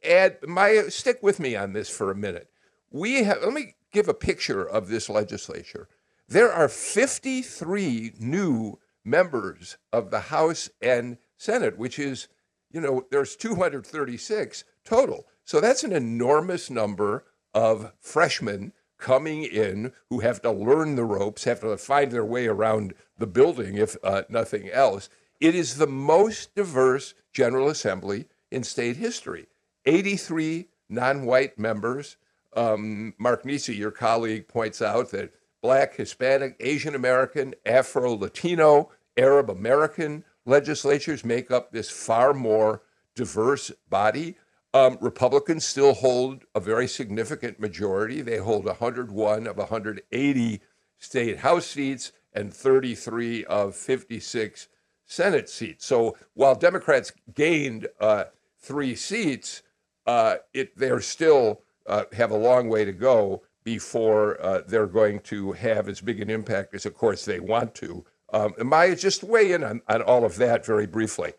add 0.02 0.38
my 0.46 0.84
stick 0.88 1.18
with 1.22 1.38
me 1.38 1.56
on 1.56 1.72
this 1.72 1.90
for 1.90 2.10
a 2.10 2.16
minute. 2.16 2.48
We 2.90 3.24
have 3.24 3.42
let 3.42 3.52
me 3.52 3.74
give 3.92 4.08
a 4.08 4.14
picture 4.14 4.64
of 4.64 4.88
this 4.88 5.08
legislature. 5.08 5.88
There 6.28 6.52
are 6.52 6.68
53 6.68 8.12
new 8.20 8.78
members 9.04 9.76
of 9.92 10.10
the 10.10 10.20
House 10.20 10.70
and 10.80 11.18
Senate, 11.36 11.76
which 11.76 11.98
is, 11.98 12.28
you 12.70 12.80
know, 12.80 13.04
there's 13.10 13.34
236 13.34 14.64
total. 14.84 15.26
So 15.44 15.60
that's 15.60 15.82
an 15.82 15.92
enormous 15.92 16.70
number 16.70 17.24
of 17.52 17.92
freshmen 18.00 18.72
coming 19.00 19.42
in 19.42 19.92
who 20.08 20.20
have 20.20 20.40
to 20.42 20.50
learn 20.50 20.94
the 20.94 21.04
ropes, 21.04 21.44
have 21.44 21.60
to 21.60 21.76
find 21.76 22.12
their 22.12 22.24
way 22.24 22.46
around 22.46 22.94
the 23.18 23.26
building, 23.26 23.76
if 23.76 23.96
uh, 24.04 24.22
nothing 24.28 24.68
else. 24.70 25.08
It 25.40 25.54
is 25.54 25.76
the 25.76 25.86
most 25.86 26.54
diverse 26.54 27.14
General 27.32 27.68
Assembly 27.68 28.26
in 28.50 28.62
state 28.62 28.96
history. 28.96 29.46
83 29.86 30.68
non 30.88 31.24
white 31.24 31.58
members. 31.58 32.16
Um, 32.54 33.14
Mark 33.18 33.44
Niesse, 33.44 33.76
your 33.76 33.92
colleague, 33.92 34.48
points 34.48 34.82
out 34.82 35.10
that 35.12 35.32
Black, 35.62 35.94
Hispanic, 35.94 36.56
Asian 36.60 36.94
American, 36.94 37.54
Afro 37.64 38.16
Latino, 38.16 38.90
Arab 39.16 39.50
American 39.50 40.24
legislatures 40.46 41.24
make 41.24 41.50
up 41.50 41.70
this 41.70 41.90
far 41.90 42.34
more 42.34 42.82
diverse 43.14 43.70
body. 43.88 44.36
Um, 44.72 44.98
Republicans 45.00 45.64
still 45.64 45.94
hold 45.94 46.44
a 46.54 46.60
very 46.60 46.86
significant 46.86 47.58
majority. 47.58 48.20
They 48.20 48.38
hold 48.38 48.64
101 48.64 49.46
of 49.46 49.56
180 49.56 50.60
state 50.98 51.38
House 51.38 51.66
seats 51.66 52.12
and 52.32 52.54
33 52.54 53.44
of 53.46 53.74
56 53.74 54.68
Senate 55.04 55.48
seats. 55.48 55.84
So 55.84 56.16
while 56.34 56.54
Democrats 56.54 57.12
gained 57.34 57.88
uh, 57.98 58.24
three 58.58 58.94
seats, 58.94 59.62
uh, 60.06 60.36
it 60.54 60.76
they're 60.76 61.00
still 61.00 61.62
uh, 61.86 62.04
have 62.12 62.30
a 62.30 62.36
long 62.36 62.68
way 62.68 62.84
to 62.84 62.92
go 62.92 63.42
before 63.64 64.40
uh, 64.40 64.62
they're 64.66 64.86
going 64.86 65.20
to 65.20 65.52
have 65.52 65.88
as 65.88 66.00
big 66.00 66.20
an 66.20 66.30
impact 66.30 66.74
as, 66.74 66.86
of 66.86 66.94
course, 66.94 67.24
they 67.24 67.40
want 67.40 67.74
to. 67.74 68.04
Um, 68.32 68.54
Maya, 68.62 68.96
just 68.96 69.24
weigh 69.24 69.52
in 69.52 69.64
on, 69.64 69.82
on 69.88 70.02
all 70.02 70.24
of 70.24 70.36
that 70.36 70.64
very 70.64 70.86
briefly. 70.86 71.32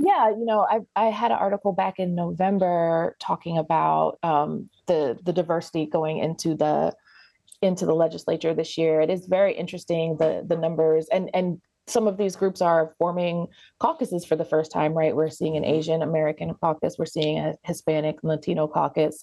Yeah, 0.00 0.30
you 0.30 0.44
know, 0.44 0.66
I 0.68 0.80
I 0.96 1.06
had 1.10 1.30
an 1.30 1.38
article 1.38 1.72
back 1.72 1.98
in 1.98 2.14
November 2.14 3.16
talking 3.20 3.58
about 3.58 4.18
um, 4.22 4.70
the 4.86 5.18
the 5.22 5.32
diversity 5.32 5.86
going 5.86 6.18
into 6.18 6.54
the 6.54 6.94
into 7.62 7.86
the 7.86 7.94
legislature 7.94 8.54
this 8.54 8.78
year. 8.78 9.00
It 9.00 9.10
is 9.10 9.26
very 9.26 9.54
interesting 9.54 10.16
the 10.16 10.44
the 10.46 10.56
numbers 10.56 11.08
and 11.12 11.30
and 11.34 11.60
some 11.86 12.06
of 12.06 12.16
these 12.16 12.36
groups 12.36 12.62
are 12.62 12.94
forming 12.98 13.48
caucuses 13.80 14.24
for 14.24 14.36
the 14.36 14.44
first 14.44 14.70
time, 14.70 14.94
right? 14.94 15.14
We're 15.14 15.28
seeing 15.28 15.56
an 15.56 15.64
Asian 15.64 16.02
American 16.02 16.54
caucus, 16.54 16.96
we're 16.98 17.06
seeing 17.06 17.38
a 17.38 17.54
Hispanic 17.64 18.18
and 18.22 18.30
Latino 18.30 18.68
caucus. 18.68 19.22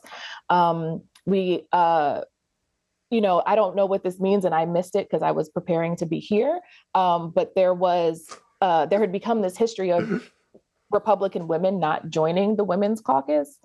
Um, 0.50 1.02
we, 1.26 1.64
uh, 1.72 2.22
you 3.10 3.22
know, 3.22 3.42
I 3.46 3.56
don't 3.56 3.76
know 3.76 3.86
what 3.86 4.04
this 4.04 4.20
means, 4.20 4.44
and 4.44 4.54
I 4.54 4.66
missed 4.66 4.96
it 4.96 5.08
because 5.10 5.24
I 5.24 5.32
was 5.32 5.50
preparing 5.50 5.96
to 5.98 6.06
be 6.06 6.20
here. 6.20 6.60
Um, 6.94 7.32
but 7.32 7.56
there 7.56 7.74
was, 7.74 8.28
uh, 8.62 8.86
there 8.86 9.00
had 9.00 9.14
become 9.14 9.42
this 9.42 9.58
history 9.58 9.92
of 9.92 10.30
Republican 10.92 11.48
women 11.48 11.80
not 11.80 12.10
joining 12.10 12.56
the 12.56 12.64
Women's 12.64 13.02
Caucus. 13.02 13.60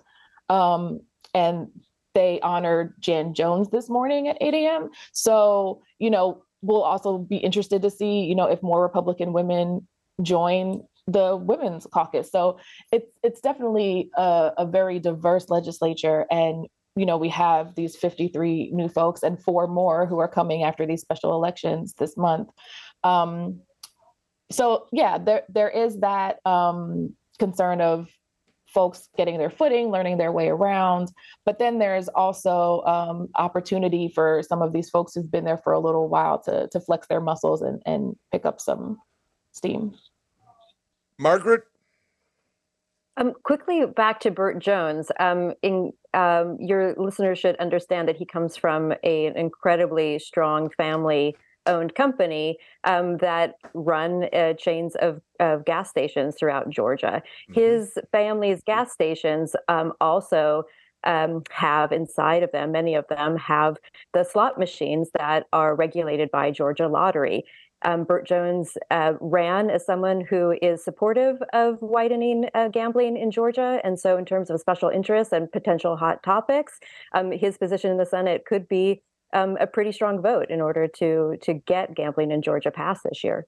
Um, 0.49 1.01
and 1.33 1.67
they 2.13 2.39
honored 2.41 2.93
Jan 2.99 3.33
Jones 3.33 3.69
this 3.69 3.89
morning 3.89 4.27
at 4.27 4.37
8 4.39 4.53
a.m. 4.53 4.89
So, 5.13 5.81
you 5.99 6.09
know, 6.09 6.43
we'll 6.61 6.83
also 6.83 7.17
be 7.17 7.37
interested 7.37 7.81
to 7.81 7.89
see, 7.89 8.21
you 8.21 8.35
know, 8.35 8.45
if 8.45 8.61
more 8.61 8.81
Republican 8.81 9.33
women 9.33 9.87
join 10.21 10.83
the 11.07 11.35
women's 11.35 11.85
caucus. 11.87 12.31
So 12.31 12.59
it's 12.91 13.11
it's 13.23 13.41
definitely 13.41 14.09
a, 14.15 14.51
a 14.57 14.65
very 14.65 14.99
diverse 14.99 15.49
legislature, 15.49 16.25
and 16.31 16.67
you 16.95 17.05
know 17.05 17.17
we 17.17 17.29
have 17.29 17.75
these 17.75 17.95
53 17.95 18.71
new 18.71 18.87
folks 18.87 19.23
and 19.23 19.41
four 19.41 19.67
more 19.67 20.05
who 20.05 20.19
are 20.19 20.27
coming 20.27 20.63
after 20.63 20.85
these 20.85 21.01
special 21.01 21.33
elections 21.33 21.93
this 21.97 22.15
month. 22.15 22.49
Um, 23.03 23.59
so 24.51 24.87
yeah, 24.91 25.17
there 25.17 25.43
there 25.49 25.69
is 25.69 25.99
that 25.99 26.39
um, 26.45 27.13
concern 27.39 27.81
of 27.81 28.09
folks 28.73 29.07
getting 29.15 29.37
their 29.37 29.49
footing, 29.49 29.89
learning 29.89 30.17
their 30.17 30.31
way 30.31 30.49
around. 30.49 31.09
But 31.45 31.59
then 31.59 31.79
there's 31.79 32.07
also 32.09 32.81
um, 32.85 33.29
opportunity 33.35 34.11
for 34.13 34.41
some 34.47 34.61
of 34.61 34.73
these 34.73 34.89
folks 34.89 35.13
who've 35.13 35.31
been 35.31 35.45
there 35.45 35.59
for 35.59 35.73
a 35.73 35.79
little 35.79 36.09
while 36.09 36.41
to 36.43 36.67
to 36.71 36.79
flex 36.79 37.07
their 37.07 37.21
muscles 37.21 37.61
and 37.61 37.81
and 37.85 38.15
pick 38.31 38.45
up 38.45 38.59
some 38.59 38.97
steam. 39.51 39.93
Margaret. 41.19 41.63
Um, 43.15 43.33
quickly 43.43 43.85
back 43.85 44.19
to 44.21 44.31
Burt 44.31 44.57
Jones. 44.57 45.11
Um, 45.19 45.53
in 45.61 45.93
um, 46.15 46.57
your 46.59 46.95
listeners 46.97 47.37
should 47.37 47.55
understand 47.57 48.07
that 48.07 48.15
he 48.15 48.25
comes 48.25 48.57
from 48.57 48.93
a, 49.03 49.27
an 49.27 49.37
incredibly 49.37 50.17
strong 50.17 50.71
family 50.71 51.35
owned 51.65 51.95
company 51.95 52.57
um, 52.83 53.17
that 53.17 53.55
run 53.73 54.25
uh, 54.33 54.53
chains 54.53 54.95
of, 54.95 55.21
of 55.39 55.65
gas 55.65 55.89
stations 55.89 56.35
throughout 56.35 56.69
Georgia. 56.69 57.21
Mm-hmm. 57.49 57.53
His 57.53 57.97
family's 58.11 58.61
gas 58.63 58.91
stations 58.91 59.55
um, 59.67 59.93
also 60.01 60.65
um, 61.03 61.43
have 61.51 61.91
inside 61.91 62.43
of 62.43 62.51
them, 62.51 62.71
many 62.71 62.95
of 62.95 63.07
them 63.09 63.37
have 63.37 63.77
the 64.13 64.23
slot 64.23 64.57
machines 64.57 65.09
that 65.17 65.47
are 65.51 65.75
regulated 65.75 66.31
by 66.31 66.51
Georgia 66.51 66.87
Lottery. 66.87 67.43
Um, 67.85 68.05
Burt 68.05 68.25
Jones 68.25 68.77
uh, 68.91 69.13
ran 69.19 69.69
as 69.69 69.85
someone 69.85 70.21
who 70.21 70.55
is 70.61 70.81
supportive 70.81 71.43
of 71.51 71.77
widening 71.81 72.49
uh, 72.53 72.69
gambling 72.69 73.17
in 73.17 73.29
Georgia. 73.29 73.81
And 73.83 73.99
so, 73.99 74.15
in 74.17 74.23
terms 74.23 74.49
of 74.49 74.61
special 74.61 74.87
interests 74.87 75.33
and 75.33 75.51
potential 75.51 75.97
hot 75.97 76.23
topics, 76.23 76.79
um, 77.13 77.31
his 77.31 77.57
position 77.57 77.91
in 77.91 77.97
the 77.97 78.05
Senate 78.05 78.45
could 78.45 78.69
be 78.69 79.01
um, 79.33 79.57
a 79.59 79.67
pretty 79.67 79.91
strong 79.91 80.21
vote 80.21 80.49
in 80.49 80.61
order 80.61 80.87
to 80.87 81.37
to 81.41 81.53
get 81.53 81.95
gambling 81.95 82.31
in 82.31 82.41
Georgia 82.41 82.71
passed 82.71 83.03
this 83.03 83.23
year. 83.23 83.45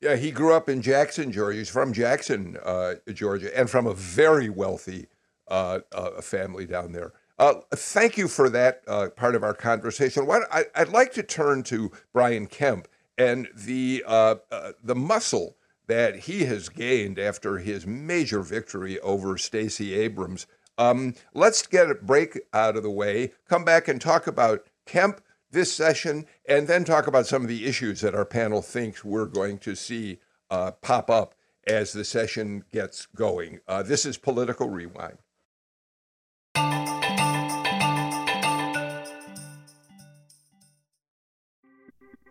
Yeah, 0.00 0.16
he 0.16 0.32
grew 0.32 0.52
up 0.52 0.68
in 0.68 0.82
Jackson, 0.82 1.30
Georgia. 1.30 1.58
He's 1.58 1.68
from 1.68 1.92
Jackson, 1.92 2.58
uh, 2.64 2.94
Georgia, 3.12 3.56
and 3.56 3.70
from 3.70 3.86
a 3.86 3.94
very 3.94 4.48
wealthy 4.48 5.06
uh, 5.46 5.80
uh, 5.92 6.20
family 6.20 6.66
down 6.66 6.92
there. 6.92 7.12
Uh, 7.38 7.54
thank 7.72 8.18
you 8.18 8.26
for 8.26 8.50
that 8.50 8.82
uh, 8.88 9.08
part 9.16 9.36
of 9.36 9.44
our 9.44 9.54
conversation. 9.54 10.26
What, 10.26 10.42
I, 10.50 10.64
would 10.76 10.92
like 10.92 11.12
to 11.12 11.22
turn 11.22 11.62
to 11.64 11.92
Brian 12.12 12.46
Kemp 12.46 12.88
and 13.16 13.48
the 13.54 14.02
uh, 14.06 14.36
the 14.82 14.94
muscle 14.94 15.56
that 15.86 16.20
he 16.20 16.44
has 16.44 16.68
gained 16.68 17.18
after 17.18 17.58
his 17.58 17.86
major 17.86 18.40
victory 18.40 18.98
over 19.00 19.36
Stacey 19.36 19.94
Abrams 19.94 20.46
um, 20.78 21.14
let's 21.34 21.66
get 21.66 21.90
a 21.90 21.94
break 21.94 22.40
out 22.52 22.76
of 22.76 22.82
the 22.82 22.90
way, 22.90 23.32
come 23.48 23.64
back 23.64 23.88
and 23.88 24.00
talk 24.00 24.26
about 24.26 24.66
Kemp 24.86 25.20
this 25.50 25.72
session, 25.72 26.26
and 26.48 26.66
then 26.66 26.84
talk 26.84 27.06
about 27.06 27.26
some 27.26 27.42
of 27.42 27.48
the 27.48 27.66
issues 27.66 28.00
that 28.00 28.14
our 28.14 28.24
panel 28.24 28.62
thinks 28.62 29.04
we're 29.04 29.26
going 29.26 29.58
to 29.58 29.74
see 29.74 30.18
uh, 30.50 30.70
pop 30.70 31.10
up 31.10 31.34
as 31.66 31.92
the 31.92 32.04
session 32.04 32.64
gets 32.72 33.06
going. 33.06 33.60
Uh, 33.68 33.82
this 33.82 34.04
is 34.06 34.16
Political 34.16 34.70
Rewind. 34.70 35.18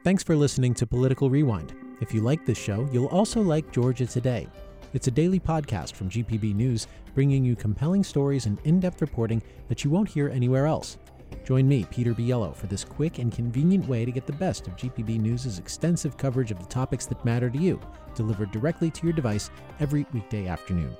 Thanks 0.03 0.23
for 0.23 0.35
listening 0.35 0.73
to 0.75 0.87
Political 0.87 1.29
Rewind. 1.29 1.75
If 2.01 2.11
you 2.11 2.21
like 2.21 2.43
this 2.47 2.57
show, 2.57 2.89
you'll 2.91 3.05
also 3.07 3.39
like 3.39 3.71
Georgia 3.71 4.07
Today. 4.07 4.47
It's 4.93 5.07
a 5.07 5.11
daily 5.11 5.39
podcast 5.39 5.93
from 5.93 6.09
GPB 6.09 6.53
News, 6.53 6.87
bringing 7.15 7.45
you 7.45 7.55
compelling 7.55 8.03
stories 8.03 8.45
and 8.45 8.59
in 8.65 8.81
depth 8.81 8.99
reporting 8.99 9.41
that 9.69 9.85
you 9.85 9.89
won't 9.89 10.09
hear 10.09 10.27
anywhere 10.27 10.65
else. 10.65 10.97
Join 11.45 11.65
me, 11.65 11.85
Peter 11.89 12.13
Biello, 12.13 12.53
for 12.53 12.67
this 12.67 12.83
quick 12.83 13.17
and 13.17 13.31
convenient 13.31 13.87
way 13.87 14.03
to 14.03 14.11
get 14.11 14.27
the 14.27 14.33
best 14.33 14.67
of 14.67 14.75
GPB 14.75 15.17
News' 15.17 15.59
extensive 15.59 16.17
coverage 16.17 16.51
of 16.51 16.59
the 16.59 16.65
topics 16.65 17.05
that 17.05 17.23
matter 17.23 17.49
to 17.49 17.57
you, 17.57 17.79
delivered 18.15 18.51
directly 18.51 18.91
to 18.91 19.03
your 19.05 19.13
device 19.13 19.49
every 19.79 20.05
weekday 20.11 20.47
afternoon. 20.47 20.97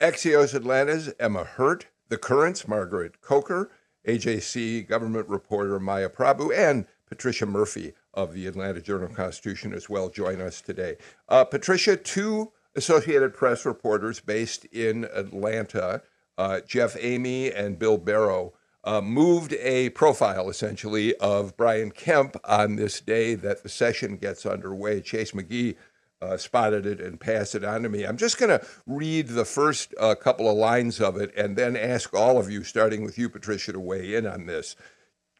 Axios 0.00 0.54
Atlanta's 0.54 1.12
Emma 1.18 1.42
Hurt 1.42 1.86
the 2.08 2.18
Currents, 2.18 2.68
Margaret 2.68 3.20
Coker, 3.20 3.70
AJC 4.06 4.86
government 4.86 5.28
reporter 5.28 5.80
Maya 5.80 6.08
Prabhu, 6.08 6.56
and 6.56 6.86
Patricia 7.06 7.46
Murphy 7.46 7.94
of 8.12 8.32
the 8.34 8.46
Atlanta 8.46 8.80
Journal 8.80 9.08
Constitution 9.08 9.72
as 9.72 9.88
well 9.88 10.08
join 10.08 10.40
us 10.40 10.60
today. 10.60 10.96
Uh, 11.28 11.44
Patricia, 11.44 11.96
two 11.96 12.52
Associated 12.76 13.34
Press 13.34 13.64
reporters 13.64 14.20
based 14.20 14.64
in 14.66 15.04
Atlanta, 15.14 16.02
uh, 16.36 16.60
Jeff 16.66 16.96
Amy 16.98 17.52
and 17.52 17.78
Bill 17.78 17.98
Barrow, 17.98 18.52
uh, 18.82 19.00
moved 19.00 19.54
a 19.54 19.90
profile 19.90 20.50
essentially 20.50 21.16
of 21.16 21.56
Brian 21.56 21.90
Kemp 21.90 22.36
on 22.44 22.76
this 22.76 23.00
day 23.00 23.34
that 23.36 23.62
the 23.62 23.68
session 23.68 24.16
gets 24.16 24.44
underway. 24.44 25.00
Chase 25.00 25.30
McGee 25.30 25.76
uh, 26.24 26.36
spotted 26.36 26.86
it 26.86 27.00
and 27.00 27.20
passed 27.20 27.54
it 27.54 27.64
on 27.64 27.82
to 27.82 27.88
me. 27.88 28.04
I'm 28.04 28.16
just 28.16 28.38
going 28.38 28.58
to 28.58 28.66
read 28.86 29.28
the 29.28 29.44
first 29.44 29.94
uh, 30.00 30.14
couple 30.14 30.48
of 30.48 30.56
lines 30.56 31.00
of 31.00 31.16
it 31.16 31.34
and 31.36 31.56
then 31.56 31.76
ask 31.76 32.14
all 32.14 32.38
of 32.38 32.50
you, 32.50 32.64
starting 32.64 33.04
with 33.04 33.18
you, 33.18 33.28
Patricia, 33.28 33.72
to 33.72 33.80
weigh 33.80 34.14
in 34.14 34.26
on 34.26 34.46
this. 34.46 34.76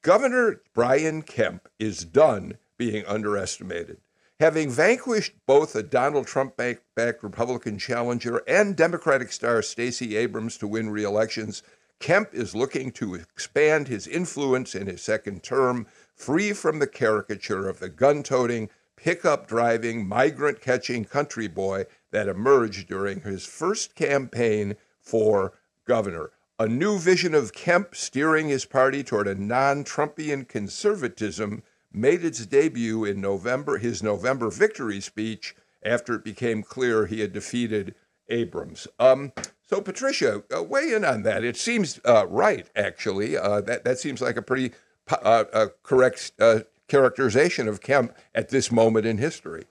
Governor 0.03 0.61
Brian 0.75 1.23
Kemp 1.23 1.69
is 1.79 2.05
done 2.05 2.59
being 2.77 3.05
underestimated. 3.07 3.99
Having 4.41 4.71
vanquished 4.71 5.33
both 5.47 5.75
a 5.75 5.83
Donald 5.83 6.27
Trump 6.27 6.57
backed 6.57 7.23
Republican 7.23 7.79
challenger 7.79 8.43
and 8.49 8.77
Democratic 8.77 9.33
star 9.33 9.63
Stacey 9.63 10.17
Abrams 10.17 10.59
to 10.59 10.67
win 10.67 10.91
re 10.91 11.05
elections, 11.05 11.63
Kemp 12.01 12.35
is 12.35 12.55
looking 12.55 12.91
to 12.93 13.15
expand 13.15 13.89
his 13.89 14.07
influence 14.07 14.75
in 14.75 14.89
his 14.89 15.01
second 15.01 15.43
term, 15.43 15.87
free 16.15 16.53
from 16.53 16.81
the 16.81 16.87
caricature 16.87 17.69
of 17.69 17.79
the 17.79 17.89
gun 17.89 18.23
toting, 18.23 18.69
pickup 19.05 19.47
driving, 19.47 20.09
migrant 20.09 20.63
catching 20.63 21.05
country 21.05 21.47
boy 21.47 21.85
that 22.11 22.27
emerged 22.27 22.89
during 22.89 23.21
his 23.21 23.45
first 23.45 23.95
campaign 23.95 24.75
for 24.99 25.53
governor. 25.87 26.31
A 26.59 26.67
new 26.67 26.99
vision 26.99 27.35
of 27.35 27.53
Kemp 27.53 27.95
steering 27.95 28.49
his 28.49 28.65
party 28.65 29.05
toward 29.05 29.29
a 29.29 29.35
non 29.35 29.85
Trumpian 29.85 30.49
conservatism 30.49 31.63
made 31.93 32.25
its 32.25 32.47
debut 32.47 33.05
in 33.05 33.21
November, 33.21 33.77
his 33.77 34.03
November 34.03 34.49
victory 34.49 35.03
speech, 35.03 35.55
after 35.85 36.15
it 36.15 36.25
became 36.25 36.63
clear 36.63 37.05
he 37.05 37.21
had 37.21 37.35
defeated 37.35 37.95
Abrams. 38.31 38.89
Um, 38.99 39.33
so, 39.69 39.83
Patricia, 39.83 40.45
uh, 40.57 40.63
weigh 40.63 40.95
in 40.95 41.05
on 41.05 41.25
that. 41.25 41.45
It 41.45 41.59
seems 41.59 42.01
uh, 42.07 42.27
right, 42.27 42.71
actually. 42.75 43.37
Uh, 43.37 43.61
that 43.61 43.85
that 43.85 43.99
seems 43.99 44.23
like 44.23 44.39
a 44.39 44.43
pretty 44.43 44.73
uh, 45.09 45.67
correct 45.83 46.33
uh, 46.41 46.61
characterization 46.89 47.69
of 47.69 47.81
Kemp 47.81 48.17
at 48.35 48.51
this 48.51 48.71
moment 48.71 49.07
in 49.07 49.19
history. 49.19 49.65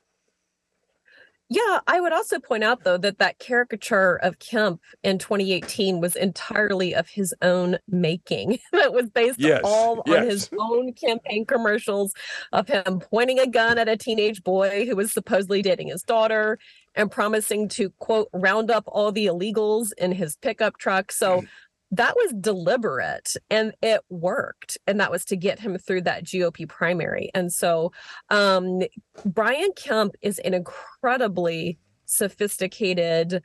Yeah, 1.50 1.82
I 1.86 2.00
would 2.00 2.14
also 2.14 2.40
point 2.40 2.64
out 2.64 2.84
though 2.84 2.98
that 2.98 3.20
that 3.20 3.38
caricature 3.38 4.16
of 4.24 4.40
Kemp 4.40 4.82
in 5.04 5.20
2018 5.20 6.00
was 6.00 6.16
entirely 6.16 6.96
of 6.96 7.10
his 7.10 7.32
own 7.44 7.78
making. 7.88 8.58
that 8.72 8.92
was 8.92 9.12
based 9.12 9.40
yes, 9.40 9.62
all 9.64 10.02
yes. 10.08 10.18
on 10.18 10.28
his 10.28 10.50
own 10.60 10.94
campaign 10.94 11.46
commercials 11.46 12.14
of 12.54 12.68
him 12.68 13.02
pointing 13.12 13.40
a 13.40 13.46
gun 13.46 13.78
at 13.78 13.88
a 13.88 13.98
teenage 13.98 14.44
boy 14.44 14.86
who 14.88 14.96
was 14.96 15.12
supposedly 15.12 15.62
dating 15.62 15.90
his 15.90 16.02
daughter 16.02 16.58
and 16.96 17.12
promising 17.12 17.68
to 17.68 17.90
quote 18.00 18.30
round 18.34 18.72
up 18.72 18.86
all 18.88 19.12
the 19.12 19.28
illegals 19.28 19.92
in 20.00 20.12
his 20.12 20.36
pickup 20.38 20.78
truck. 20.78 21.12
So 21.12 21.44
that 21.96 22.16
was 22.16 22.34
deliberate 22.40 23.34
and 23.50 23.74
it 23.82 24.02
worked 24.10 24.78
and 24.88 25.00
that 25.00 25.12
was 25.12 25.26
to 25.26 25.36
get 25.36 25.60
him 25.60 25.78
through 25.78 26.02
that 26.02 26.24
gop 26.24 26.68
primary 26.68 27.30
and 27.34 27.52
so 27.52 27.92
um, 28.30 28.82
brian 29.26 29.70
kemp 29.76 30.16
is 30.22 30.40
an 30.40 30.54
incredibly 30.54 31.78
sophisticated 32.06 33.42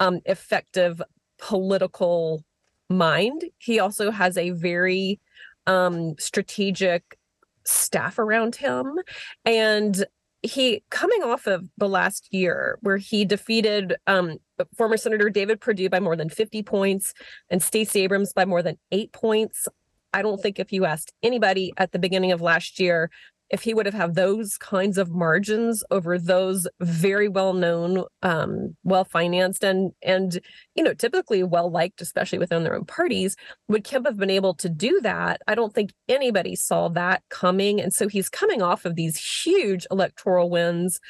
um, 0.00 0.20
effective 0.24 1.00
political 1.38 2.44
mind. 2.88 3.44
He 3.58 3.78
also 3.78 4.10
has 4.10 4.36
a 4.36 4.50
very 4.50 5.20
um, 5.66 6.14
strategic 6.18 7.18
staff 7.64 8.18
around 8.18 8.56
him 8.56 8.98
and 9.44 10.04
he 10.42 10.82
coming 10.90 11.22
off 11.22 11.46
of 11.46 11.68
the 11.76 11.88
last 11.88 12.28
year 12.30 12.78
where 12.82 12.96
he 12.96 13.24
defeated 13.24 13.96
um, 14.06 14.38
former 14.76 14.96
Senator 14.96 15.30
David 15.30 15.60
Perdue 15.60 15.90
by 15.90 16.00
more 16.00 16.16
than 16.16 16.28
50 16.28 16.62
points 16.62 17.12
and 17.50 17.62
Stacey 17.62 18.02
Abrams 18.02 18.32
by 18.32 18.44
more 18.44 18.62
than 18.62 18.78
eight 18.92 19.12
points. 19.12 19.66
I 20.12 20.22
don't 20.22 20.40
think 20.40 20.58
if 20.58 20.72
you 20.72 20.84
asked 20.84 21.12
anybody 21.22 21.72
at 21.76 21.92
the 21.92 21.98
beginning 21.98 22.32
of 22.32 22.40
last 22.40 22.80
year 22.80 23.10
if 23.50 23.62
he 23.62 23.74
would 23.74 23.86
have 23.86 23.94
had 23.94 24.14
those 24.14 24.56
kinds 24.58 24.98
of 24.98 25.10
margins 25.10 25.82
over 25.90 26.18
those 26.18 26.68
very 26.80 27.28
well 27.28 27.52
known, 27.52 28.04
um, 28.22 28.76
well 28.84 29.04
financed, 29.04 29.64
and 29.64 29.92
and 30.02 30.40
you 30.74 30.82
know 30.82 30.94
typically 30.94 31.42
well 31.42 31.70
liked, 31.70 32.00
especially 32.00 32.38
within 32.38 32.64
their 32.64 32.74
own 32.74 32.84
parties, 32.84 33.36
would 33.68 33.84
Kemp 33.84 34.06
have 34.06 34.16
been 34.16 34.30
able 34.30 34.54
to 34.54 34.68
do 34.68 35.00
that? 35.02 35.40
I 35.46 35.54
don't 35.54 35.74
think 35.74 35.92
anybody 36.08 36.56
saw 36.56 36.88
that 36.90 37.22
coming, 37.30 37.80
and 37.80 37.92
so 37.92 38.08
he's 38.08 38.28
coming 38.28 38.62
off 38.62 38.84
of 38.84 38.96
these 38.96 39.16
huge 39.16 39.86
electoral 39.90 40.50
wins, 40.50 41.00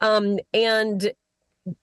um, 0.00 0.38
and 0.52 1.12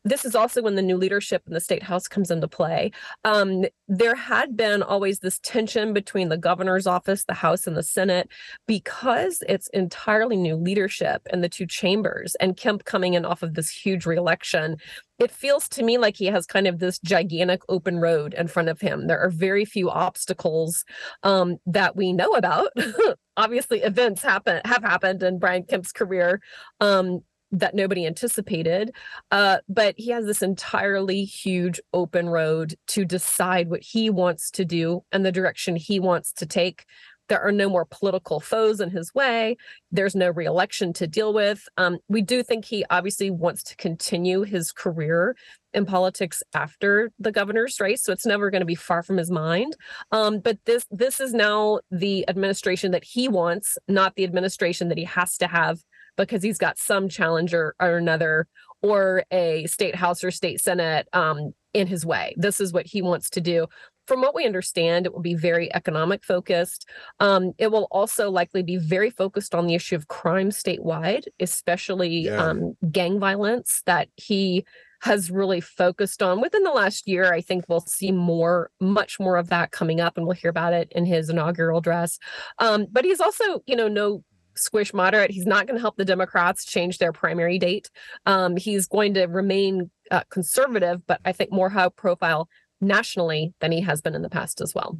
this 0.04 0.26
is 0.26 0.36
also 0.36 0.62
when 0.62 0.76
the 0.76 0.82
new 0.82 0.98
leadership 0.98 1.44
in 1.48 1.54
the 1.54 1.60
state 1.60 1.84
house 1.84 2.08
comes 2.08 2.30
into 2.30 2.48
play. 2.48 2.92
Um, 3.24 3.66
there 3.88 4.16
had 4.16 4.56
been 4.56 4.84
always 4.84 5.20
this 5.20 5.40
tension 5.40 5.94
between 5.94 6.30
the 6.30 6.38
governor's 6.38 6.88
office, 6.88 7.24
the 7.24 7.34
House, 7.34 7.66
and 7.66 7.76
the 7.76 7.84
Senate 7.84 8.30
because 8.68 9.44
it's 9.50 9.68
entirely 9.70 10.38
new 10.38 10.56
leadership 10.56 11.28
in 11.32 11.42
the 11.42 11.50
two 11.50 11.66
chambers, 11.66 12.36
and 12.36 12.58
Kemp 12.58 12.86
coming 12.86 13.16
in 13.16 13.26
off 13.26 13.44
of 13.44 13.56
this 13.56 13.70
huge 13.70 14.06
reelection. 14.06 14.78
It 15.20 15.32
feels 15.32 15.68
to 15.70 15.84
me 15.84 15.98
like 15.98 16.16
he 16.16 16.26
has 16.28 16.46
kind 16.46 16.68
of 16.68 16.80
this 16.80 17.00
gigantic 17.00 17.62
open 17.70 18.00
road 18.00 18.34
in 18.34 18.48
front 18.48 18.70
of 18.70 18.82
him. 18.82 19.08
There 19.08 19.20
are 19.20 19.30
very 19.30 19.66
few 19.66 19.90
obstacles 19.90 20.84
um, 21.24 21.58
that 21.68 21.96
we 21.96 22.12
know 22.12 22.34
about. 22.34 22.70
Obviously, 23.38 23.82
events 23.82 24.24
happen 24.24 24.62
have 24.66 24.84
happened 24.84 25.24
in 25.24 25.40
Brian 25.40 25.64
Kemp's 25.64 25.92
career 25.92 26.42
um, 26.80 27.22
that 27.52 27.76
nobody 27.76 28.06
anticipated. 28.06 28.92
Uh, 29.32 29.58
but 29.68 29.96
he 29.98 30.10
has 30.12 30.26
this 30.26 30.42
entirely 30.42 31.24
huge 31.24 31.80
open 31.94 32.30
road 32.30 32.76
to 32.88 33.06
decide 33.06 33.70
what 33.70 33.84
he 33.84 34.10
wants 34.10 34.50
to 34.52 34.66
do 34.66 35.04
and 35.12 35.26
the 35.26 35.32
direction 35.32 35.76
he 35.76 36.00
wants 36.00 36.32
to 36.34 36.46
take. 36.46 36.86
There 37.28 37.42
are 37.42 37.52
no 37.52 37.70
more 37.70 37.86
political 37.86 38.42
foes 38.42 38.82
in 38.82 38.90
his 38.90 39.14
way. 39.14 39.56
There's 39.90 40.16
no 40.16 40.32
reelection 40.32 40.92
to 40.94 41.08
deal 41.08 41.34
with. 41.34 41.66
Um, 41.78 42.00
we 42.10 42.22
do 42.22 42.44
think 42.44 42.66
he 42.66 42.84
obviously 42.90 43.30
wants 43.30 43.64
to 43.64 43.76
continue 43.78 44.42
his 44.42 44.74
career 44.74 45.38
in 45.74 45.86
politics 45.86 46.44
after 46.54 47.10
the 47.20 47.32
governor's 47.32 47.80
race, 47.80 48.04
so 48.04 48.12
it's 48.12 48.26
never 48.26 48.50
going 48.50 48.60
to 48.60 48.66
be 48.66 48.76
far 48.76 49.02
from 49.02 49.16
his 49.16 49.32
mind. 49.32 49.78
Um, 50.12 50.40
but 50.40 50.58
this 50.66 50.86
this 50.92 51.22
is 51.22 51.34
now 51.34 51.80
the 51.90 52.28
administration 52.28 52.92
that 52.92 53.06
he 53.06 53.30
wants, 53.30 53.78
not 53.88 54.16
the 54.16 54.26
administration 54.26 54.90
that 54.90 54.98
he 54.98 55.06
has 55.06 55.38
to 55.38 55.48
have 55.48 55.80
because 56.18 56.44
he's 56.44 56.58
got 56.58 56.78
some 56.78 57.10
challenger 57.10 57.76
or 57.80 57.98
another 57.98 58.48
or 58.82 59.24
a 59.32 59.66
state 59.68 59.96
house 59.96 60.24
or 60.24 60.32
state 60.32 60.60
senate 60.60 61.08
um, 61.14 61.54
in 61.74 61.88
his 61.88 62.06
way. 62.06 62.34
This 62.38 62.60
is 62.60 62.74
what 62.74 62.86
he 62.86 63.02
wants 63.02 63.30
to 63.32 63.42
do. 63.42 63.68
From 64.08 64.22
what 64.22 64.36
we 64.36 64.46
understand, 64.46 65.06
it 65.06 65.14
will 65.14 65.22
be 65.22 65.36
very 65.36 65.74
economic 65.74 66.24
focused. 66.24 66.90
Um, 67.20 67.54
it 67.58 67.72
will 67.72 67.88
also 67.92 68.30
likely 68.32 68.64
be 68.64 68.78
very 68.78 69.10
focused 69.10 69.54
on 69.54 69.68
the 69.68 69.76
issue 69.76 69.96
of 69.96 70.08
crime 70.08 70.50
statewide, 70.50 71.26
especially 71.40 72.26
yeah. 72.26 72.44
um, 72.44 72.76
gang 72.92 73.20
violence 73.20 73.84
that 73.86 74.10
he 74.16 74.66
has 75.04 75.32
really 75.32 75.62
focused 75.62 76.22
on 76.22 76.42
within 76.42 76.64
the 76.64 76.72
last 76.72 77.08
year. 77.08 77.34
I 77.34 77.42
think 77.42 77.66
we'll 77.68 77.82
see 77.82 78.12
more, 78.12 78.70
much 78.80 79.20
more 79.20 79.38
of 79.38 79.50
that 79.50 79.72
coming 79.72 80.00
up, 80.00 80.18
and 80.18 80.26
we'll 80.26 80.36
hear 80.36 80.50
about 80.50 80.74
it 80.74 80.92
in 80.92 81.06
his 81.06 81.30
inaugural 81.30 81.80
address. 81.80 82.20
Um, 82.60 82.88
but 82.92 83.06
he's 83.06 83.20
also, 83.20 83.62
you 83.66 83.76
know, 83.76 83.88
no 83.88 84.24
squish 84.62 84.94
moderate. 84.94 85.32
He's 85.32 85.46
not 85.46 85.68
going 85.68 85.78
to 85.78 85.82
help 85.82 85.98
the 85.98 86.06
Democrats 86.06 86.66
change 86.66 86.98
their 86.98 87.12
primary 87.12 87.60
date. 87.60 87.90
Um, 88.26 88.58
he's 88.58 88.88
going 88.88 89.14
to 89.16 89.26
remain 89.26 89.90
uh, 90.12 90.24
conservative, 90.30 91.06
but 91.08 91.20
I 91.26 91.32
think 91.32 91.52
more 91.52 91.70
high 91.70 91.90
profile 91.90 92.48
nationally 92.80 93.54
than 93.60 93.72
he 93.72 93.82
has 93.82 94.02
been 94.02 94.16
in 94.16 94.22
the 94.22 94.30
past 94.30 94.62
as 94.62 94.74
well. 94.76 94.98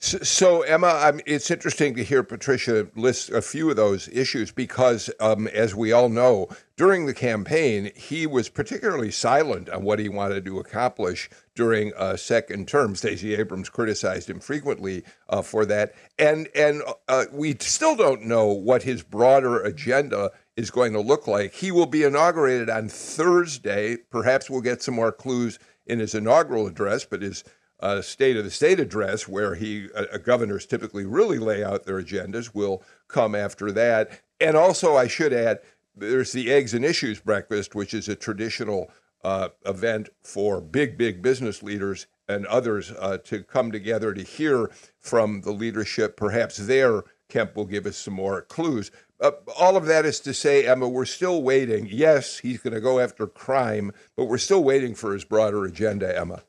So, 0.00 0.62
Emma, 0.62 0.88
I'm, 0.88 1.20
it's 1.24 1.50
interesting 1.50 1.94
to 1.94 2.04
hear 2.04 2.22
Patricia 2.22 2.88
list 2.94 3.30
a 3.30 3.40
few 3.40 3.70
of 3.70 3.76
those 3.76 4.06
issues 4.08 4.52
because, 4.52 5.08
um, 5.18 5.46
as 5.48 5.74
we 5.74 5.92
all 5.92 6.10
know, 6.10 6.48
during 6.76 7.06
the 7.06 7.14
campaign, 7.14 7.90
he 7.96 8.26
was 8.26 8.50
particularly 8.50 9.10
silent 9.10 9.70
on 9.70 9.82
what 9.82 9.98
he 9.98 10.10
wanted 10.10 10.44
to 10.44 10.58
accomplish 10.58 11.30
during 11.54 11.92
a 11.96 12.18
second 12.18 12.68
term. 12.68 12.94
Stacey 12.96 13.34
Abrams 13.34 13.68
criticized 13.68 14.28
him 14.28 14.40
frequently 14.40 15.04
uh, 15.28 15.42
for 15.42 15.64
that, 15.66 15.94
and 16.18 16.48
and 16.54 16.82
uh, 17.08 17.24
we 17.32 17.56
still 17.60 17.96
don't 17.96 18.22
know 18.22 18.46
what 18.46 18.82
his 18.82 19.02
broader 19.02 19.62
agenda 19.62 20.32
is 20.56 20.70
going 20.70 20.92
to 20.92 21.00
look 21.00 21.26
like. 21.26 21.54
He 21.54 21.70
will 21.70 21.86
be 21.86 22.02
inaugurated 22.02 22.70
on 22.70 22.88
Thursday. 22.88 23.96
Perhaps 24.10 24.48
we'll 24.48 24.60
get 24.60 24.82
some 24.82 24.94
more 24.94 25.12
clues 25.12 25.58
in 25.86 25.98
his 25.98 26.14
inaugural 26.14 26.66
address, 26.66 27.04
but 27.04 27.22
his 27.22 27.44
uh, 27.80 28.00
State 28.00 28.36
of 28.36 28.44
the 28.44 28.50
State 28.50 28.80
address, 28.80 29.28
where 29.28 29.54
he 29.54 29.88
uh, 29.94 30.16
governors 30.18 30.66
typically 30.66 31.04
really 31.04 31.38
lay 31.38 31.62
out 31.62 31.84
their 31.84 32.00
agendas, 32.00 32.54
will 32.54 32.82
come 33.08 33.34
after 33.34 33.70
that. 33.72 34.22
And 34.40 34.56
also, 34.56 34.96
I 34.96 35.06
should 35.06 35.32
add, 35.32 35.60
there's 35.94 36.32
the 36.32 36.52
Eggs 36.52 36.74
and 36.74 36.84
Issues 36.84 37.20
breakfast, 37.20 37.74
which 37.74 37.92
is 37.92 38.08
a 38.08 38.16
traditional 38.16 38.90
uh, 39.24 39.48
event 39.66 40.10
for 40.22 40.60
big, 40.60 40.96
big 40.96 41.22
business 41.22 41.62
leaders 41.62 42.06
and 42.28 42.46
others 42.46 42.92
uh, 42.92 43.18
to 43.18 43.42
come 43.42 43.72
together 43.72 44.14
to 44.14 44.22
hear 44.22 44.70
from 45.00 45.40
the 45.40 45.50
leadership. 45.50 46.16
Perhaps 46.16 46.58
there, 46.58 47.02
Kemp 47.28 47.56
will 47.56 47.64
give 47.64 47.86
us 47.86 47.96
some 47.96 48.14
more 48.14 48.42
clues. 48.42 48.90
Uh, 49.20 49.32
all 49.58 49.76
of 49.76 49.86
that 49.86 50.04
is 50.04 50.20
to 50.20 50.34
say, 50.34 50.66
Emma, 50.66 50.88
we're 50.88 51.04
still 51.04 51.42
waiting. 51.42 51.88
Yes, 51.90 52.38
he's 52.38 52.60
going 52.60 52.74
to 52.74 52.80
go 52.80 53.00
after 53.00 53.26
crime, 53.26 53.92
but 54.16 54.26
we're 54.26 54.38
still 54.38 54.62
waiting 54.62 54.94
for 54.94 55.14
his 55.14 55.24
broader 55.24 55.64
agenda, 55.64 56.16
Emma. 56.16 56.42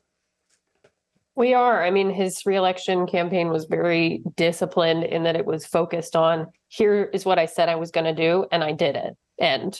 We 1.34 1.52
are. 1.52 1.84
I 1.84 1.90
mean, 1.90 2.10
his 2.10 2.46
reelection 2.46 3.06
campaign 3.06 3.48
was 3.48 3.66
very 3.66 4.22
disciplined 4.36 5.04
in 5.04 5.22
that 5.24 5.36
it 5.36 5.44
was 5.44 5.66
focused 5.66 6.16
on 6.16 6.46
here 6.68 7.10
is 7.12 7.24
what 7.24 7.38
I 7.38 7.46
said 7.46 7.68
I 7.68 7.76
was 7.76 7.90
going 7.90 8.06
to 8.06 8.14
do, 8.14 8.46
and 8.50 8.64
I 8.64 8.72
did 8.72 8.96
it. 8.96 9.16
And 9.38 9.78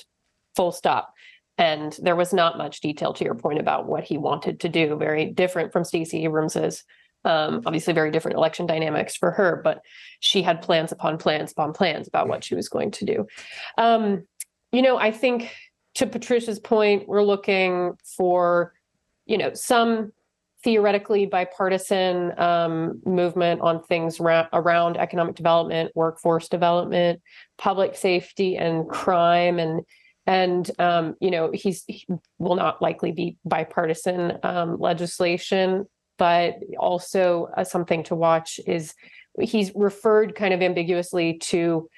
full 0.55 0.73
stop. 0.73 1.13
And 1.59 1.97
there 2.03 2.17
was 2.17 2.33
not 2.33 2.59
much 2.59 2.81
detail 2.81 3.13
to 3.15 3.25
your 3.25 3.35
point 3.35 3.59
about 3.59 3.87
what 3.87 4.05
he 4.05 4.19
wanted 4.19 4.61
to 4.61 4.69
do. 4.69 4.97
Very 4.97 5.27
different 5.27 5.73
from 5.73 5.85
Stacey 5.85 6.25
Abrams's. 6.25 6.85
Um, 7.25 7.63
obviously, 7.67 7.93
very 7.93 8.11
different 8.11 8.37
election 8.37 8.67
dynamics 8.67 9.17
for 9.17 9.33
her, 9.33 9.61
but 9.65 9.81
she 10.21 10.43
had 10.43 10.63
plans 10.63 10.93
upon 10.93 11.19
plans 11.19 11.51
upon 11.51 11.73
plans 11.73 12.07
about 12.07 12.29
what 12.29 12.45
she 12.45 12.55
was 12.55 12.69
going 12.69 12.93
to 12.93 13.05
do. 13.05 13.27
Um, 13.79 14.27
you 14.71 14.83
know, 14.83 14.97
I 14.97 15.11
think 15.11 15.51
to 15.97 16.07
Patricia's 16.07 16.61
point, 16.61 17.09
we're 17.09 17.23
looking 17.23 17.97
for, 18.17 18.75
you 19.25 19.39
know, 19.39 19.55
some 19.55 20.13
theoretically 20.63 21.27
bipartisan 21.27 22.39
um, 22.39 23.01
movement 23.07 23.61
on 23.61 23.83
things 23.85 24.21
ra- 24.21 24.49
around 24.53 24.97
economic 24.97 25.35
development, 25.35 25.93
workforce 25.95 26.49
development, 26.49 27.21
public 27.57 27.97
safety, 27.97 28.57
and 28.57 28.89
crime, 28.89 29.59
and 29.59 29.83
and 30.27 30.71
um, 30.79 31.15
you 31.21 31.31
know 31.31 31.51
he's 31.53 31.85
he 31.87 32.07
will 32.39 32.57
not 32.57 32.81
likely 32.83 33.13
be 33.13 33.37
bipartisan 33.45 34.39
um, 34.43 34.79
legislation 34.79 35.87
but 36.19 36.55
also 36.79 37.49
uh, 37.57 37.65
something 37.65 38.03
to 38.03 38.15
watch 38.15 38.59
is 38.67 38.95
he's 39.41 39.71
referred 39.75 40.35
kind 40.35 40.55
of 40.55 40.63
ambiguously 40.63 41.39
to 41.39 41.89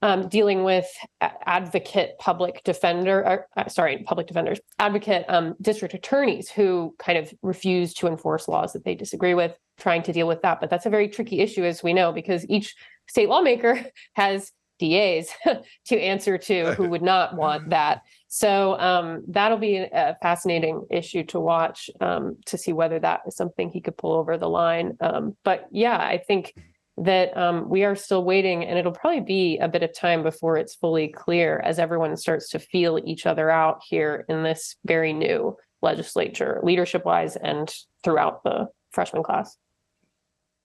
um, 0.00 0.28
dealing 0.28 0.62
with 0.62 0.86
advocate 1.20 2.12
public 2.20 2.62
defender 2.64 3.24
or, 3.24 3.46
uh, 3.56 3.68
sorry 3.68 3.98
public 4.06 4.26
defenders 4.26 4.60
advocate 4.78 5.24
um, 5.28 5.54
district 5.60 5.92
attorneys 5.92 6.48
who 6.48 6.94
kind 6.98 7.18
of 7.18 7.32
refuse 7.42 7.92
to 7.94 8.06
enforce 8.06 8.46
laws 8.46 8.72
that 8.72 8.84
they 8.84 8.94
disagree 8.94 9.34
with 9.34 9.56
trying 9.78 10.02
to 10.02 10.12
deal 10.12 10.28
with 10.28 10.42
that. 10.42 10.60
But 10.60 10.70
that's 10.70 10.86
a 10.86 10.90
very 10.90 11.08
tricky 11.08 11.40
issue 11.40 11.64
as 11.64 11.82
we 11.82 11.94
know 11.94 12.12
because 12.12 12.48
each 12.48 12.76
state 13.08 13.28
lawmaker 13.28 13.84
has 14.14 14.52
DAs 14.78 15.30
to 15.86 15.98
answer 15.98 16.38
to 16.38 16.74
who 16.74 16.88
would 16.88 17.02
not 17.02 17.36
want 17.36 17.70
that. 17.70 18.02
So 18.28 18.78
um, 18.78 19.24
that'll 19.28 19.58
be 19.58 19.76
a 19.76 20.16
fascinating 20.20 20.86
issue 20.90 21.24
to 21.24 21.40
watch 21.40 21.90
um, 22.00 22.36
to 22.46 22.58
see 22.58 22.72
whether 22.72 22.98
that 23.00 23.22
is 23.26 23.36
something 23.36 23.70
he 23.70 23.80
could 23.80 23.96
pull 23.96 24.12
over 24.12 24.36
the 24.36 24.48
line. 24.48 24.96
Um, 25.00 25.36
but 25.44 25.66
yeah, 25.70 25.98
I 25.98 26.18
think 26.18 26.54
that 26.98 27.36
um, 27.36 27.68
we 27.68 27.84
are 27.84 27.94
still 27.94 28.24
waiting, 28.24 28.64
and 28.64 28.78
it'll 28.78 28.92
probably 28.92 29.20
be 29.20 29.58
a 29.58 29.68
bit 29.68 29.82
of 29.82 29.94
time 29.94 30.22
before 30.22 30.56
it's 30.56 30.74
fully 30.74 31.08
clear 31.08 31.60
as 31.64 31.78
everyone 31.78 32.16
starts 32.16 32.50
to 32.50 32.58
feel 32.58 32.98
each 33.04 33.24
other 33.24 33.50
out 33.50 33.80
here 33.88 34.24
in 34.28 34.42
this 34.42 34.76
very 34.84 35.12
new 35.12 35.56
legislature, 35.80 36.60
leadership 36.62 37.04
wise, 37.04 37.36
and 37.36 37.72
throughout 38.02 38.42
the 38.42 38.66
freshman 38.90 39.22
class. 39.22 39.56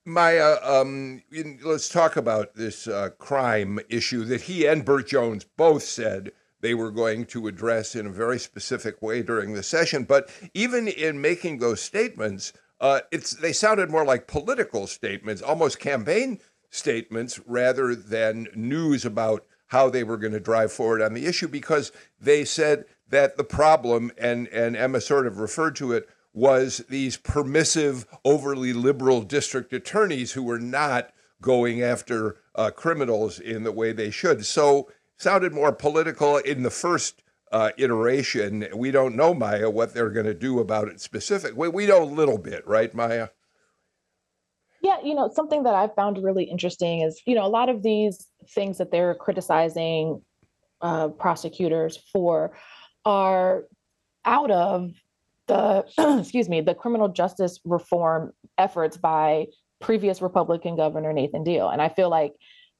Maya, 0.06 0.56
um, 0.62 1.22
let's 1.62 1.88
talk 1.88 2.16
about 2.16 2.54
this 2.54 2.86
uh, 2.86 3.10
crime 3.18 3.80
issue 3.88 4.24
that 4.24 4.42
he 4.42 4.66
and 4.66 4.84
Burt 4.84 5.08
Jones 5.08 5.44
both 5.44 5.82
said 5.82 6.32
they 6.60 6.74
were 6.74 6.90
going 6.90 7.24
to 7.26 7.46
address 7.46 7.94
in 7.94 8.06
a 8.06 8.10
very 8.10 8.38
specific 8.38 9.00
way 9.00 9.22
during 9.22 9.54
the 9.54 9.62
session. 9.62 10.04
But 10.04 10.30
even 10.52 10.88
in 10.88 11.22
making 11.22 11.58
those 11.58 11.80
statements, 11.80 12.52
uh, 12.80 13.00
it's 13.12 13.30
they 13.32 13.52
sounded 13.52 13.90
more 13.90 14.04
like 14.04 14.26
political 14.26 14.86
statements, 14.86 15.40
almost 15.40 15.80
campaign 15.80 16.38
statements, 16.68 17.40
rather 17.46 17.94
than 17.94 18.48
news 18.54 19.06
about 19.06 19.46
how 19.68 19.88
they 19.88 20.04
were 20.04 20.18
going 20.18 20.32
to 20.34 20.40
drive 20.40 20.70
forward 20.70 21.00
on 21.00 21.14
the 21.14 21.24
issue. 21.24 21.48
Because 21.48 21.92
they 22.20 22.44
said 22.44 22.84
that 23.08 23.38
the 23.38 23.44
problem, 23.44 24.12
and 24.18 24.48
and 24.48 24.76
Emma 24.76 25.00
sort 25.00 25.26
of 25.26 25.38
referred 25.38 25.76
to 25.76 25.92
it, 25.92 26.06
was 26.34 26.84
these 26.88 27.16
permissive, 27.16 28.06
overly 28.24 28.72
liberal 28.72 29.22
district 29.22 29.72
attorneys 29.72 30.32
who 30.32 30.42
were 30.42 30.58
not 30.58 31.10
going 31.40 31.80
after 31.80 32.36
uh, 32.56 32.70
criminals 32.70 33.38
in 33.38 33.62
the 33.62 33.72
way 33.72 33.92
they 33.92 34.10
should. 34.10 34.44
So 34.44 34.90
sounded 35.16 35.52
more 35.52 35.72
political 35.72 36.38
in 36.38 36.62
the 36.62 36.70
first 36.70 37.22
uh, 37.52 37.70
iteration. 37.78 38.66
We 38.74 38.90
don't 38.90 39.14
know 39.14 39.32
Maya 39.32 39.70
what 39.70 39.94
they're 39.94 40.10
going 40.10 40.26
to 40.26 40.34
do 40.34 40.58
about 40.58 40.88
it 40.88 41.00
specifically. 41.00 41.56
We, 41.56 41.68
we 41.68 41.86
know 41.86 42.02
a 42.02 42.04
little 42.04 42.38
bit, 42.38 42.66
right, 42.66 42.92
Maya? 42.92 43.28
Yeah, 44.82 44.96
you 45.02 45.14
know, 45.14 45.30
something 45.32 45.62
that 45.62 45.74
I 45.74 45.88
found 45.88 46.18
really 46.22 46.44
interesting 46.44 47.00
is, 47.00 47.22
you 47.26 47.34
know, 47.34 47.46
a 47.46 47.48
lot 47.48 47.68
of 47.68 47.82
these 47.82 48.26
things 48.50 48.78
that 48.78 48.90
they're 48.90 49.14
criticizing 49.14 50.20
uh, 50.80 51.08
prosecutors 51.08 51.96
for 52.12 52.56
are 53.04 53.64
out 54.24 54.50
of 54.50 54.90
the 55.46 55.84
excuse 56.20 56.48
me 56.48 56.60
the 56.60 56.74
criminal 56.74 57.08
justice 57.08 57.60
reform 57.64 58.32
efforts 58.58 58.96
by 58.96 59.46
previous 59.80 60.22
Republican 60.22 60.76
Governor 60.76 61.12
Nathan 61.12 61.44
Deal, 61.44 61.68
and 61.68 61.82
I 61.82 61.88
feel 61.88 62.10
like 62.10 62.34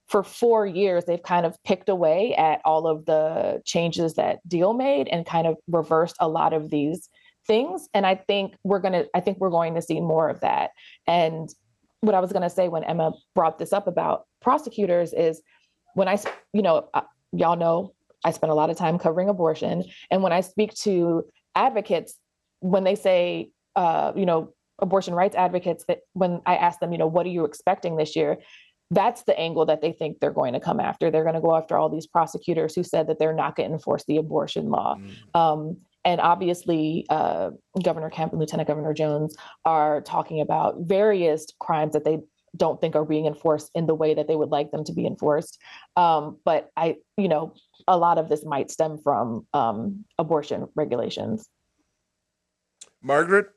for 0.09 0.22
four 0.22 0.66
years 0.66 1.05
they've 1.05 1.22
kind 1.22 1.46
of 1.46 1.57
picked 1.64 1.88
away 1.88 2.35
at 2.35 2.61
all 2.64 2.87
of 2.87 3.07
the 3.07 3.62
changes 3.64 4.14
that 4.14 4.46
Deal 4.46 4.74
made 4.74 5.09
and 5.09 5.24
kind 5.24 5.46
of 5.46 5.57
reversed 5.68 6.16
a 6.20 6.29
lot 6.29 6.53
of 6.53 6.70
these 6.70 7.09
things. 7.46 7.88
And 7.94 8.07
I 8.07 8.14
think 8.14 8.55
we're 8.64 8.81
gonna 8.81 9.05
I 9.14 9.20
think 9.20 9.38
we're 9.38 9.50
going 9.50 9.74
to 9.74 9.83
see 9.83 10.00
more 10.00 10.29
of 10.29 10.40
that. 10.40 10.70
And 11.07 11.48
what 12.00 12.14
I 12.14 12.20
was 12.20 12.33
gonna 12.33 12.50
say 12.50 12.68
when 12.68 12.85
Emma 12.85 13.12
brought 13.35 13.59
this 13.59 13.72
up 13.72 13.87
about 13.87 14.27
prosecutors 14.40 15.12
is 15.12 15.40
when 15.94 16.09
I 16.09 16.18
you 16.53 16.62
know 16.62 16.88
uh, 16.94 17.03
y'all 17.33 17.57
know 17.57 17.94
I 18.24 18.31
spend 18.31 18.50
a 18.50 18.55
lot 18.55 18.70
of 18.70 18.77
time 18.77 18.98
covering 18.98 19.29
abortion, 19.29 19.85
and 20.11 20.22
when 20.22 20.33
I 20.33 20.40
speak 20.40 20.74
to 20.77 21.24
advocates 21.55 22.14
when 22.64 22.85
they 22.85 22.94
say, 22.94 23.50
uh, 23.77 24.12
you 24.16 24.24
know, 24.24 24.55
abortion 24.81 25.14
rights 25.14 25.37
advocates, 25.37 25.85
that 25.87 26.00
when 26.14 26.40
I 26.46 26.57
ask 26.57 26.81
them, 26.81 26.92
you 26.92 26.98
know, 26.98 27.07
what 27.07 27.27
are 27.27 27.31
you 27.31 27.44
expecting 27.44 27.96
this 27.96 28.16
year? 28.16 28.38
That's 28.90 29.22
the 29.24 29.38
angle 29.38 29.66
that 29.66 29.83
they 29.83 29.92
think 29.92 30.20
they're 30.20 30.31
going 30.31 30.55
to 30.55 30.61
come 30.61 30.81
after. 30.81 31.11
They're 31.11 31.24
going 31.24 31.35
to 31.35 31.40
go 31.40 31.57
after 31.57 31.77
all 31.77 31.90
these 31.90 32.07
prosecutors 32.07 32.74
who 32.74 32.83
said 32.83 33.07
that 33.09 33.18
they're 33.18 33.35
not 33.35 33.55
going 33.55 33.68
to 33.68 33.74
enforce 33.74 34.05
the 34.07 34.16
abortion 34.16 34.70
law. 34.70 34.96
Mm. 34.96 35.38
Um, 35.38 35.77
and 36.07 36.20
obviously, 36.20 37.07
uh, 37.11 37.50
Governor 37.83 38.11
Kemp 38.11 38.33
and 38.33 38.40
Lieutenant 38.40 38.68
Governor 38.68 38.94
Jones 38.94 39.37
are 39.64 40.00
talking 40.03 40.40
about 40.40 40.77
various 40.81 41.46
crimes 41.61 41.92
that 41.92 42.05
they 42.05 42.20
don't 42.57 42.81
think 42.81 42.94
are 42.94 43.05
being 43.05 43.27
enforced 43.27 43.70
in 43.74 43.87
the 43.87 43.94
way 43.94 44.14
that 44.14 44.29
they 44.29 44.37
would 44.37 44.50
like 44.50 44.70
them 44.70 44.85
to 44.85 44.92
be 44.92 45.07
enforced. 45.07 45.61
Um, 45.96 46.38
but 46.44 46.70
I, 46.77 46.96
you 47.16 47.29
know, 47.29 47.55
a 47.88 47.96
lot 47.96 48.18
of 48.18 48.29
this 48.29 48.44
might 48.44 48.70
stem 48.70 48.98
from 49.03 49.46
um, 49.53 50.05
abortion 50.18 50.68
regulations. 50.77 51.48
Margaret? 53.04 53.48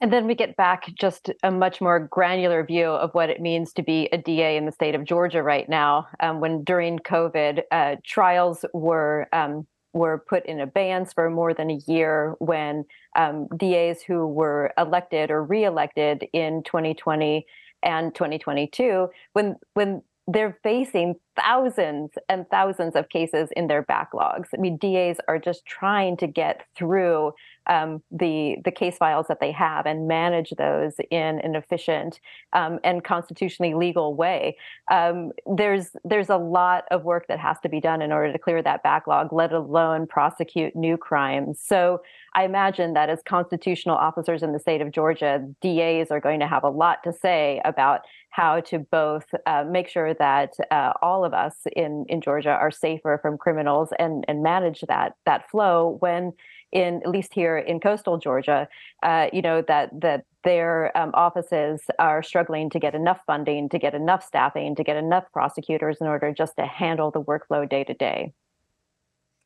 And 0.00 0.10
then 0.10 0.26
we 0.26 0.34
get 0.34 0.56
back 0.56 0.86
just 0.94 1.30
a 1.42 1.50
much 1.50 1.82
more 1.82 2.00
granular 2.00 2.64
view 2.64 2.86
of 2.86 3.12
what 3.12 3.28
it 3.28 3.40
means 3.40 3.74
to 3.74 3.82
be 3.82 4.08
a 4.12 4.18
DA 4.18 4.56
in 4.56 4.64
the 4.64 4.72
state 4.72 4.94
of 4.94 5.04
Georgia 5.04 5.42
right 5.42 5.68
now. 5.68 6.06
Um, 6.20 6.40
when 6.40 6.64
during 6.64 7.00
COVID, 7.00 7.62
uh, 7.70 7.96
trials 8.02 8.64
were 8.72 9.28
um, 9.32 9.66
were 9.92 10.24
put 10.26 10.46
in 10.46 10.60
abeyance 10.60 11.12
for 11.12 11.28
more 11.28 11.52
than 11.52 11.70
a 11.70 11.80
year. 11.86 12.34
When 12.38 12.86
um, 13.14 13.46
DAs 13.54 14.00
who 14.00 14.26
were 14.26 14.72
elected 14.78 15.30
or 15.30 15.44
reelected 15.44 16.26
in 16.32 16.62
2020 16.62 17.44
and 17.82 18.14
2022, 18.14 19.08
when 19.34 19.56
when 19.74 20.00
they're 20.26 20.58
facing 20.62 21.16
thousands 21.40 22.12
and 22.28 22.48
thousands 22.50 22.94
of 22.94 23.08
cases 23.08 23.48
in 23.56 23.66
their 23.66 23.82
backlogs. 23.82 24.48
I 24.54 24.60
mean, 24.60 24.76
DAs 24.76 25.16
are 25.28 25.38
just 25.38 25.64
trying 25.66 26.16
to 26.18 26.26
get 26.26 26.66
through 26.76 27.32
um, 27.66 28.02
the 28.10 28.56
the 28.64 28.70
case 28.70 28.96
files 28.96 29.26
that 29.28 29.40
they 29.40 29.52
have 29.52 29.86
and 29.86 30.08
manage 30.08 30.50
those 30.58 30.94
in 31.10 31.38
an 31.40 31.54
efficient 31.54 32.20
um, 32.52 32.80
and 32.82 33.04
constitutionally 33.04 33.74
legal 33.74 34.14
way. 34.14 34.56
Um, 34.90 35.32
there's 35.46 35.90
there's 36.04 36.30
a 36.30 36.36
lot 36.36 36.84
of 36.90 37.04
work 37.04 37.26
that 37.28 37.38
has 37.38 37.58
to 37.62 37.68
be 37.68 37.80
done 37.80 38.02
in 38.02 38.12
order 38.12 38.32
to 38.32 38.38
clear 38.38 38.62
that 38.62 38.82
backlog, 38.82 39.32
let 39.32 39.52
alone 39.52 40.06
prosecute 40.06 40.74
new 40.74 40.96
crimes. 40.96 41.60
So 41.62 42.02
I 42.34 42.44
imagine 42.44 42.94
that 42.94 43.08
as 43.08 43.22
constitutional 43.24 43.96
officers 43.96 44.42
in 44.42 44.52
the 44.52 44.58
state 44.58 44.80
of 44.80 44.90
Georgia, 44.90 45.46
DAs 45.60 46.10
are 46.10 46.20
going 46.20 46.40
to 46.40 46.46
have 46.46 46.64
a 46.64 46.68
lot 46.68 47.02
to 47.04 47.12
say 47.12 47.60
about 47.64 48.00
how 48.30 48.60
to 48.60 48.78
both 48.78 49.26
uh, 49.46 49.64
make 49.68 49.88
sure 49.88 50.14
that 50.14 50.54
uh, 50.70 50.92
all 51.02 51.24
of 51.24 51.29
us 51.34 51.54
in, 51.76 52.04
in 52.08 52.20
Georgia 52.20 52.50
are 52.50 52.70
safer 52.70 53.18
from 53.20 53.38
criminals 53.38 53.90
and, 53.98 54.24
and 54.28 54.42
manage 54.42 54.82
that 54.88 55.14
that 55.26 55.50
flow 55.50 55.96
when 56.00 56.32
in 56.72 57.00
at 57.02 57.10
least 57.10 57.34
here 57.34 57.58
in 57.58 57.80
coastal 57.80 58.18
Georgia, 58.18 58.68
uh, 59.02 59.26
you 59.32 59.42
know 59.42 59.62
that 59.66 59.90
that 60.00 60.24
their 60.44 60.96
um, 60.96 61.10
offices 61.14 61.82
are 61.98 62.22
struggling 62.22 62.70
to 62.70 62.78
get 62.78 62.94
enough 62.94 63.20
funding, 63.26 63.68
to 63.68 63.78
get 63.78 63.94
enough 63.94 64.24
staffing, 64.24 64.74
to 64.74 64.84
get 64.84 64.96
enough 64.96 65.24
prosecutors 65.32 65.98
in 66.00 66.06
order 66.06 66.32
just 66.32 66.56
to 66.56 66.66
handle 66.66 67.10
the 67.10 67.22
workload 67.22 67.68
day 67.68 67.84
to 67.84 67.94
day. 67.94 68.32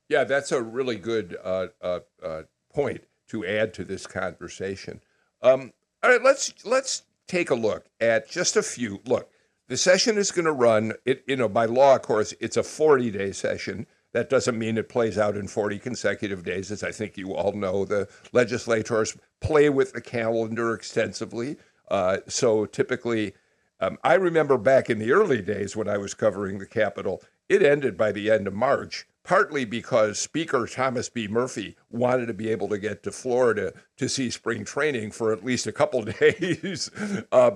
Yeah, 0.09 0.25
that's 0.25 0.53
a 0.53 0.63
really 0.63 0.97
good 0.97 1.37
uh, 1.43 1.69
uh, 1.81 2.01
uh, 2.23 2.43
point 2.73 3.05
to 3.29 3.47
add 3.47 3.73
to 3.75 3.85
this 3.85 4.07
conversation. 4.07 5.01
Um, 5.43 5.73
all 6.03 6.11
right, 6.11 6.23
let's 6.23 6.53
let's 6.65 7.03
take 7.27 7.51
a 7.51 7.55
look 7.55 7.87
at 8.01 8.29
just 8.29 8.57
a 8.57 8.63
few. 8.63 9.01
Look, 9.07 9.31
the 9.69 9.77
session 9.77 10.19
is 10.19 10.31
going 10.31 10.45
to 10.45 10.53
run. 10.53 10.95
It 11.05 11.25
you 11.27 11.37
know 11.37 11.49
by 11.49 11.67
law, 11.67 11.97
of 11.97 12.03
course, 12.03 12.35
it's 12.41 12.57
a 12.57 12.63
forty 12.63 13.11
day 13.11 13.33
session. 13.33 13.87
That 14.13 14.31
doesn't 14.31 14.57
mean 14.57 14.79
it 14.79 14.89
plays 14.89 15.19
out 15.19 15.37
in 15.37 15.49
40 15.49 15.81
consecutive 15.81 16.45
days, 16.45 16.71
as 16.71 16.85
I 16.85 16.93
think 16.93 17.17
you 17.17 17.35
all 17.35 17.51
know. 17.51 17.85
The 17.85 18.09
legislators 18.33 19.17
play 19.41 19.69
with 19.69 19.93
the 19.93 20.01
calendar 20.01 20.73
extensively. 20.73 21.57
Uh, 21.91 22.19
so 22.29 22.65
typically, 22.65 23.35
um, 23.81 23.99
I 24.05 24.15
remember 24.15 24.57
back 24.57 24.89
in 24.89 25.01
the 25.01 25.11
early 25.11 25.43
days 25.43 25.75
when 25.77 25.89
I 25.89 25.99
was 25.99 26.15
covering 26.15 26.59
the 26.59 26.67
Capitol, 26.67 27.25
it 27.49 27.61
ended 27.61 27.97
by 27.97 28.13
the 28.13 28.31
end 28.31 28.47
of 28.47 28.55
March, 28.55 29.05
partly 29.25 29.65
because 29.65 30.19
Speaker 30.21 30.67
Thomas 30.67 31.09
B. 31.09 31.27
Murphy 31.27 31.77
wanted 31.91 32.27
to 32.27 32.35
be 32.35 32.51
able 32.51 32.69
to 32.69 32.79
get 32.79 33.03
to 33.03 33.11
Florida 33.11 33.73
to 33.97 34.09
see 34.09 34.31
spring 34.31 34.65
training 34.65 35.11
for 35.11 35.33
at 35.33 35.45
least 35.45 35.67
a 35.67 35.73
couple 35.73 36.03
days 36.21 36.91
uh, 37.33 37.53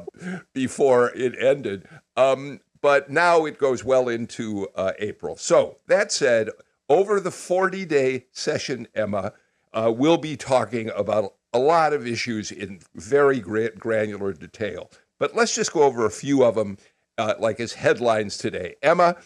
before 0.54 1.10
it 1.14 1.34
ended. 1.38 1.86
Um, 2.16 2.60
but 2.80 3.10
now 3.10 3.44
it 3.44 3.58
goes 3.58 3.84
well 3.84 4.08
into 4.08 4.68
uh, 4.74 4.92
April. 4.98 5.36
So 5.36 5.78
that 5.86 6.10
said, 6.10 6.50
over 6.88 7.20
the 7.20 7.30
40 7.30 7.84
day 7.84 8.26
session, 8.32 8.88
Emma, 8.94 9.32
uh, 9.72 9.92
we'll 9.94 10.16
be 10.16 10.36
talking 10.36 10.90
about 10.96 11.34
a 11.52 11.58
lot 11.58 11.92
of 11.92 12.06
issues 12.06 12.50
in 12.50 12.80
very 12.94 13.40
granular 13.40 14.32
detail. 14.32 14.90
But 15.18 15.34
let's 15.34 15.54
just 15.54 15.72
go 15.72 15.82
over 15.82 16.06
a 16.06 16.10
few 16.10 16.44
of 16.44 16.54
them, 16.54 16.78
uh, 17.18 17.34
like 17.38 17.60
as 17.60 17.74
headlines 17.74 18.38
today. 18.38 18.76
Emma, 18.82 19.16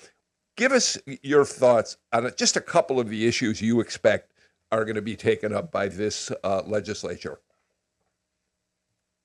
give 0.56 0.72
us 0.72 0.98
your 1.22 1.44
thoughts 1.44 1.96
on 2.12 2.30
just 2.36 2.56
a 2.56 2.60
couple 2.60 3.00
of 3.00 3.08
the 3.08 3.26
issues 3.26 3.60
you 3.60 3.80
expect 3.80 4.32
are 4.70 4.84
going 4.84 4.96
to 4.96 5.02
be 5.02 5.16
taken 5.16 5.52
up 5.52 5.70
by 5.70 5.88
this 5.88 6.30
uh, 6.44 6.62
legislature. 6.66 7.40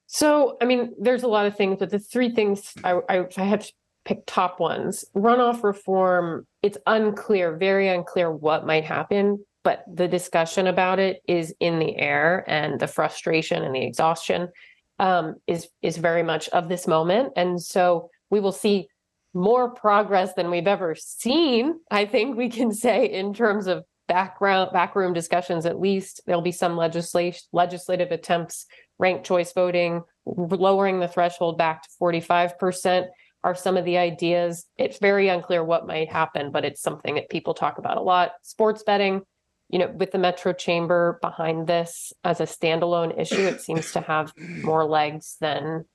So, 0.07 0.57
I 0.61 0.65
mean, 0.65 0.93
there's 0.99 1.23
a 1.23 1.28
lot 1.28 1.45
of 1.45 1.55
things, 1.55 1.78
but 1.80 1.89
the 1.89 1.99
three 1.99 2.34
things 2.34 2.73
I, 2.84 2.99
I, 3.09 3.19
I 3.38 3.57
to 3.57 3.73
pick 4.05 4.23
top 4.25 4.59
ones. 4.59 5.03
Runoff 5.15 5.63
reform, 5.63 6.47
it's 6.63 6.78
unclear, 6.88 7.57
very 7.57 7.89
unclear 7.89 8.32
what 8.32 8.65
might 8.65 8.86
happen, 8.86 9.45
but 9.63 9.84
the 9.93 10.07
discussion 10.07 10.67
about 10.67 10.97
it 10.97 11.21
is 11.28 11.53
in 11.59 11.80
the 11.80 11.97
air, 11.97 12.45
and 12.47 12.80
the 12.80 12.88
frustration 12.88 13.63
and 13.63 13.75
the 13.75 13.84
exhaustion 13.84 14.47
um, 14.99 15.36
is 15.45 15.67
is 15.82 15.97
very 15.97 16.23
much 16.23 16.47
of 16.49 16.69
this 16.69 16.88
moment. 16.88 17.34
And 17.36 17.61
so 17.61 18.09
we 18.30 18.39
will 18.39 18.53
see 18.53 18.88
more 19.38 19.69
progress 19.69 20.33
than 20.33 20.49
we've 20.49 20.67
ever 20.67 20.95
seen. 20.95 21.79
I 21.91 22.05
think 22.05 22.35
we 22.35 22.49
can 22.49 22.73
say 22.73 23.05
in 23.05 23.33
terms 23.33 23.67
of 23.67 23.85
background 24.07 24.71
backroom 24.73 25.13
discussions. 25.13 25.65
At 25.65 25.79
least 25.79 26.21
there'll 26.25 26.41
be 26.41 26.51
some 26.51 26.75
legislation 26.75 27.41
legislative 27.51 28.11
attempts, 28.11 28.65
ranked 28.97 29.25
choice 29.25 29.53
voting, 29.53 30.03
lowering 30.25 30.99
the 30.99 31.07
threshold 31.07 31.57
back 31.57 31.83
to 31.83 31.89
forty 31.99 32.21
five 32.21 32.57
percent 32.57 33.07
are 33.43 33.55
some 33.55 33.77
of 33.77 33.85
the 33.85 33.97
ideas. 33.97 34.65
It's 34.77 34.97
very 34.97 35.29
unclear 35.29 35.63
what 35.63 35.88
might 35.88 36.11
happen, 36.11 36.51
but 36.51 36.65
it's 36.65 36.81
something 36.81 37.15
that 37.15 37.29
people 37.29 37.53
talk 37.53 37.77
about 37.77 37.97
a 37.97 38.01
lot. 38.01 38.31
Sports 38.41 38.83
betting, 38.83 39.21
you 39.69 39.79
know, 39.79 39.88
with 39.89 40.11
the 40.11 40.17
Metro 40.17 40.53
Chamber 40.53 41.19
behind 41.21 41.67
this 41.67 42.11
as 42.23 42.39
a 42.39 42.45
standalone 42.45 43.17
issue, 43.19 43.45
it 43.45 43.61
seems 43.61 43.91
to 43.91 44.01
have 44.01 44.33
more 44.63 44.85
legs 44.85 45.38
than 45.39 45.85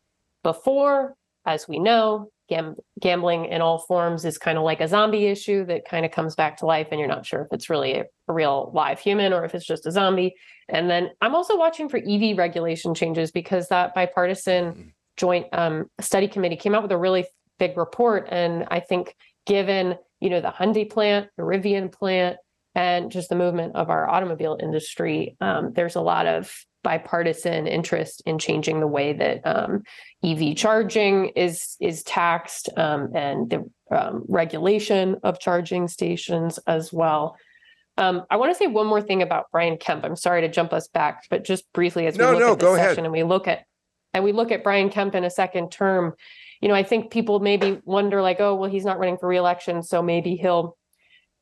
before. 0.42 1.14
As 1.44 1.66
we 1.66 1.80
know, 1.80 2.30
gam- 2.48 2.76
gambling 3.00 3.46
in 3.46 3.60
all 3.60 3.78
forms 3.78 4.24
is 4.24 4.38
kind 4.38 4.58
of 4.58 4.64
like 4.64 4.80
a 4.80 4.88
zombie 4.88 5.26
issue 5.26 5.64
that 5.66 5.84
kind 5.84 6.04
of 6.04 6.12
comes 6.12 6.34
back 6.34 6.56
to 6.58 6.66
life, 6.66 6.88
and 6.90 6.98
you're 6.98 7.08
not 7.08 7.26
sure 7.26 7.42
if 7.42 7.48
it's 7.52 7.70
really 7.70 7.94
a, 7.94 8.04
real 8.28 8.70
live 8.74 8.98
human 8.98 9.32
or 9.32 9.44
if 9.44 9.54
it's 9.54 9.66
just 9.66 9.84
a 9.84 9.90
zombie. 9.90 10.34
And 10.68 10.88
then 10.88 11.10
I'm 11.20 11.34
also 11.34 11.58
watching 11.58 11.88
for 11.88 11.98
EV 11.98 12.38
regulation 12.38 12.94
changes 12.94 13.30
because 13.30 13.68
that 13.68 13.94
bipartisan 13.94 14.64
mm-hmm. 14.64 14.88
joint 15.16 15.46
um, 15.52 15.86
study 16.00 16.28
committee 16.28 16.56
came 16.56 16.74
out 16.74 16.82
with 16.82 16.92
a 16.92 16.98
really 16.98 17.26
big 17.58 17.76
report, 17.76 18.28
and 18.30 18.66
I 18.70 18.80
think 18.80 19.14
given 19.46 19.96
you 20.20 20.30
know 20.30 20.40
the 20.40 20.50
Hyundai 20.50 20.90
plant, 20.90 21.28
the 21.36 21.42
Rivian 21.42 21.92
plant, 21.92 22.38
and 22.74 23.10
just 23.10 23.28
the 23.28 23.34
movement 23.36 23.76
of 23.76 23.90
our 23.90 24.08
automobile 24.08 24.58
industry, 24.60 25.36
um, 25.40 25.72
there's 25.74 25.96
a 25.96 26.00
lot 26.00 26.26
of 26.26 26.52
bipartisan 26.82 27.66
interest 27.66 28.22
in 28.26 28.38
changing 28.38 28.80
the 28.80 28.86
way 28.86 29.12
that 29.12 29.40
um, 29.44 29.82
EV 30.24 30.56
charging 30.56 31.28
is 31.28 31.76
is 31.80 32.02
taxed 32.02 32.68
um, 32.76 33.10
and 33.14 33.50
the 33.50 33.70
um, 33.90 34.24
regulation 34.28 35.16
of 35.22 35.38
charging 35.38 35.88
stations 35.88 36.58
as 36.66 36.92
well. 36.92 37.36
Um, 37.98 38.24
I 38.30 38.36
want 38.36 38.52
to 38.52 38.58
say 38.58 38.66
one 38.66 38.86
more 38.86 39.02
thing 39.02 39.22
about 39.22 39.46
Brian 39.52 39.76
Kemp. 39.76 40.04
I'm 40.04 40.16
sorry 40.16 40.40
to 40.40 40.48
jump 40.48 40.72
us 40.72 40.88
back, 40.88 41.24
but 41.28 41.44
just 41.44 41.70
briefly 41.72 42.06
as 42.06 42.16
we 42.16 42.24
no, 42.24 42.32
look 42.32 42.40
no, 42.40 42.52
at 42.52 42.58
this 42.58 42.68
session 42.76 42.84
ahead. 42.84 42.98
and 43.04 43.12
we 43.12 43.22
look 43.22 43.46
at 43.46 43.64
and 44.14 44.24
we 44.24 44.32
look 44.32 44.50
at 44.50 44.64
Brian 44.64 44.90
Kemp 44.90 45.14
in 45.14 45.24
a 45.24 45.30
second 45.30 45.70
term, 45.70 46.14
you 46.60 46.68
know, 46.68 46.74
I 46.74 46.82
think 46.82 47.10
people 47.10 47.40
maybe 47.40 47.80
wonder 47.84 48.22
like, 48.22 48.40
oh, 48.40 48.54
well, 48.54 48.70
he's 48.70 48.84
not 48.84 48.98
running 48.98 49.18
for 49.18 49.26
reelection, 49.26 49.82
so 49.82 50.02
maybe 50.02 50.36
he'll 50.36 50.76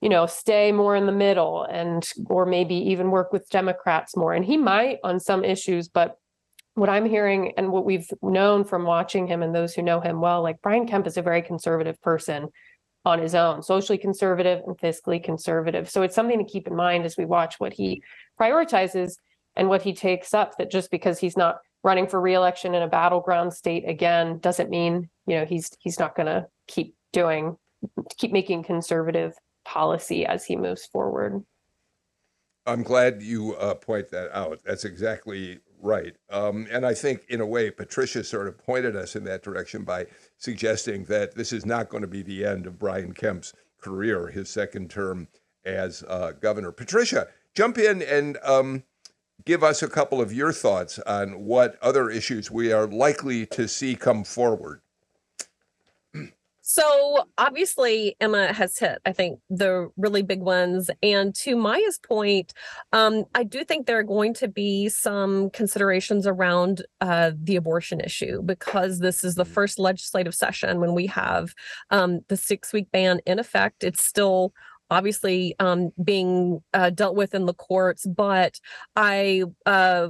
you 0.01 0.09
know 0.09 0.27
stay 0.27 0.73
more 0.73 0.97
in 0.97 1.07
the 1.07 1.13
middle 1.13 1.65
and 1.65 2.09
or 2.27 2.47
maybe 2.47 2.75
even 2.75 3.11
work 3.11 3.33
with 3.33 3.49
democrats 3.51 4.17
more. 4.17 4.35
And 4.35 4.45
he 4.45 4.57
might 4.57 4.99
on 5.05 5.21
some 5.21 5.45
issues 5.45 5.89
but 5.89 6.17
what 6.75 6.89
i'm 6.89 7.05
hearing 7.05 7.53
and 7.57 7.73
what 7.73 7.85
we've 7.85 8.09
known 8.23 8.65
from 8.65 8.85
watching 8.85 9.27
him 9.27 9.43
and 9.43 9.55
those 9.55 9.75
who 9.75 9.83
know 9.83 10.01
him 10.01 10.21
well 10.21 10.41
like 10.41 10.63
brian 10.63 10.87
kemp 10.87 11.07
is 11.07 11.17
a 11.17 11.23
very 11.23 11.43
conservative 11.43 12.01
person 12.01 12.49
on 13.05 13.19
his 13.19 13.35
own 13.35 13.63
socially 13.63 13.99
conservative 13.99 14.63
and 14.67 14.77
fiscally 14.77 15.23
conservative. 15.23 15.89
So 15.89 16.03
it's 16.03 16.15
something 16.15 16.39
to 16.39 16.51
keep 16.51 16.67
in 16.67 16.77
mind 16.77 17.05
as 17.05 17.17
we 17.17 17.25
watch 17.25 17.55
what 17.59 17.73
he 17.73 18.03
prioritizes 18.39 19.15
and 19.57 19.69
what 19.69 19.83
he 19.83 19.95
takes 19.95 20.35
up 20.35 20.57
that 20.59 20.71
just 20.71 20.91
because 20.91 21.19
he's 21.19 21.37
not 21.37 21.59
running 21.83 22.07
for 22.07 22.21
reelection 22.21 22.75
in 22.75 22.83
a 22.83 22.89
battleground 22.89 23.55
state 23.55 23.89
again 23.89 24.39
doesn't 24.39 24.69
mean 24.69 25.09
you 25.27 25.35
know 25.35 25.47
he's 25.47 25.71
he's 25.81 25.99
not 25.99 26.15
going 26.15 26.27
to 26.27 26.47
keep 26.69 26.95
doing 27.13 27.57
keep 28.19 28.33
making 28.33 28.63
conservative 28.63 29.33
policy 29.65 30.27
as 30.27 30.45
he 30.45 30.57
moves 30.57 30.87
forward. 30.87 31.45
I'm 32.67 32.83
glad 32.83 33.23
you 33.23 33.55
uh, 33.55 33.75
point 33.75 34.11
that 34.11 34.37
out. 34.37 34.61
That's 34.65 34.85
exactly 34.85 35.61
right. 35.81 36.15
Um, 36.31 36.67
and 36.71 36.85
I 36.85 36.95
think, 36.95 37.25
in 37.29 37.41
a 37.41 37.47
way, 37.47 37.71
Patricia 37.71 38.23
sort 38.23 38.49
of 38.49 38.59
pointed 38.59 38.97
us 38.97 39.17
in 39.17 39.25
that 39.25 39.43
direction 39.43 39.83
by 39.85 40.07
suggesting 40.37 41.05
that 41.05 41.35
this 41.35 41.53
is 41.53 41.65
not 41.65 41.89
going 41.89 42.03
to 42.03 42.09
be 42.09 42.23
the 42.23 42.45
end 42.45 42.67
of 42.67 42.79
Brian 42.79 43.13
Kemp's 43.13 43.55
career, 43.81 44.29
his 44.29 44.51
second 44.51 44.91
term 44.91 45.29
as 45.65 46.05
uh, 46.07 46.33
governor. 46.33 46.71
Patricia, 46.71 47.29
jump 47.55 47.79
in 47.79 48.03
and 48.03 48.39
um, 48.45 48.85
give 49.45 49.65
us 49.65 49.83
a 49.83 49.89
couple 49.89 50.21
of 50.21 50.33
your 50.33 50.53
thoughts 50.53 50.99
on 51.01 51.45
what 51.45 51.79
other 51.83 52.11
issues 52.11 52.51
we 52.51 52.73
are 52.73 52.87
likely 52.87 53.47
to 53.47 53.67
see 53.67 53.97
come 53.97 54.25
forward. 54.25 54.81
So 56.63 57.25
obviously, 57.39 58.17
Emma 58.21 58.53
has 58.53 58.79
hit, 58.79 58.99
I 59.07 59.13
think, 59.13 59.41
the 59.49 59.89
really 59.97 60.23
big 60.23 60.41
ones. 60.41 60.91
And 61.03 61.35
to 61.37 61.57
Maya's 61.57 61.99
point, 61.99 62.53
um, 62.93 63.25
I 63.35 63.45
do 63.45 63.65
think 63.65 63.87
there 63.87 63.99
are 63.99 64.05
going 64.05 64.35
to 64.35 64.49
be 64.49 64.89
some 64.89 65.51
considerations 65.51 66.27
around 66.27 66.83
uh, 67.01 67.33
the 67.43 67.57
abortion 67.57 68.01
issue 68.01 68.43
because 68.43 68.99
this 68.99 69.25
is 69.25 69.35
the 69.35 69.45
mm-hmm. 69.45 69.53
first 69.53 69.79
legislative 69.79 70.35
session 70.35 70.81
when 70.81 70.95
we 70.95 71.07
have 71.07 71.55
um, 71.91 72.21
the 72.29 72.37
six 72.37 72.73
week 72.73 72.91
ban 72.93 73.21
in 73.27 73.39
effect. 73.39 73.83
It's 73.83 74.05
still 74.05 74.53
obviously 74.91 75.55
um, 75.61 75.91
being 76.03 76.63
uh, 76.75 76.91
dealt 76.91 77.17
with 77.17 77.35
in 77.35 77.47
the 77.47 77.55
courts, 77.55 78.07
but 78.07 78.61
I 78.97 79.45
uh, 79.65 80.09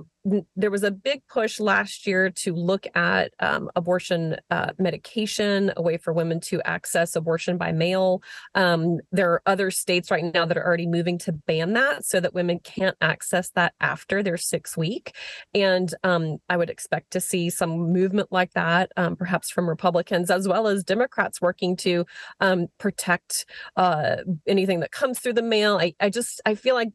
there 0.54 0.70
was 0.70 0.82
a 0.82 0.90
big 0.90 1.26
push 1.28 1.58
last 1.58 2.06
year 2.06 2.30
to 2.30 2.54
look 2.54 2.86
at 2.94 3.32
um, 3.40 3.70
abortion 3.74 4.36
uh, 4.50 4.72
medication, 4.78 5.72
a 5.76 5.82
way 5.82 5.96
for 5.96 6.12
women 6.12 6.40
to 6.40 6.60
access 6.62 7.16
abortion 7.16 7.56
by 7.56 7.72
mail. 7.72 8.22
Um, 8.54 8.98
there 9.12 9.32
are 9.32 9.42
other 9.46 9.70
states 9.70 10.10
right 10.10 10.24
now 10.34 10.44
that 10.44 10.58
are 10.58 10.66
already 10.66 10.86
moving 10.86 11.18
to 11.18 11.32
ban 11.32 11.72
that 11.72 12.04
so 12.04 12.20
that 12.20 12.34
women 12.34 12.58
can't 12.58 12.96
access 13.00 13.50
that 13.50 13.74
after 13.80 14.22
their 14.22 14.36
six 14.36 14.76
week. 14.76 15.14
And 15.54 15.92
um, 16.04 16.38
I 16.48 16.56
would 16.56 16.70
expect 16.70 17.12
to 17.12 17.20
see 17.20 17.48
some 17.48 17.92
movement 17.92 18.28
like 18.30 18.52
that, 18.52 18.92
um, 18.96 19.16
perhaps 19.16 19.50
from 19.50 19.68
Republicans 19.68 20.30
as 20.30 20.46
well 20.46 20.66
as 20.68 20.84
Democrats 20.84 21.40
working 21.40 21.76
to 21.76 22.04
um, 22.40 22.66
protect 22.78 23.46
uh, 23.76 24.16
anything 24.46 24.80
that 24.80 24.92
comes 24.92 25.18
through 25.18 25.34
the 25.34 25.42
mail. 25.42 25.78
I, 25.78 25.94
I 25.98 26.10
just 26.10 26.42
I 26.44 26.54
feel 26.54 26.74
like 26.74 26.90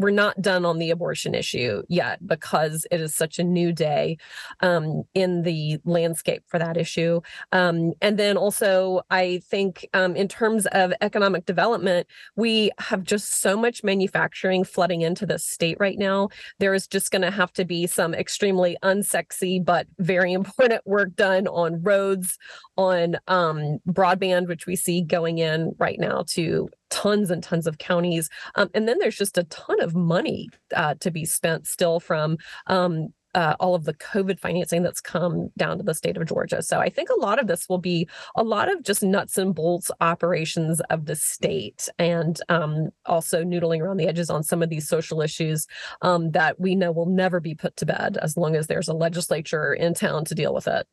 we're 0.00 0.10
not 0.10 0.40
done 0.40 0.64
on 0.64 0.78
the 0.78 0.90
abortion 0.90 1.34
issue 1.34 1.82
yet 1.88 2.26
because 2.26 2.86
it 2.90 3.00
is 3.00 3.14
such 3.14 3.38
a 3.38 3.44
new 3.44 3.72
day 3.72 4.16
um, 4.60 5.02
in 5.14 5.42
the 5.42 5.78
landscape 5.84 6.42
for 6.48 6.58
that 6.58 6.76
issue. 6.76 7.20
Um, 7.52 7.92
and 8.00 8.18
then 8.18 8.36
also, 8.36 9.02
I 9.10 9.42
think 9.48 9.86
um, 9.94 10.16
in 10.16 10.28
terms 10.28 10.66
of 10.72 10.92
economic 11.00 11.44
development, 11.46 12.06
we 12.36 12.70
have 12.78 13.04
just 13.04 13.40
so 13.40 13.56
much 13.56 13.84
manufacturing 13.84 14.64
flooding 14.64 15.02
into 15.02 15.26
the 15.26 15.38
state 15.38 15.76
right 15.78 15.98
now. 15.98 16.28
There 16.58 16.74
is 16.74 16.86
just 16.86 17.10
going 17.10 17.22
to 17.22 17.30
have 17.30 17.52
to 17.54 17.64
be 17.64 17.86
some 17.86 18.14
extremely 18.14 18.76
unsexy 18.82 19.62
but 19.64 19.86
very 19.98 20.32
important 20.40 20.86
work 20.86 21.14
done 21.14 21.46
on 21.46 21.82
roads, 21.82 22.38
on 22.76 23.16
um, 23.28 23.78
broadband, 23.86 24.48
which 24.48 24.66
we 24.66 24.76
see 24.76 25.02
going 25.02 25.38
in 25.38 25.74
right 25.78 25.98
now 25.98 26.24
to 26.28 26.68
tons 26.90 27.30
and 27.30 27.42
tons 27.42 27.66
of 27.66 27.78
counties. 27.78 28.28
Um, 28.54 28.70
and 28.74 28.86
then 28.88 28.98
there's 28.98 29.16
just 29.16 29.38
a 29.38 29.44
ton 29.44 29.80
of 29.80 29.94
money 29.94 30.48
uh, 30.74 30.94
to 31.00 31.10
be 31.10 31.24
spent 31.24 31.66
still 31.66 32.00
from 32.00 32.38
um, 32.66 33.12
uh, 33.34 33.54
all 33.60 33.74
of 33.74 33.84
the 33.84 33.94
COVID 33.94 34.40
financing 34.40 34.82
that's 34.82 35.00
come 35.00 35.50
down 35.56 35.78
to 35.78 35.84
the 35.84 35.94
state 35.94 36.16
of 36.16 36.26
Georgia. 36.26 36.62
So 36.62 36.80
I 36.80 36.88
think 36.88 37.08
a 37.10 37.20
lot 37.20 37.38
of 37.38 37.46
this 37.46 37.68
will 37.68 37.78
be 37.78 38.08
a 38.36 38.42
lot 38.42 38.70
of 38.70 38.82
just 38.82 39.02
nuts 39.02 39.38
and 39.38 39.54
bolts 39.54 39.90
operations 40.00 40.80
of 40.90 41.06
the 41.06 41.16
state 41.16 41.88
and 41.98 42.40
um, 42.48 42.90
also 43.06 43.44
noodling 43.44 43.80
around 43.80 43.98
the 43.98 44.08
edges 44.08 44.30
on 44.30 44.42
some 44.42 44.62
of 44.62 44.68
these 44.68 44.88
social 44.88 45.20
issues 45.20 45.66
um, 46.02 46.32
that 46.32 46.58
we 46.58 46.74
know 46.74 46.90
will 46.90 47.06
never 47.06 47.40
be 47.40 47.54
put 47.54 47.76
to 47.76 47.86
bed 47.86 48.18
as 48.20 48.36
long 48.36 48.56
as 48.56 48.66
there's 48.66 48.88
a 48.88 48.94
legislature 48.94 49.72
in 49.72 49.94
town 49.94 50.24
to 50.24 50.34
deal 50.34 50.52
with 50.52 50.66
it. 50.66 50.86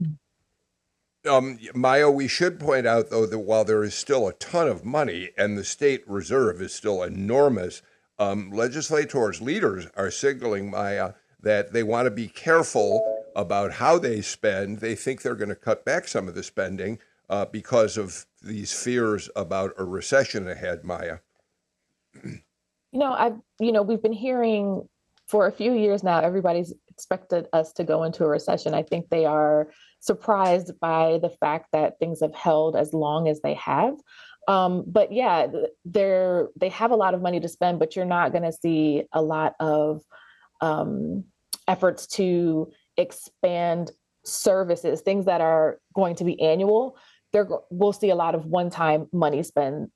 Um, 1.28 1.60
Maya, 1.74 2.10
we 2.10 2.28
should 2.28 2.60
point 2.60 2.88
out, 2.88 3.10
though, 3.10 3.26
that 3.26 3.40
while 3.40 3.66
there 3.66 3.84
is 3.84 3.94
still 3.94 4.28
a 4.28 4.34
ton 4.34 4.68
of 4.68 4.86
money 4.86 5.32
and 5.38 5.58
the 5.58 5.64
state 5.64 6.04
reserve 6.08 6.62
is 6.62 6.74
still 6.74 7.04
enormous, 7.04 7.82
um, 8.20 8.52
legislators, 8.52 9.42
leaders 9.42 9.88
are 9.96 10.12
signaling, 10.12 10.72
Maya, 10.72 11.14
that 11.42 11.74
they 11.74 11.84
want 11.84 12.06
to 12.06 12.12
be 12.12 12.28
careful 12.28 13.26
about 13.36 13.74
how 13.74 14.00
they 14.00 14.22
spend. 14.22 14.80
They 14.80 14.96
think 14.96 15.22
they're 15.22 15.36
going 15.36 15.50
to 15.50 15.56
cut 15.56 15.86
back 15.86 16.08
some 16.08 16.28
of 16.28 16.36
the 16.36 16.44
spending 16.44 17.00
uh, 17.30 17.46
because 17.46 17.98
of 17.98 18.26
these 18.42 18.74
fears 18.74 19.30
about 19.36 19.74
a 19.78 19.84
recession 19.84 20.48
ahead, 20.48 20.84
Maya. 20.84 21.20
You 22.24 23.00
know, 23.00 23.14
I've, 23.14 23.38
you 23.60 23.72
know, 23.72 23.84
we've 23.84 24.02
been 24.02 24.14
hearing 24.14 24.88
for 25.28 25.46
a 25.46 25.52
few 25.52 25.74
years 25.74 26.04
now, 26.04 26.20
everybody's 26.20 26.74
expected 26.90 27.48
us 27.54 27.74
to 27.74 27.84
go 27.84 28.04
into 28.04 28.24
a 28.24 28.28
recession. 28.28 28.74
I 28.74 28.82
think 28.82 29.10
they 29.10 29.26
are 29.26 29.68
surprised 30.08 30.72
by 30.80 31.20
the 31.22 31.30
fact 31.30 31.68
that 31.74 32.00
things 32.00 32.22
have 32.22 32.34
held 32.34 32.76
as 32.76 32.94
long 32.94 33.28
as 33.28 33.42
they 33.42 33.54
have. 33.56 33.94
Um, 34.48 34.86
but 34.88 35.12
yeah, 35.12 35.48
they're 35.84 36.48
they 36.56 36.70
have 36.70 36.92
a 36.92 36.96
lot 36.96 37.14
of 37.14 37.22
money 37.22 37.40
to 37.40 37.50
spend, 37.50 37.80
but 37.80 37.96
you're 37.96 38.06
not 38.06 38.32
going 38.32 38.44
to 38.46 38.54
see 38.54 39.04
a 39.12 39.22
lot 39.22 39.56
of 39.60 40.02
um, 40.62 41.26
efforts 41.68 42.08
to 42.08 42.72
expand 42.96 43.92
services, 44.26 45.02
things 45.02 45.26
that 45.26 45.42
are 45.42 45.80
going 45.94 46.16
to 46.16 46.24
be 46.24 46.42
annual. 46.42 46.98
There, 47.34 47.48
we'll 47.70 47.94
see 47.94 48.10
a 48.10 48.16
lot 48.16 48.36
of 48.36 48.46
one-time 48.46 49.08
money 49.12 49.44
spend. 49.44 49.90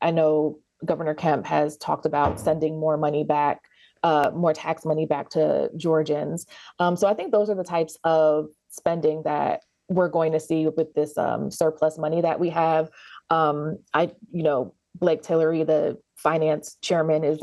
I 0.00 0.10
know 0.10 0.58
Governor 0.84 1.14
Kemp 1.14 1.46
has 1.46 1.76
talked 1.76 2.04
about 2.04 2.40
sending 2.40 2.78
more 2.78 2.96
money 2.96 3.22
back 3.22 3.62
uh, 4.02 4.30
more 4.34 4.52
tax 4.52 4.84
money 4.84 5.06
back 5.06 5.30
to 5.30 5.70
Georgians. 5.76 6.46
Um, 6.78 6.96
so 6.96 7.06
I 7.06 7.14
think 7.14 7.32
those 7.32 7.48
are 7.50 7.54
the 7.54 7.64
types 7.64 7.96
of 8.04 8.46
spending 8.72 9.22
that 9.24 9.62
we're 9.88 10.08
going 10.08 10.32
to 10.32 10.40
see 10.40 10.66
with 10.66 10.94
this 10.94 11.16
um, 11.18 11.50
surplus 11.50 11.98
money 11.98 12.20
that 12.20 12.40
we 12.40 12.50
have. 12.50 12.90
Um, 13.30 13.78
I, 13.94 14.10
you 14.32 14.42
know, 14.42 14.74
Blake 14.94 15.22
Tillery, 15.22 15.64
the 15.64 15.98
finance 16.16 16.76
chairman, 16.82 17.24
is 17.24 17.42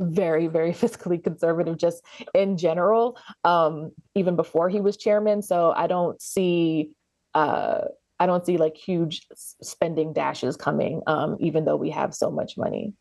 very, 0.00 0.48
very 0.48 0.72
fiscally 0.72 1.22
conservative 1.22 1.78
just 1.78 2.04
in 2.34 2.56
general, 2.56 3.18
um, 3.44 3.92
even 4.14 4.36
before 4.36 4.68
he 4.68 4.80
was 4.80 4.96
chairman. 4.96 5.42
So 5.42 5.72
I 5.74 5.86
don't 5.86 6.20
see. 6.20 6.90
Uh, 7.34 7.86
I 8.20 8.26
don't 8.26 8.46
see 8.46 8.58
like 8.58 8.76
huge 8.76 9.26
spending 9.34 10.12
dashes 10.12 10.56
coming, 10.56 11.02
um, 11.08 11.36
even 11.40 11.64
though 11.64 11.74
we 11.74 11.90
have 11.90 12.14
so 12.14 12.30
much 12.30 12.56
money. 12.56 12.94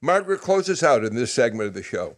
Margaret, 0.00 0.40
close 0.40 0.70
us 0.70 0.82
out 0.82 1.04
in 1.04 1.14
this 1.14 1.34
segment 1.34 1.68
of 1.68 1.74
the 1.74 1.82
show. 1.82 2.16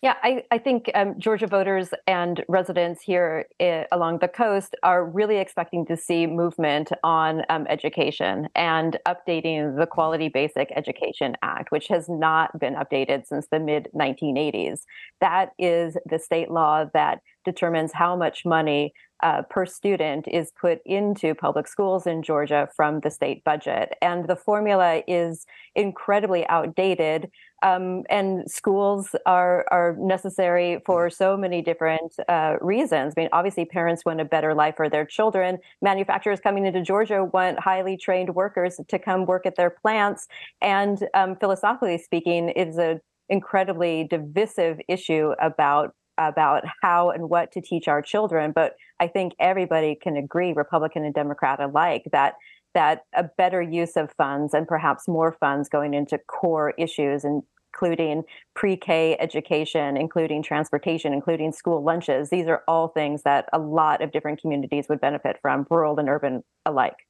Yeah, 0.00 0.14
I, 0.22 0.44
I 0.52 0.58
think 0.58 0.90
um, 0.94 1.18
Georgia 1.18 1.48
voters 1.48 1.88
and 2.06 2.44
residents 2.48 3.02
here 3.02 3.46
I- 3.60 3.84
along 3.90 4.18
the 4.20 4.28
coast 4.28 4.76
are 4.84 5.04
really 5.04 5.38
expecting 5.38 5.84
to 5.86 5.96
see 5.96 6.26
movement 6.28 6.90
on 7.02 7.42
um, 7.48 7.66
education 7.68 8.48
and 8.54 8.96
updating 9.08 9.76
the 9.76 9.86
Quality 9.86 10.28
Basic 10.28 10.70
Education 10.76 11.36
Act, 11.42 11.72
which 11.72 11.88
has 11.88 12.08
not 12.08 12.60
been 12.60 12.74
updated 12.74 13.26
since 13.26 13.48
the 13.50 13.58
mid 13.58 13.88
1980s. 13.92 14.82
That 15.20 15.50
is 15.58 15.96
the 16.06 16.20
state 16.20 16.50
law 16.50 16.84
that 16.94 17.20
determines 17.44 17.92
how 17.92 18.14
much 18.14 18.44
money 18.44 18.92
uh, 19.22 19.42
per 19.42 19.66
student 19.66 20.26
is 20.28 20.52
put 20.52 20.80
into 20.84 21.34
public 21.34 21.66
schools 21.66 22.06
in 22.06 22.22
Georgia 22.22 22.68
from 22.74 23.00
the 23.00 23.10
state 23.10 23.42
budget. 23.44 23.94
And 24.00 24.28
the 24.28 24.36
formula 24.36 25.02
is 25.06 25.46
incredibly 25.74 26.46
outdated. 26.48 27.30
Um, 27.62 28.04
and 28.08 28.48
schools 28.48 29.16
are, 29.26 29.66
are 29.72 29.96
necessary 29.98 30.80
for 30.86 31.10
so 31.10 31.36
many 31.36 31.60
different 31.60 32.14
uh, 32.28 32.56
reasons. 32.60 33.14
I 33.16 33.22
mean, 33.22 33.28
obviously, 33.32 33.64
parents 33.64 34.04
want 34.04 34.20
a 34.20 34.24
better 34.24 34.54
life 34.54 34.76
for 34.76 34.88
their 34.88 35.04
children. 35.04 35.58
Manufacturers 35.82 36.38
coming 36.38 36.66
into 36.66 36.82
Georgia 36.82 37.24
want 37.24 37.58
highly 37.58 37.96
trained 37.96 38.34
workers 38.36 38.80
to 38.86 38.98
come 38.98 39.26
work 39.26 39.44
at 39.44 39.56
their 39.56 39.70
plants. 39.70 40.28
And 40.62 41.08
um, 41.14 41.34
philosophically 41.34 41.98
speaking, 41.98 42.52
it's 42.54 42.78
an 42.78 43.00
incredibly 43.28 44.04
divisive 44.04 44.80
issue 44.88 45.32
about 45.40 45.94
about 46.18 46.64
how 46.82 47.10
and 47.10 47.30
what 47.30 47.52
to 47.52 47.60
teach 47.60 47.88
our 47.88 48.02
children. 48.02 48.52
But 48.52 48.74
I 49.00 49.06
think 49.06 49.34
everybody 49.38 49.94
can 49.94 50.16
agree, 50.16 50.52
Republican 50.52 51.04
and 51.04 51.14
Democrat 51.14 51.60
alike, 51.60 52.04
that 52.12 52.34
that 52.74 53.04
a 53.14 53.24
better 53.24 53.62
use 53.62 53.96
of 53.96 54.12
funds 54.12 54.52
and 54.52 54.68
perhaps 54.68 55.08
more 55.08 55.36
funds 55.40 55.68
going 55.68 55.94
into 55.94 56.18
core 56.28 56.74
issues 56.76 57.24
including 57.24 58.24
pre-K 58.54 59.16
education, 59.20 59.96
including 59.96 60.42
transportation, 60.42 61.12
including 61.12 61.52
school 61.52 61.82
lunches. 61.82 62.30
These 62.30 62.46
are 62.46 62.62
all 62.66 62.88
things 62.88 63.22
that 63.22 63.48
a 63.52 63.58
lot 63.58 64.02
of 64.02 64.10
different 64.10 64.40
communities 64.40 64.86
would 64.88 65.00
benefit 65.00 65.38
from, 65.40 65.66
rural 65.70 65.98
and 65.98 66.08
urban 66.08 66.42
alike. 66.66 67.07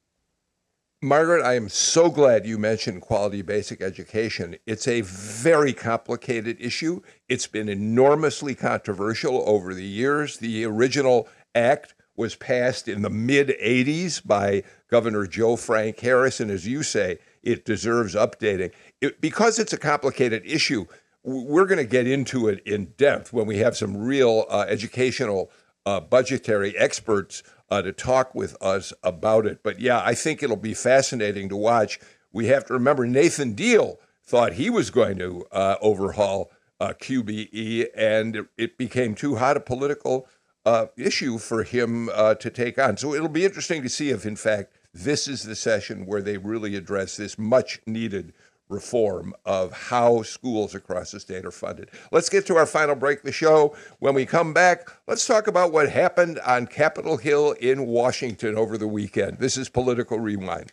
Margaret, 1.01 1.45
I 1.45 1.55
am 1.55 1.69
so 1.69 2.09
glad 2.09 2.45
you 2.45 2.57
mentioned 2.57 3.03
quality 3.03 3.41
basic 3.41 3.81
education. 3.81 4.57
It's 4.65 4.85
a 4.85 4.99
very 4.99 5.71
complicated 5.71 6.57
issue. 6.59 6.99
It's 7.29 7.47
been 7.47 7.69
enormously 7.69 8.53
controversial 8.53 9.41
over 9.47 9.73
the 9.73 9.85
years. 9.85 10.39
The 10.39 10.65
original 10.65 11.29
act 11.55 11.93
was 12.17 12.35
passed 12.35 12.89
in 12.89 13.01
the 13.01 13.09
mid 13.09 13.55
80s 13.63 14.27
by 14.27 14.63
Governor 14.89 15.25
Joe 15.25 15.55
Frank 15.55 15.97
Harris. 16.01 16.41
And 16.41 16.51
as 16.51 16.67
you 16.67 16.83
say, 16.83 17.19
it 17.43 17.63
deserves 17.63 18.13
updating. 18.13 18.73
It, 18.99 19.21
because 19.21 19.57
it's 19.57 19.71
a 19.71 19.77
complicated 19.77 20.41
issue, 20.45 20.85
we're 21.23 21.65
going 21.65 21.77
to 21.77 21.85
get 21.85 22.07
into 22.07 22.49
it 22.49 22.61
in 22.65 22.87
depth 22.97 23.31
when 23.31 23.47
we 23.47 23.59
have 23.59 23.77
some 23.77 23.95
real 23.95 24.45
uh, 24.49 24.65
educational 24.67 25.49
uh, 25.85 26.01
budgetary 26.01 26.77
experts 26.77 27.41
uh, 27.69 27.81
to 27.81 27.91
talk 27.91 28.33
with 28.33 28.55
us 28.61 28.93
about 29.03 29.45
it. 29.45 29.61
But 29.63 29.79
yeah, 29.79 30.01
I 30.03 30.15
think 30.15 30.41
it'll 30.41 30.55
be 30.55 30.73
fascinating 30.73 31.49
to 31.49 31.55
watch. 31.55 31.99
We 32.31 32.47
have 32.47 32.65
to 32.65 32.73
remember 32.73 33.05
Nathan 33.05 33.53
Deal 33.53 33.99
thought 34.23 34.53
he 34.53 34.69
was 34.69 34.91
going 34.91 35.17
to 35.19 35.45
uh, 35.51 35.75
overhaul 35.81 36.51
uh, 36.79 36.93
QBE, 36.93 37.87
and 37.95 38.35
it, 38.35 38.45
it, 38.57 38.77
became 38.77 39.15
too 39.15 39.35
hot 39.35 39.57
a 39.57 39.59
political 39.59 40.27
uh, 40.65 40.85
issue 40.95 41.37
for 41.37 41.63
him 41.63 42.09
uh, 42.13 42.35
to 42.35 42.49
take 42.49 42.77
on. 42.77 42.95
So 42.95 43.13
it'll 43.13 43.27
be 43.27 43.43
interesting 43.43 43.81
to 43.81 43.89
see 43.89 44.11
if, 44.11 44.25
in 44.25 44.35
fact, 44.35 44.73
this 44.93 45.27
is 45.27 45.43
the 45.43 45.55
session 45.55 46.05
where 46.05 46.21
they 46.21 46.37
really 46.37 46.75
address 46.75 47.17
this 47.17 47.37
much 47.37 47.81
needed 47.85 48.33
reform 48.69 49.33
of 49.45 49.73
how 49.73 50.21
schools 50.21 50.75
across 50.75 51.11
the 51.11 51.19
state 51.19 51.45
are 51.45 51.51
funded. 51.51 51.89
Let's 52.11 52.29
get 52.29 52.45
to 52.47 52.55
our 52.55 52.65
final 52.65 52.95
break 52.95 53.19
of 53.19 53.25
the 53.25 53.31
show. 53.31 53.75
When 53.99 54.13
we 54.13 54.25
come 54.25 54.53
back, 54.53 54.87
let's 55.07 55.25
talk 55.25 55.47
about 55.47 55.73
what 55.73 55.89
happened 55.89 56.39
on 56.39 56.67
Capitol 56.67 57.17
Hill 57.17 57.53
in 57.53 57.87
Washington 57.87 58.55
over 58.55 58.77
the 58.77 58.87
weekend. 58.87 59.39
This 59.39 59.57
is 59.57 59.69
Political 59.69 60.19
Rewind. 60.19 60.71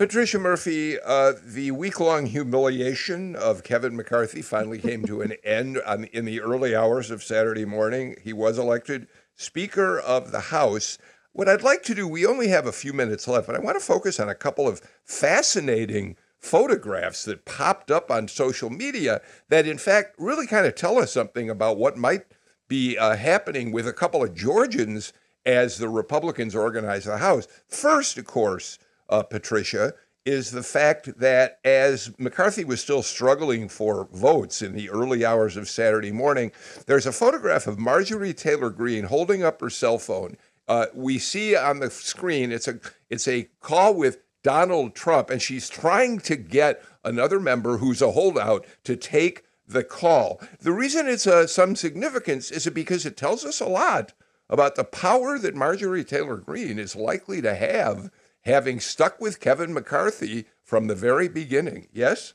Patricia 0.00 0.38
Murphy, 0.38 0.98
uh, 0.98 1.34
the 1.44 1.72
week 1.72 2.00
long 2.00 2.24
humiliation 2.24 3.36
of 3.36 3.62
Kevin 3.62 3.94
McCarthy 3.94 4.40
finally 4.40 4.78
came 4.78 5.04
to 5.04 5.20
an 5.20 5.34
end 5.44 5.78
on, 5.86 6.04
in 6.04 6.24
the 6.24 6.40
early 6.40 6.74
hours 6.74 7.10
of 7.10 7.22
Saturday 7.22 7.66
morning. 7.66 8.16
He 8.24 8.32
was 8.32 8.58
elected 8.58 9.08
Speaker 9.34 9.98
of 9.98 10.32
the 10.32 10.40
House. 10.40 10.96
What 11.34 11.50
I'd 11.50 11.62
like 11.62 11.82
to 11.82 11.94
do, 11.94 12.08
we 12.08 12.24
only 12.24 12.48
have 12.48 12.64
a 12.64 12.72
few 12.72 12.94
minutes 12.94 13.28
left, 13.28 13.46
but 13.46 13.54
I 13.54 13.58
want 13.58 13.78
to 13.78 13.84
focus 13.84 14.18
on 14.18 14.30
a 14.30 14.34
couple 14.34 14.66
of 14.66 14.80
fascinating 15.04 16.16
photographs 16.38 17.26
that 17.26 17.44
popped 17.44 17.90
up 17.90 18.10
on 18.10 18.26
social 18.26 18.70
media 18.70 19.20
that, 19.50 19.66
in 19.66 19.76
fact, 19.76 20.14
really 20.16 20.46
kind 20.46 20.64
of 20.64 20.74
tell 20.74 20.96
us 20.96 21.12
something 21.12 21.50
about 21.50 21.76
what 21.76 21.98
might 21.98 22.24
be 22.68 22.96
uh, 22.96 23.16
happening 23.16 23.70
with 23.70 23.86
a 23.86 23.92
couple 23.92 24.22
of 24.22 24.34
Georgians 24.34 25.12
as 25.44 25.76
the 25.76 25.90
Republicans 25.90 26.54
organize 26.54 27.04
the 27.04 27.18
House. 27.18 27.46
First, 27.68 28.16
of 28.16 28.24
course, 28.24 28.78
uh, 29.10 29.22
Patricia, 29.22 29.92
is 30.26 30.50
the 30.50 30.62
fact 30.62 31.18
that 31.18 31.58
as 31.64 32.12
McCarthy 32.18 32.64
was 32.64 32.80
still 32.80 33.02
struggling 33.02 33.68
for 33.68 34.08
votes 34.12 34.62
in 34.62 34.74
the 34.74 34.90
early 34.90 35.24
hours 35.24 35.56
of 35.56 35.68
Saturday 35.68 36.12
morning, 36.12 36.52
there's 36.86 37.06
a 37.06 37.12
photograph 37.12 37.66
of 37.66 37.78
Marjorie 37.78 38.34
Taylor 38.34 38.70
Greene 38.70 39.04
holding 39.04 39.42
up 39.42 39.60
her 39.60 39.70
cell 39.70 39.98
phone. 39.98 40.36
Uh, 40.68 40.86
we 40.94 41.18
see 41.18 41.56
on 41.56 41.80
the 41.80 41.90
screen 41.90 42.52
it's 42.52 42.68
a 42.68 42.78
it's 43.08 43.26
a 43.26 43.48
call 43.60 43.94
with 43.94 44.18
Donald 44.42 44.94
Trump, 44.94 45.30
and 45.30 45.42
she's 45.42 45.68
trying 45.68 46.18
to 46.20 46.36
get 46.36 46.82
another 47.04 47.40
member 47.40 47.78
who's 47.78 48.02
a 48.02 48.12
holdout 48.12 48.66
to 48.84 48.96
take 48.96 49.42
the 49.66 49.84
call. 49.84 50.40
The 50.60 50.72
reason 50.72 51.08
it's 51.08 51.26
uh, 51.26 51.46
some 51.46 51.76
significance 51.76 52.50
is 52.50 52.68
because 52.68 53.06
it 53.06 53.16
tells 53.16 53.44
us 53.44 53.60
a 53.60 53.66
lot 53.66 54.12
about 54.48 54.74
the 54.74 54.84
power 54.84 55.38
that 55.38 55.54
Marjorie 55.54 56.04
Taylor 56.04 56.36
Greene 56.36 56.78
is 56.78 56.96
likely 56.96 57.40
to 57.40 57.54
have, 57.54 58.10
having 58.42 58.80
stuck 58.80 59.20
with 59.20 59.40
Kevin 59.40 59.72
McCarthy 59.72 60.46
from 60.62 60.86
the 60.86 60.94
very 60.94 61.28
beginning. 61.28 61.88
Yes? 61.92 62.34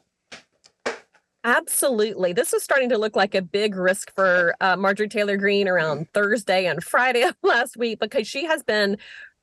Absolutely. 1.43 2.33
This 2.33 2.53
is 2.53 2.63
starting 2.63 2.89
to 2.89 2.97
look 2.97 3.15
like 3.15 3.35
a 3.35 3.41
big 3.41 3.75
risk 3.75 4.11
for 4.15 4.55
uh, 4.61 4.75
Marjorie 4.75 5.07
Taylor 5.07 5.37
Greene 5.37 5.67
around 5.67 6.11
Thursday 6.11 6.65
and 6.65 6.83
Friday 6.83 7.21
of 7.21 7.35
last 7.43 7.77
week 7.77 7.99
because 7.99 8.27
she 8.27 8.45
has 8.45 8.63
been 8.63 8.97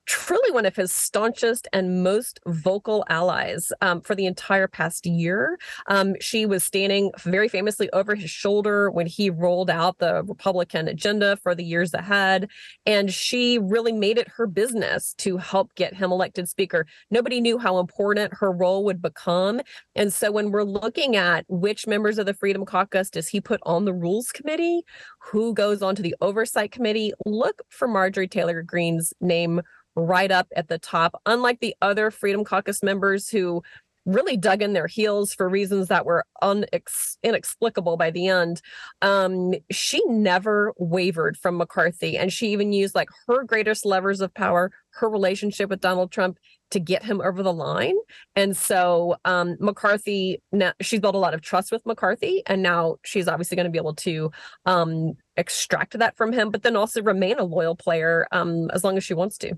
truly 0.06 0.50
one 0.52 0.66
of 0.66 0.76
his 0.76 0.92
staunchest 0.92 1.68
and 1.72 2.02
most 2.02 2.40
vocal 2.46 3.04
allies 3.08 3.72
um, 3.80 4.00
for 4.00 4.14
the 4.14 4.26
entire 4.26 4.66
past 4.66 5.06
year. 5.06 5.58
Um, 5.86 6.14
she 6.20 6.46
was 6.46 6.64
standing 6.64 7.10
very 7.20 7.48
famously 7.48 7.90
over 7.92 8.14
his 8.14 8.30
shoulder 8.30 8.90
when 8.90 9.06
he 9.06 9.30
rolled 9.30 9.70
out 9.70 9.98
the 9.98 10.22
Republican 10.24 10.88
agenda 10.88 11.36
for 11.36 11.54
the 11.54 11.64
years 11.64 11.94
ahead. 11.94 12.50
And 12.86 13.12
she 13.12 13.58
really 13.58 13.92
made 13.92 14.18
it 14.18 14.28
her 14.36 14.46
business 14.46 15.14
to 15.18 15.36
help 15.36 15.74
get 15.74 15.94
him 15.94 16.10
elected 16.10 16.48
speaker. 16.48 16.86
Nobody 17.10 17.40
knew 17.40 17.58
how 17.58 17.78
important 17.78 18.34
her 18.34 18.50
role 18.50 18.84
would 18.84 19.00
become. 19.00 19.60
And 19.94 20.12
so 20.12 20.32
when 20.32 20.50
we're 20.50 20.64
looking 20.64 21.16
at 21.16 21.44
which 21.48 21.86
members 21.86 22.18
of 22.18 22.26
the 22.26 22.34
Freedom 22.34 22.64
Caucus 22.64 23.10
does 23.10 23.28
he 23.28 23.40
put 23.40 23.60
on 23.64 23.84
the 23.84 23.94
Rules 23.94 24.30
Committee, 24.30 24.82
who 25.20 25.54
goes 25.54 25.82
on 25.82 25.94
to 25.94 26.02
the 26.02 26.16
Oversight 26.20 26.72
Committee, 26.72 27.12
look 27.24 27.62
for 27.68 27.86
Marjorie 27.86 28.28
Taylor 28.28 28.62
Greene's 28.62 29.12
name 29.20 29.60
right 29.94 30.30
up 30.30 30.48
at 30.56 30.68
the 30.68 30.78
top, 30.78 31.20
unlike 31.26 31.60
the 31.60 31.74
other 31.82 32.10
Freedom 32.10 32.44
Caucus 32.44 32.82
members 32.82 33.28
who 33.28 33.62
really 34.04 34.36
dug 34.36 34.62
in 34.62 34.72
their 34.72 34.86
heels 34.86 35.32
for 35.32 35.48
reasons 35.48 35.88
that 35.88 36.04
were 36.04 36.24
unex- 36.42 37.16
inexplicable 37.22 37.96
by 37.96 38.10
the 38.10 38.26
end. 38.26 38.60
Um, 39.00 39.54
she 39.70 40.02
never 40.06 40.72
wavered 40.76 41.36
from 41.36 41.56
McCarthy, 41.56 42.16
and 42.16 42.32
she 42.32 42.48
even 42.48 42.72
used 42.72 42.94
like 42.94 43.08
her 43.26 43.44
greatest 43.44 43.86
levers 43.86 44.20
of 44.20 44.34
power, 44.34 44.72
her 44.94 45.08
relationship 45.08 45.70
with 45.70 45.80
Donald 45.80 46.10
Trump, 46.10 46.38
to 46.70 46.80
get 46.80 47.04
him 47.04 47.20
over 47.20 47.42
the 47.42 47.52
line. 47.52 47.96
And 48.34 48.56
so 48.56 49.16
um, 49.24 49.56
McCarthy, 49.60 50.40
now, 50.50 50.72
she's 50.80 51.00
built 51.00 51.14
a 51.14 51.18
lot 51.18 51.34
of 51.34 51.42
trust 51.42 51.70
with 51.70 51.84
McCarthy, 51.86 52.42
and 52.46 52.62
now 52.62 52.96
she's 53.04 53.28
obviously 53.28 53.56
going 53.56 53.66
to 53.66 53.70
be 53.70 53.78
able 53.78 53.94
to 53.96 54.30
um, 54.66 55.12
extract 55.36 55.98
that 55.98 56.16
from 56.16 56.32
him, 56.32 56.50
but 56.50 56.62
then 56.62 56.76
also 56.76 57.02
remain 57.02 57.38
a 57.38 57.44
loyal 57.44 57.76
player 57.76 58.26
um, 58.32 58.70
as 58.70 58.82
long 58.82 58.96
as 58.96 59.04
she 59.04 59.14
wants 59.14 59.38
to. 59.38 59.56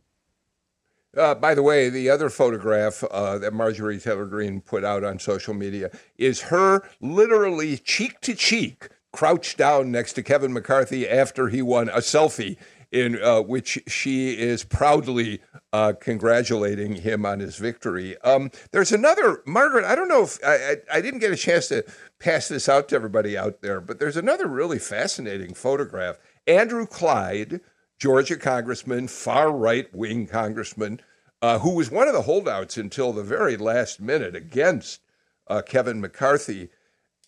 Uh, 1.17 1.35
by 1.35 1.55
the 1.55 1.62
way, 1.62 1.89
the 1.89 2.11
other 2.11 2.31
photograph 2.31 3.05
uh, 3.11 3.39
that 3.39 3.53
Marjorie 3.53 3.99
Taylor 3.99 4.27
Greene 4.27 4.61
put 4.61 4.85
out 4.85 5.05
on 5.05 5.19
social 5.19 5.55
media 5.55 5.91
is 6.19 6.43
her 6.43 6.83
literally 7.01 7.79
cheek 7.79 8.21
to 8.23 8.35
cheek, 8.35 8.89
crouched 9.12 9.59
down 9.59 9.91
next 9.91 10.15
to 10.15 10.23
Kevin 10.23 10.53
McCarthy 10.53 11.09
after 11.09 11.49
he 11.49 11.62
won 11.62 11.89
a 11.89 11.99
selfie, 11.99 12.57
in 12.95 13.21
uh, 13.21 13.41
which 13.41 13.77
she 13.89 14.39
is 14.39 14.62
proudly 14.62 15.41
uh, 15.73 15.93
congratulating 16.01 16.95
him 16.95 17.27
on 17.27 17.41
his 17.41 17.57
victory. 17.57 18.17
Um, 18.21 18.53
there's 18.71 18.93
another, 18.93 19.43
Margaret, 19.47 19.85
I 19.85 19.97
don't 19.97 20.07
know 20.07 20.23
if 20.23 20.39
I, 20.47 20.55
I, 20.55 20.77
I 20.93 21.01
didn't 21.01 21.19
get 21.19 21.33
a 21.33 21.37
chance 21.37 21.67
to 21.69 21.85
pass 22.21 22.47
this 22.47 22.69
out 22.69 22.89
to 22.91 22.95
everybody 22.95 23.37
out 23.37 23.62
there, 23.62 23.81
but 23.81 23.99
there's 23.99 24.17
another 24.17 24.47
really 24.47 24.79
fascinating 24.79 25.55
photograph. 25.55 26.19
Andrew 26.47 26.87
Clyde 26.87 27.61
Georgia 27.99 28.36
congressman, 28.36 29.09
far 29.09 29.53
right 29.53 29.92
wing 29.95 30.26
congressman, 30.26 31.01
uh, 31.40 31.59
who 31.59 31.74
was 31.74 31.90
one 31.90 32.09
of 32.09 32.14
the 32.14 32.22
holdouts 32.22 32.76
until 32.76 33.12
the 33.12 33.22
very 33.22 33.57
last 33.57 34.01
minute 34.01 34.34
against 34.34 35.01
uh, 35.47 35.62
Kevin 35.62 36.01
McCarthy. 36.01 36.70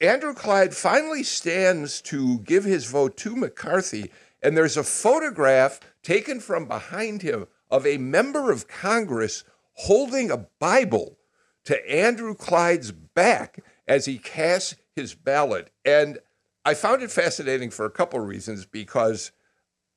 Andrew 0.01 0.35
Clyde 0.35 0.75
finally 0.75 1.23
stands 1.23 2.01
to 2.03 2.41
give 2.41 2.65
his 2.65 2.87
vote 2.87 3.17
to 3.19 3.37
McCarthy, 3.37 4.11
and 4.43 4.57
there's 4.57 4.77
a 4.77 4.85
photograph 4.85 5.81
taken 6.03 6.41
from 6.41 6.67
behind 6.67 7.23
him 7.23 7.47
of 7.71 7.87
a 7.87 7.99
member 7.99 8.51
of 8.51 8.69
Congress 8.69 9.45
holding 9.75 10.31
a 10.31 10.47
Bible 10.59 11.19
to 11.65 11.91
Andrew 11.91 12.35
Clyde's 12.35 12.93
back 12.93 13.59
as 13.89 14.07
he 14.07 14.19
casts 14.19 14.77
his 14.95 15.15
ballot. 15.15 15.71
And 15.85 16.19
I 16.65 16.75
found 16.75 17.03
it 17.03 17.11
fascinating 17.11 17.71
for 17.71 17.85
a 17.85 17.91
couple 17.91 18.21
of 18.21 18.27
reasons 18.27 18.67
because 18.67 19.33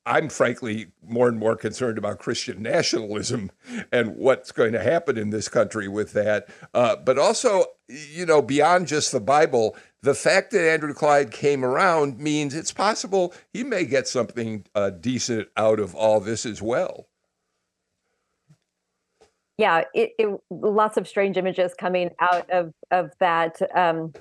I'm 0.10 0.28
frankly 0.28 0.88
more 1.08 1.28
and 1.28 1.38
more 1.38 1.56
concerned 1.56 2.00
about 2.00 2.18
Christian 2.18 2.64
nationalism 2.64 3.52
and 3.92 4.16
what's 4.16 4.52
going 4.52 4.74
to 4.74 4.82
happen 4.82 5.20
in 5.20 5.30
this 5.30 5.48
country 5.48 5.88
with 5.88 6.14
that. 6.14 6.50
Uh, 6.74 6.96
but 6.96 7.20
also, 7.20 7.66
you 7.88 8.26
know, 8.26 8.42
beyond 8.42 8.88
just 8.88 9.12
the 9.12 9.20
Bible, 9.20 9.78
the 10.02 10.16
fact 10.16 10.50
that 10.52 10.68
Andrew 10.68 10.96
Clyde 10.96 11.30
came 11.30 11.64
around 11.64 12.18
means 12.18 12.56
it's 12.56 12.74
possible 12.74 13.36
he 13.54 13.64
may 13.64 13.86
get 13.86 14.08
something 14.08 14.66
uh, 14.74 14.90
decent 14.90 15.48
out 15.56 15.80
of 15.80 15.94
all 15.94 16.20
this 16.20 16.44
as 16.44 16.60
well. 16.60 17.08
Yeah, 19.60 19.84
it, 19.94 20.14
it, 20.18 20.40
lots 20.50 20.98
of 20.98 21.08
strange 21.08 21.38
images 21.38 21.74
coming 21.78 22.10
out 22.20 22.50
of 22.50 22.74
of 22.90 23.12
that. 23.20 23.62
Um, 23.78 24.14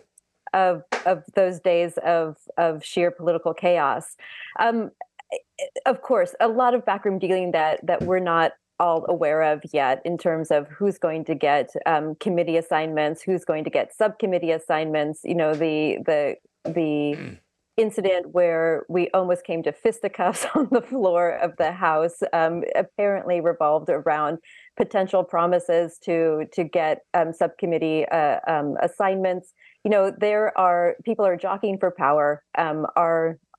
of 0.53 0.83
of 1.07 1.25
those 1.35 1.61
days 1.61 1.99
of 2.05 2.37
of 2.57 2.85
sheer 2.85 3.11
political 3.11 3.55
chaos. 3.55 4.17
Um, 4.59 4.91
of 5.87 6.03
course, 6.03 6.35
a 6.41 6.49
lot 6.49 6.75
of 6.75 6.85
backroom 6.85 7.19
dealing 7.19 7.53
that 7.53 7.85
that 7.87 8.03
we're 8.03 8.21
not 8.21 8.53
all 8.81 9.05
aware 9.09 9.43
of 9.43 9.63
yet 9.73 10.01
in 10.05 10.17
terms 10.17 10.51
of 10.51 10.69
who's 10.69 10.99
going 10.99 11.25
to 11.25 11.35
get 11.35 11.71
um, 11.87 12.15
committee 12.17 12.57
assignments, 12.57 13.23
who's 13.23 13.45
going 13.45 13.65
to 13.65 13.71
get 13.71 13.95
subcommittee 13.95 14.53
assignments. 14.53 15.21
You 15.25 15.35
know, 15.35 15.55
the 15.55 15.99
the 16.07 16.37
the 16.65 17.15
hmm. 17.15 17.35
incident 17.77 18.31
where 18.33 18.85
we 18.89 19.09
almost 19.11 19.45
came 19.45 19.63
to 19.65 19.73
fisticuffs 19.73 20.47
on 20.55 20.69
the 20.71 20.83
floor 20.83 21.31
of 21.31 21.57
the 21.59 21.73
House 21.73 22.23
um, 22.33 22.63
apparently 22.77 23.41
revolved 23.41 23.89
around 23.89 24.39
potential 24.77 25.25
promises 25.25 25.99
to 26.05 26.45
to 26.53 26.65
get 26.65 27.01
um, 27.15 27.33
subcommittee 27.33 28.07
uh, 28.09 28.39
um, 28.47 28.77
assignments. 28.81 29.53
You 29.85 29.91
know, 29.91 30.13
there 30.17 30.57
are 30.59 30.97
people 31.05 31.25
are 31.25 31.37
jockeying 31.37 31.79
for 31.79 31.91
power. 31.91 32.45
Um, 32.57 32.87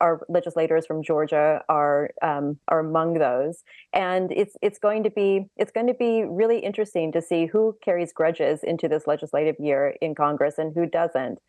our 0.01 0.21
legislators 0.29 0.85
from 0.85 1.03
Georgia 1.03 1.61
are 1.69 2.11
um, 2.21 2.59
are 2.67 2.79
among 2.79 3.15
those, 3.15 3.63
and 3.93 4.31
it's 4.31 4.55
it's 4.61 4.79
going 4.79 5.03
to 5.03 5.09
be 5.09 5.45
it's 5.57 5.71
going 5.71 5.87
to 5.87 5.93
be 5.93 6.23
really 6.23 6.59
interesting 6.59 7.11
to 7.11 7.21
see 7.21 7.45
who 7.45 7.77
carries 7.83 8.13
grudges 8.13 8.63
into 8.63 8.87
this 8.87 9.07
legislative 9.07 9.55
year 9.59 9.95
in 10.01 10.15
Congress 10.15 10.57
and 10.57 10.73
who 10.73 10.85
doesn't. 10.85 11.39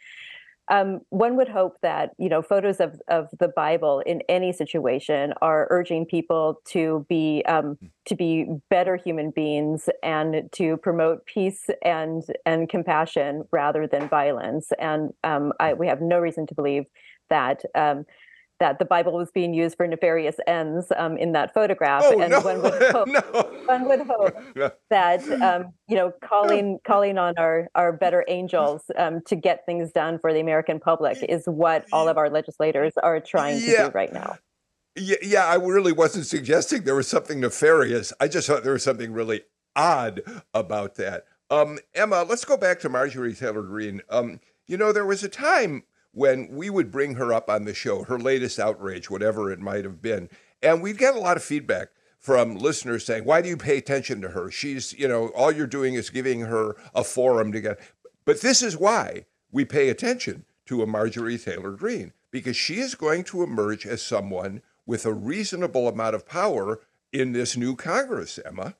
Um, 0.70 1.00
one 1.10 1.36
would 1.36 1.48
hope 1.48 1.78
that 1.82 2.12
you 2.16 2.28
know 2.28 2.42
photos 2.42 2.78
of 2.78 3.00
of 3.08 3.28
the 3.38 3.48
Bible 3.48 4.00
in 4.06 4.22
any 4.28 4.52
situation 4.52 5.34
are 5.42 5.66
urging 5.68 6.06
people 6.06 6.60
to 6.68 7.04
be 7.08 7.42
um, 7.48 7.76
to 8.06 8.14
be 8.14 8.46
better 8.70 8.96
human 8.96 9.30
beings 9.32 9.88
and 10.02 10.48
to 10.52 10.76
promote 10.76 11.26
peace 11.26 11.68
and 11.82 12.22
and 12.46 12.68
compassion 12.68 13.44
rather 13.50 13.88
than 13.88 14.08
violence. 14.08 14.70
And 14.78 15.12
um, 15.24 15.52
I, 15.58 15.74
we 15.74 15.88
have 15.88 16.00
no 16.00 16.20
reason 16.20 16.46
to 16.46 16.54
believe 16.54 16.84
that 17.30 17.62
um, 17.74 18.06
that 18.60 18.78
the 18.78 18.84
Bible 18.84 19.12
was 19.12 19.30
being 19.32 19.52
used 19.52 19.76
for 19.76 19.86
nefarious 19.86 20.36
ends 20.46 20.92
um, 20.96 21.16
in 21.16 21.32
that 21.32 21.52
photograph, 21.52 22.02
oh, 22.04 22.20
and 22.20 22.30
no. 22.30 22.40
one 22.40 22.62
would 22.62 22.82
hope, 22.92 23.08
no. 23.08 23.20
one 23.64 23.88
would 23.88 24.00
hope 24.06 24.74
that 24.90 25.28
um, 25.42 25.72
you 25.88 25.96
know 25.96 26.12
calling 26.22 26.78
calling 26.84 27.18
on 27.18 27.34
our 27.38 27.68
our 27.74 27.92
better 27.92 28.24
angels 28.28 28.82
um, 28.96 29.20
to 29.26 29.34
get 29.34 29.66
things 29.66 29.90
done 29.92 30.18
for 30.18 30.32
the 30.32 30.40
American 30.40 30.78
public 30.78 31.18
is 31.28 31.44
what 31.46 31.86
all 31.92 32.08
of 32.08 32.18
our 32.18 32.30
legislators 32.30 32.92
are 33.02 33.18
trying 33.18 33.58
to 33.58 33.66
yeah. 33.66 33.86
do 33.86 33.90
right 33.92 34.12
now. 34.12 34.36
Yeah, 34.96 35.16
yeah, 35.22 35.46
I 35.46 35.54
really 35.54 35.92
wasn't 35.92 36.26
suggesting 36.26 36.82
there 36.82 36.94
was 36.94 37.08
something 37.08 37.40
nefarious. 37.40 38.12
I 38.20 38.28
just 38.28 38.46
thought 38.46 38.62
there 38.62 38.72
was 38.72 38.82
something 38.82 39.12
really 39.12 39.42
odd 39.74 40.20
about 40.52 40.96
that. 40.96 41.24
Um, 41.48 41.78
Emma, 41.94 42.24
let's 42.28 42.44
go 42.44 42.56
back 42.56 42.80
to 42.80 42.88
Marjorie 42.88 43.34
Taylor 43.34 43.62
Greene. 43.62 44.02
Um, 44.10 44.40
you 44.66 44.76
know, 44.76 44.92
there 44.92 45.06
was 45.06 45.24
a 45.24 45.28
time 45.28 45.84
when 46.12 46.48
we 46.50 46.70
would 46.70 46.90
bring 46.90 47.14
her 47.14 47.32
up 47.32 47.48
on 47.48 47.64
the 47.64 47.74
show, 47.74 48.04
her 48.04 48.18
latest 48.18 48.58
outrage, 48.58 49.10
whatever 49.10 49.50
it 49.50 49.60
might 49.60 49.84
have 49.84 50.02
been. 50.02 50.28
And 50.62 50.82
we'd 50.82 50.98
get 50.98 51.14
a 51.14 51.20
lot 51.20 51.36
of 51.36 51.44
feedback 51.44 51.88
from 52.18 52.56
listeners 52.56 53.04
saying, 53.04 53.24
Why 53.24 53.40
do 53.40 53.48
you 53.48 53.56
pay 53.56 53.78
attention 53.78 54.20
to 54.22 54.28
her? 54.28 54.50
She's, 54.50 54.92
you 54.92 55.08
know, 55.08 55.28
all 55.28 55.52
you're 55.52 55.66
doing 55.66 55.94
is 55.94 56.10
giving 56.10 56.40
her 56.40 56.76
a 56.94 57.04
forum 57.04 57.52
to 57.52 57.60
get. 57.60 57.80
But 58.24 58.40
this 58.42 58.62
is 58.62 58.76
why 58.76 59.26
we 59.50 59.64
pay 59.64 59.88
attention 59.88 60.44
to 60.66 60.82
a 60.82 60.86
Marjorie 60.86 61.38
Taylor 61.38 61.72
Greene, 61.72 62.12
because 62.30 62.56
she 62.56 62.78
is 62.78 62.94
going 62.94 63.24
to 63.24 63.42
emerge 63.42 63.86
as 63.86 64.02
someone 64.02 64.62
with 64.86 65.06
a 65.06 65.12
reasonable 65.12 65.88
amount 65.88 66.14
of 66.14 66.26
power 66.26 66.80
in 67.12 67.32
this 67.32 67.56
new 67.56 67.74
Congress, 67.74 68.38
Emma. 68.44 68.74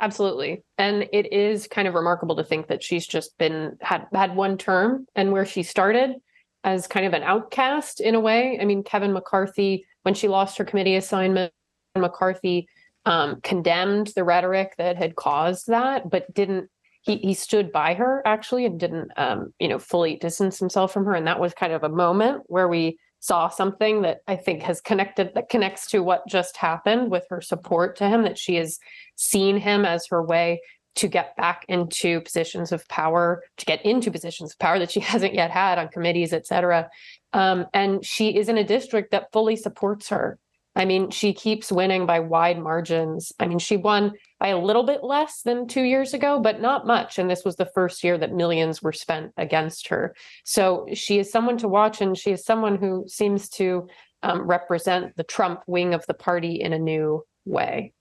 Absolutely. 0.00 0.64
And 0.76 1.08
it 1.12 1.32
is 1.32 1.66
kind 1.66 1.86
of 1.88 1.94
remarkable 1.94 2.36
to 2.36 2.44
think 2.44 2.66
that 2.68 2.82
she's 2.82 3.06
just 3.06 3.36
been 3.38 3.76
had 3.80 4.06
had 4.12 4.34
one 4.36 4.58
term 4.58 5.06
and 5.14 5.32
where 5.32 5.46
she 5.46 5.62
started 5.62 6.16
as 6.64 6.86
kind 6.86 7.06
of 7.06 7.12
an 7.12 7.22
outcast 7.22 8.00
in 8.00 8.14
a 8.14 8.20
way. 8.20 8.58
I 8.60 8.64
mean, 8.64 8.82
Kevin 8.82 9.12
McCarthy, 9.12 9.86
when 10.02 10.14
she 10.14 10.28
lost 10.28 10.58
her 10.58 10.64
committee 10.64 10.96
assignment, 10.96 11.52
McCarthy 11.96 12.66
um, 13.06 13.40
condemned 13.42 14.08
the 14.16 14.24
rhetoric 14.24 14.74
that 14.78 14.96
had 14.96 15.14
caused 15.14 15.68
that, 15.68 16.10
but 16.10 16.32
didn't 16.34 16.68
he 17.02 17.18
he 17.18 17.34
stood 17.34 17.70
by 17.70 17.94
her 17.94 18.22
actually 18.26 18.64
and 18.64 18.80
didn't 18.80 19.10
um, 19.16 19.52
you 19.60 19.68
know 19.68 19.78
fully 19.78 20.16
distance 20.16 20.58
himself 20.58 20.92
from 20.92 21.04
her 21.04 21.14
and 21.14 21.26
that 21.26 21.38
was 21.38 21.52
kind 21.54 21.72
of 21.72 21.84
a 21.84 21.88
moment 21.88 22.42
where 22.46 22.66
we 22.66 22.98
saw 23.24 23.48
something 23.48 24.02
that 24.02 24.20
I 24.28 24.36
think 24.36 24.60
has 24.64 24.82
connected 24.82 25.32
that 25.34 25.48
connects 25.48 25.86
to 25.92 26.02
what 26.02 26.28
just 26.28 26.58
happened 26.58 27.10
with 27.10 27.24
her 27.30 27.40
support 27.40 27.96
to 27.96 28.06
him 28.06 28.24
that 28.24 28.36
she 28.36 28.56
has 28.56 28.78
seen 29.16 29.56
him 29.56 29.86
as 29.86 30.08
her 30.08 30.22
way 30.22 30.60
to 30.96 31.08
get 31.08 31.34
back 31.34 31.64
into 31.66 32.20
positions 32.20 32.70
of 32.70 32.86
power 32.88 33.42
to 33.56 33.64
get 33.64 33.82
into 33.82 34.10
positions 34.10 34.52
of 34.52 34.58
power 34.58 34.78
that 34.78 34.90
she 34.90 35.00
hasn't 35.12 35.32
yet 35.32 35.50
had 35.50 35.78
on 35.78 35.88
committees 35.88 36.34
et 36.34 36.46
cetera. 36.46 36.90
Um, 37.32 37.64
and 37.72 38.04
she 38.04 38.36
is 38.36 38.50
in 38.50 38.58
a 38.58 38.64
district 38.64 39.12
that 39.12 39.32
fully 39.32 39.56
supports 39.56 40.10
her 40.10 40.38
I 40.76 40.84
mean, 40.84 41.10
she 41.10 41.32
keeps 41.32 41.70
winning 41.70 42.06
by 42.06 42.20
wide 42.20 42.58
margins. 42.58 43.32
I 43.38 43.46
mean, 43.46 43.58
she 43.58 43.76
won 43.76 44.12
by 44.40 44.48
a 44.48 44.58
little 44.58 44.82
bit 44.82 45.04
less 45.04 45.42
than 45.42 45.68
two 45.68 45.82
years 45.82 46.14
ago, 46.14 46.40
but 46.40 46.60
not 46.60 46.86
much. 46.86 47.18
And 47.18 47.30
this 47.30 47.44
was 47.44 47.56
the 47.56 47.70
first 47.74 48.02
year 48.02 48.18
that 48.18 48.32
millions 48.32 48.82
were 48.82 48.92
spent 48.92 49.32
against 49.36 49.88
her. 49.88 50.14
So 50.44 50.86
she 50.92 51.18
is 51.18 51.30
someone 51.30 51.58
to 51.58 51.68
watch, 51.68 52.00
and 52.00 52.18
she 52.18 52.32
is 52.32 52.44
someone 52.44 52.76
who 52.76 53.04
seems 53.08 53.48
to 53.50 53.88
um, 54.22 54.42
represent 54.42 55.16
the 55.16 55.24
Trump 55.24 55.60
wing 55.66 55.94
of 55.94 56.04
the 56.06 56.14
party 56.14 56.60
in 56.60 56.72
a 56.72 56.78
new 56.78 57.24
way. 57.44 57.92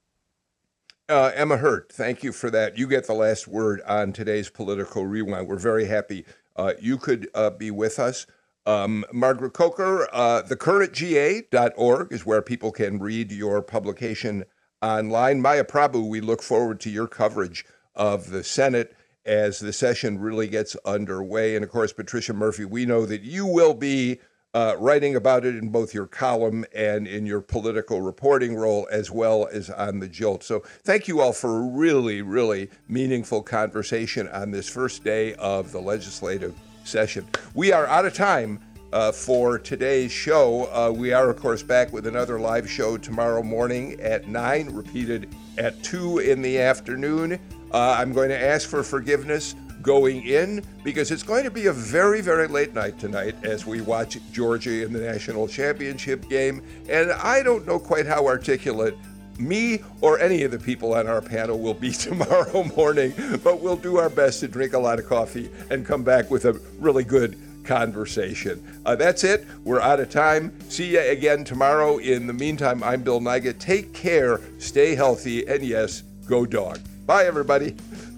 Uh, 1.10 1.32
Emma 1.36 1.58
Hurt, 1.58 1.92
thank 1.92 2.24
you 2.24 2.32
for 2.32 2.50
that. 2.50 2.78
You 2.78 2.88
get 2.88 3.06
the 3.06 3.14
last 3.14 3.48
word 3.48 3.82
on 3.82 4.14
today's 4.14 4.50
political 4.50 5.06
rewind. 5.06 5.48
We're 5.48 5.58
very 5.58 5.86
happy 5.86 6.26
uh, 6.56 6.74
you 6.80 6.98
could 6.98 7.30
uh, 7.34 7.50
be 7.50 7.72
with 7.72 8.00
us. 8.00 8.26
Um, 8.66 9.04
Margaret 9.12 9.54
Coker, 9.54 10.08
uh, 10.14 10.42
thecurrentga.org 10.44 12.14
is 12.14 12.26
where 12.26 12.42
people 12.42 12.72
can 12.72 13.00
read 13.00 13.32
your 13.32 13.62
publication 13.62 14.46
online. 14.82 15.42
Maya 15.42 15.66
Prabhu, 15.66 16.08
we 16.08 16.22
look 16.22 16.42
forward 16.42 16.80
to 16.82 16.90
your 16.90 17.08
coverage 17.08 17.66
of 17.96 18.30
the 18.30 18.44
Senate 18.44 18.96
as 19.26 19.60
the 19.60 19.74
session 19.74 20.20
really 20.20 20.48
gets 20.48 20.76
underway. 20.86 21.56
And 21.56 21.64
of 21.64 21.72
course, 21.72 21.94
Patricia 21.94 22.34
Murphy, 22.34 22.66
we 22.66 22.86
know 22.86 23.06
that 23.06 23.22
you 23.22 23.46
will 23.46 23.74
be 23.74 24.20
uh, 24.54 24.76
writing 24.78 25.16
about 25.16 25.46
it 25.46 25.56
in 25.56 25.70
both 25.70 25.94
your 25.94 26.06
column 26.06 26.64
and 26.76 27.08
in 27.08 27.26
your 27.26 27.42
political 27.42 28.02
reporting 28.02 28.56
role, 28.56 28.88
as 28.92 29.10
well 29.10 29.48
as 29.52 29.70
on 29.70 30.00
the 30.00 30.08
Jolt. 30.08 30.44
So, 30.44 30.60
thank 30.84 31.08
you 31.08 31.22
all 31.22 31.34
for 31.34 31.58
a 31.58 31.62
really, 31.62 32.22
really 32.22 32.70
meaningful 32.88 33.42
conversation 33.42 34.28
on 34.28 34.52
this 34.52 34.70
first 34.70 35.04
day 35.04 35.34
of 35.36 35.72
the 35.72 35.82
legislative 35.82 36.54
session. 36.84 37.28
We 37.54 37.72
are 37.72 37.88
out 37.88 38.06
of 38.06 38.14
time 38.14 38.60
uh, 38.94 39.12
for 39.12 39.58
today's 39.58 40.12
show. 40.12 40.66
Uh, 40.72 40.92
we 40.96 41.14
are, 41.14 41.30
of 41.30 41.38
course, 41.38 41.64
back 41.64 41.92
with 41.92 42.06
another 42.06 42.40
live 42.40 42.70
show 42.70 42.98
tomorrow 42.98 43.42
morning 43.42 44.00
at 44.00 44.28
9, 44.28 44.70
repeated 44.70 45.36
at 45.58 45.82
2 45.84 46.20
in 46.20 46.42
the 46.42 46.60
afternoon. 46.60 47.40
Uh, 47.72 47.96
I'm 47.98 48.14
going 48.14 48.30
to 48.30 48.40
ask 48.40 48.70
for 48.70 48.84
forgiveness 48.84 49.56
going 49.82 50.24
in 50.24 50.64
because 50.84 51.12
it's 51.12 51.24
going 51.24 51.44
to 51.44 51.52
be 51.52 51.66
a 51.66 51.74
very, 51.74 52.22
very 52.22 52.48
late 52.48 52.74
night 52.74 52.98
tonight 52.98 53.36
as 53.44 53.66
we 53.66 53.82
watch 53.82 54.18
Georgia 54.32 54.86
in 54.86 54.94
the 54.94 55.00
national 55.00 55.48
championship 55.48 56.30
game. 56.30 56.64
And 56.88 57.12
I 57.12 57.44
don't 57.44 57.68
know 57.68 57.80
quite 57.80 58.06
how 58.06 58.26
articulate 58.28 58.96
me 59.40 59.80
or 60.02 60.20
any 60.20 60.44
of 60.44 60.52
the 60.52 60.60
people 60.60 60.94
on 60.94 61.08
our 61.08 61.22
panel 61.22 61.60
will 61.60 61.74
be 61.74 61.92
tomorrow 61.92 62.64
morning, 62.76 63.14
but 63.44 63.62
we'll 63.62 63.76
do 63.76 63.98
our 63.98 64.10
best 64.10 64.40
to 64.42 64.48
drink 64.48 64.74
a 64.74 64.80
lot 64.80 65.00
of 65.00 65.08
coffee 65.08 65.50
and 65.70 65.86
come 65.86 66.04
back 66.04 66.30
with 66.30 66.46
a 66.46 66.54
really 66.80 67.04
good 67.04 67.38
conversation. 67.64 68.82
Uh, 68.86 68.96
that's 68.96 69.24
it. 69.24 69.46
We're 69.64 69.82
out 69.82 70.00
of 70.00 70.10
time. 70.10 70.58
See 70.70 70.94
you 70.94 71.00
again 71.00 71.44
tomorrow. 71.44 71.98
In 71.98 72.28
the 72.28 72.34
meantime, 72.34 72.84
I'm 72.84 73.04
Bill 73.04 73.20
Nigut. 73.20 73.60
Take 73.60 73.94
care, 73.94 74.42
stay 74.60 74.96
healthy, 74.96 75.48
and 75.48 75.64
yes, 75.64 76.04
go 76.28 76.46
dog. 76.46 76.80
Bye, 77.06 77.26
everybody. 77.26 77.76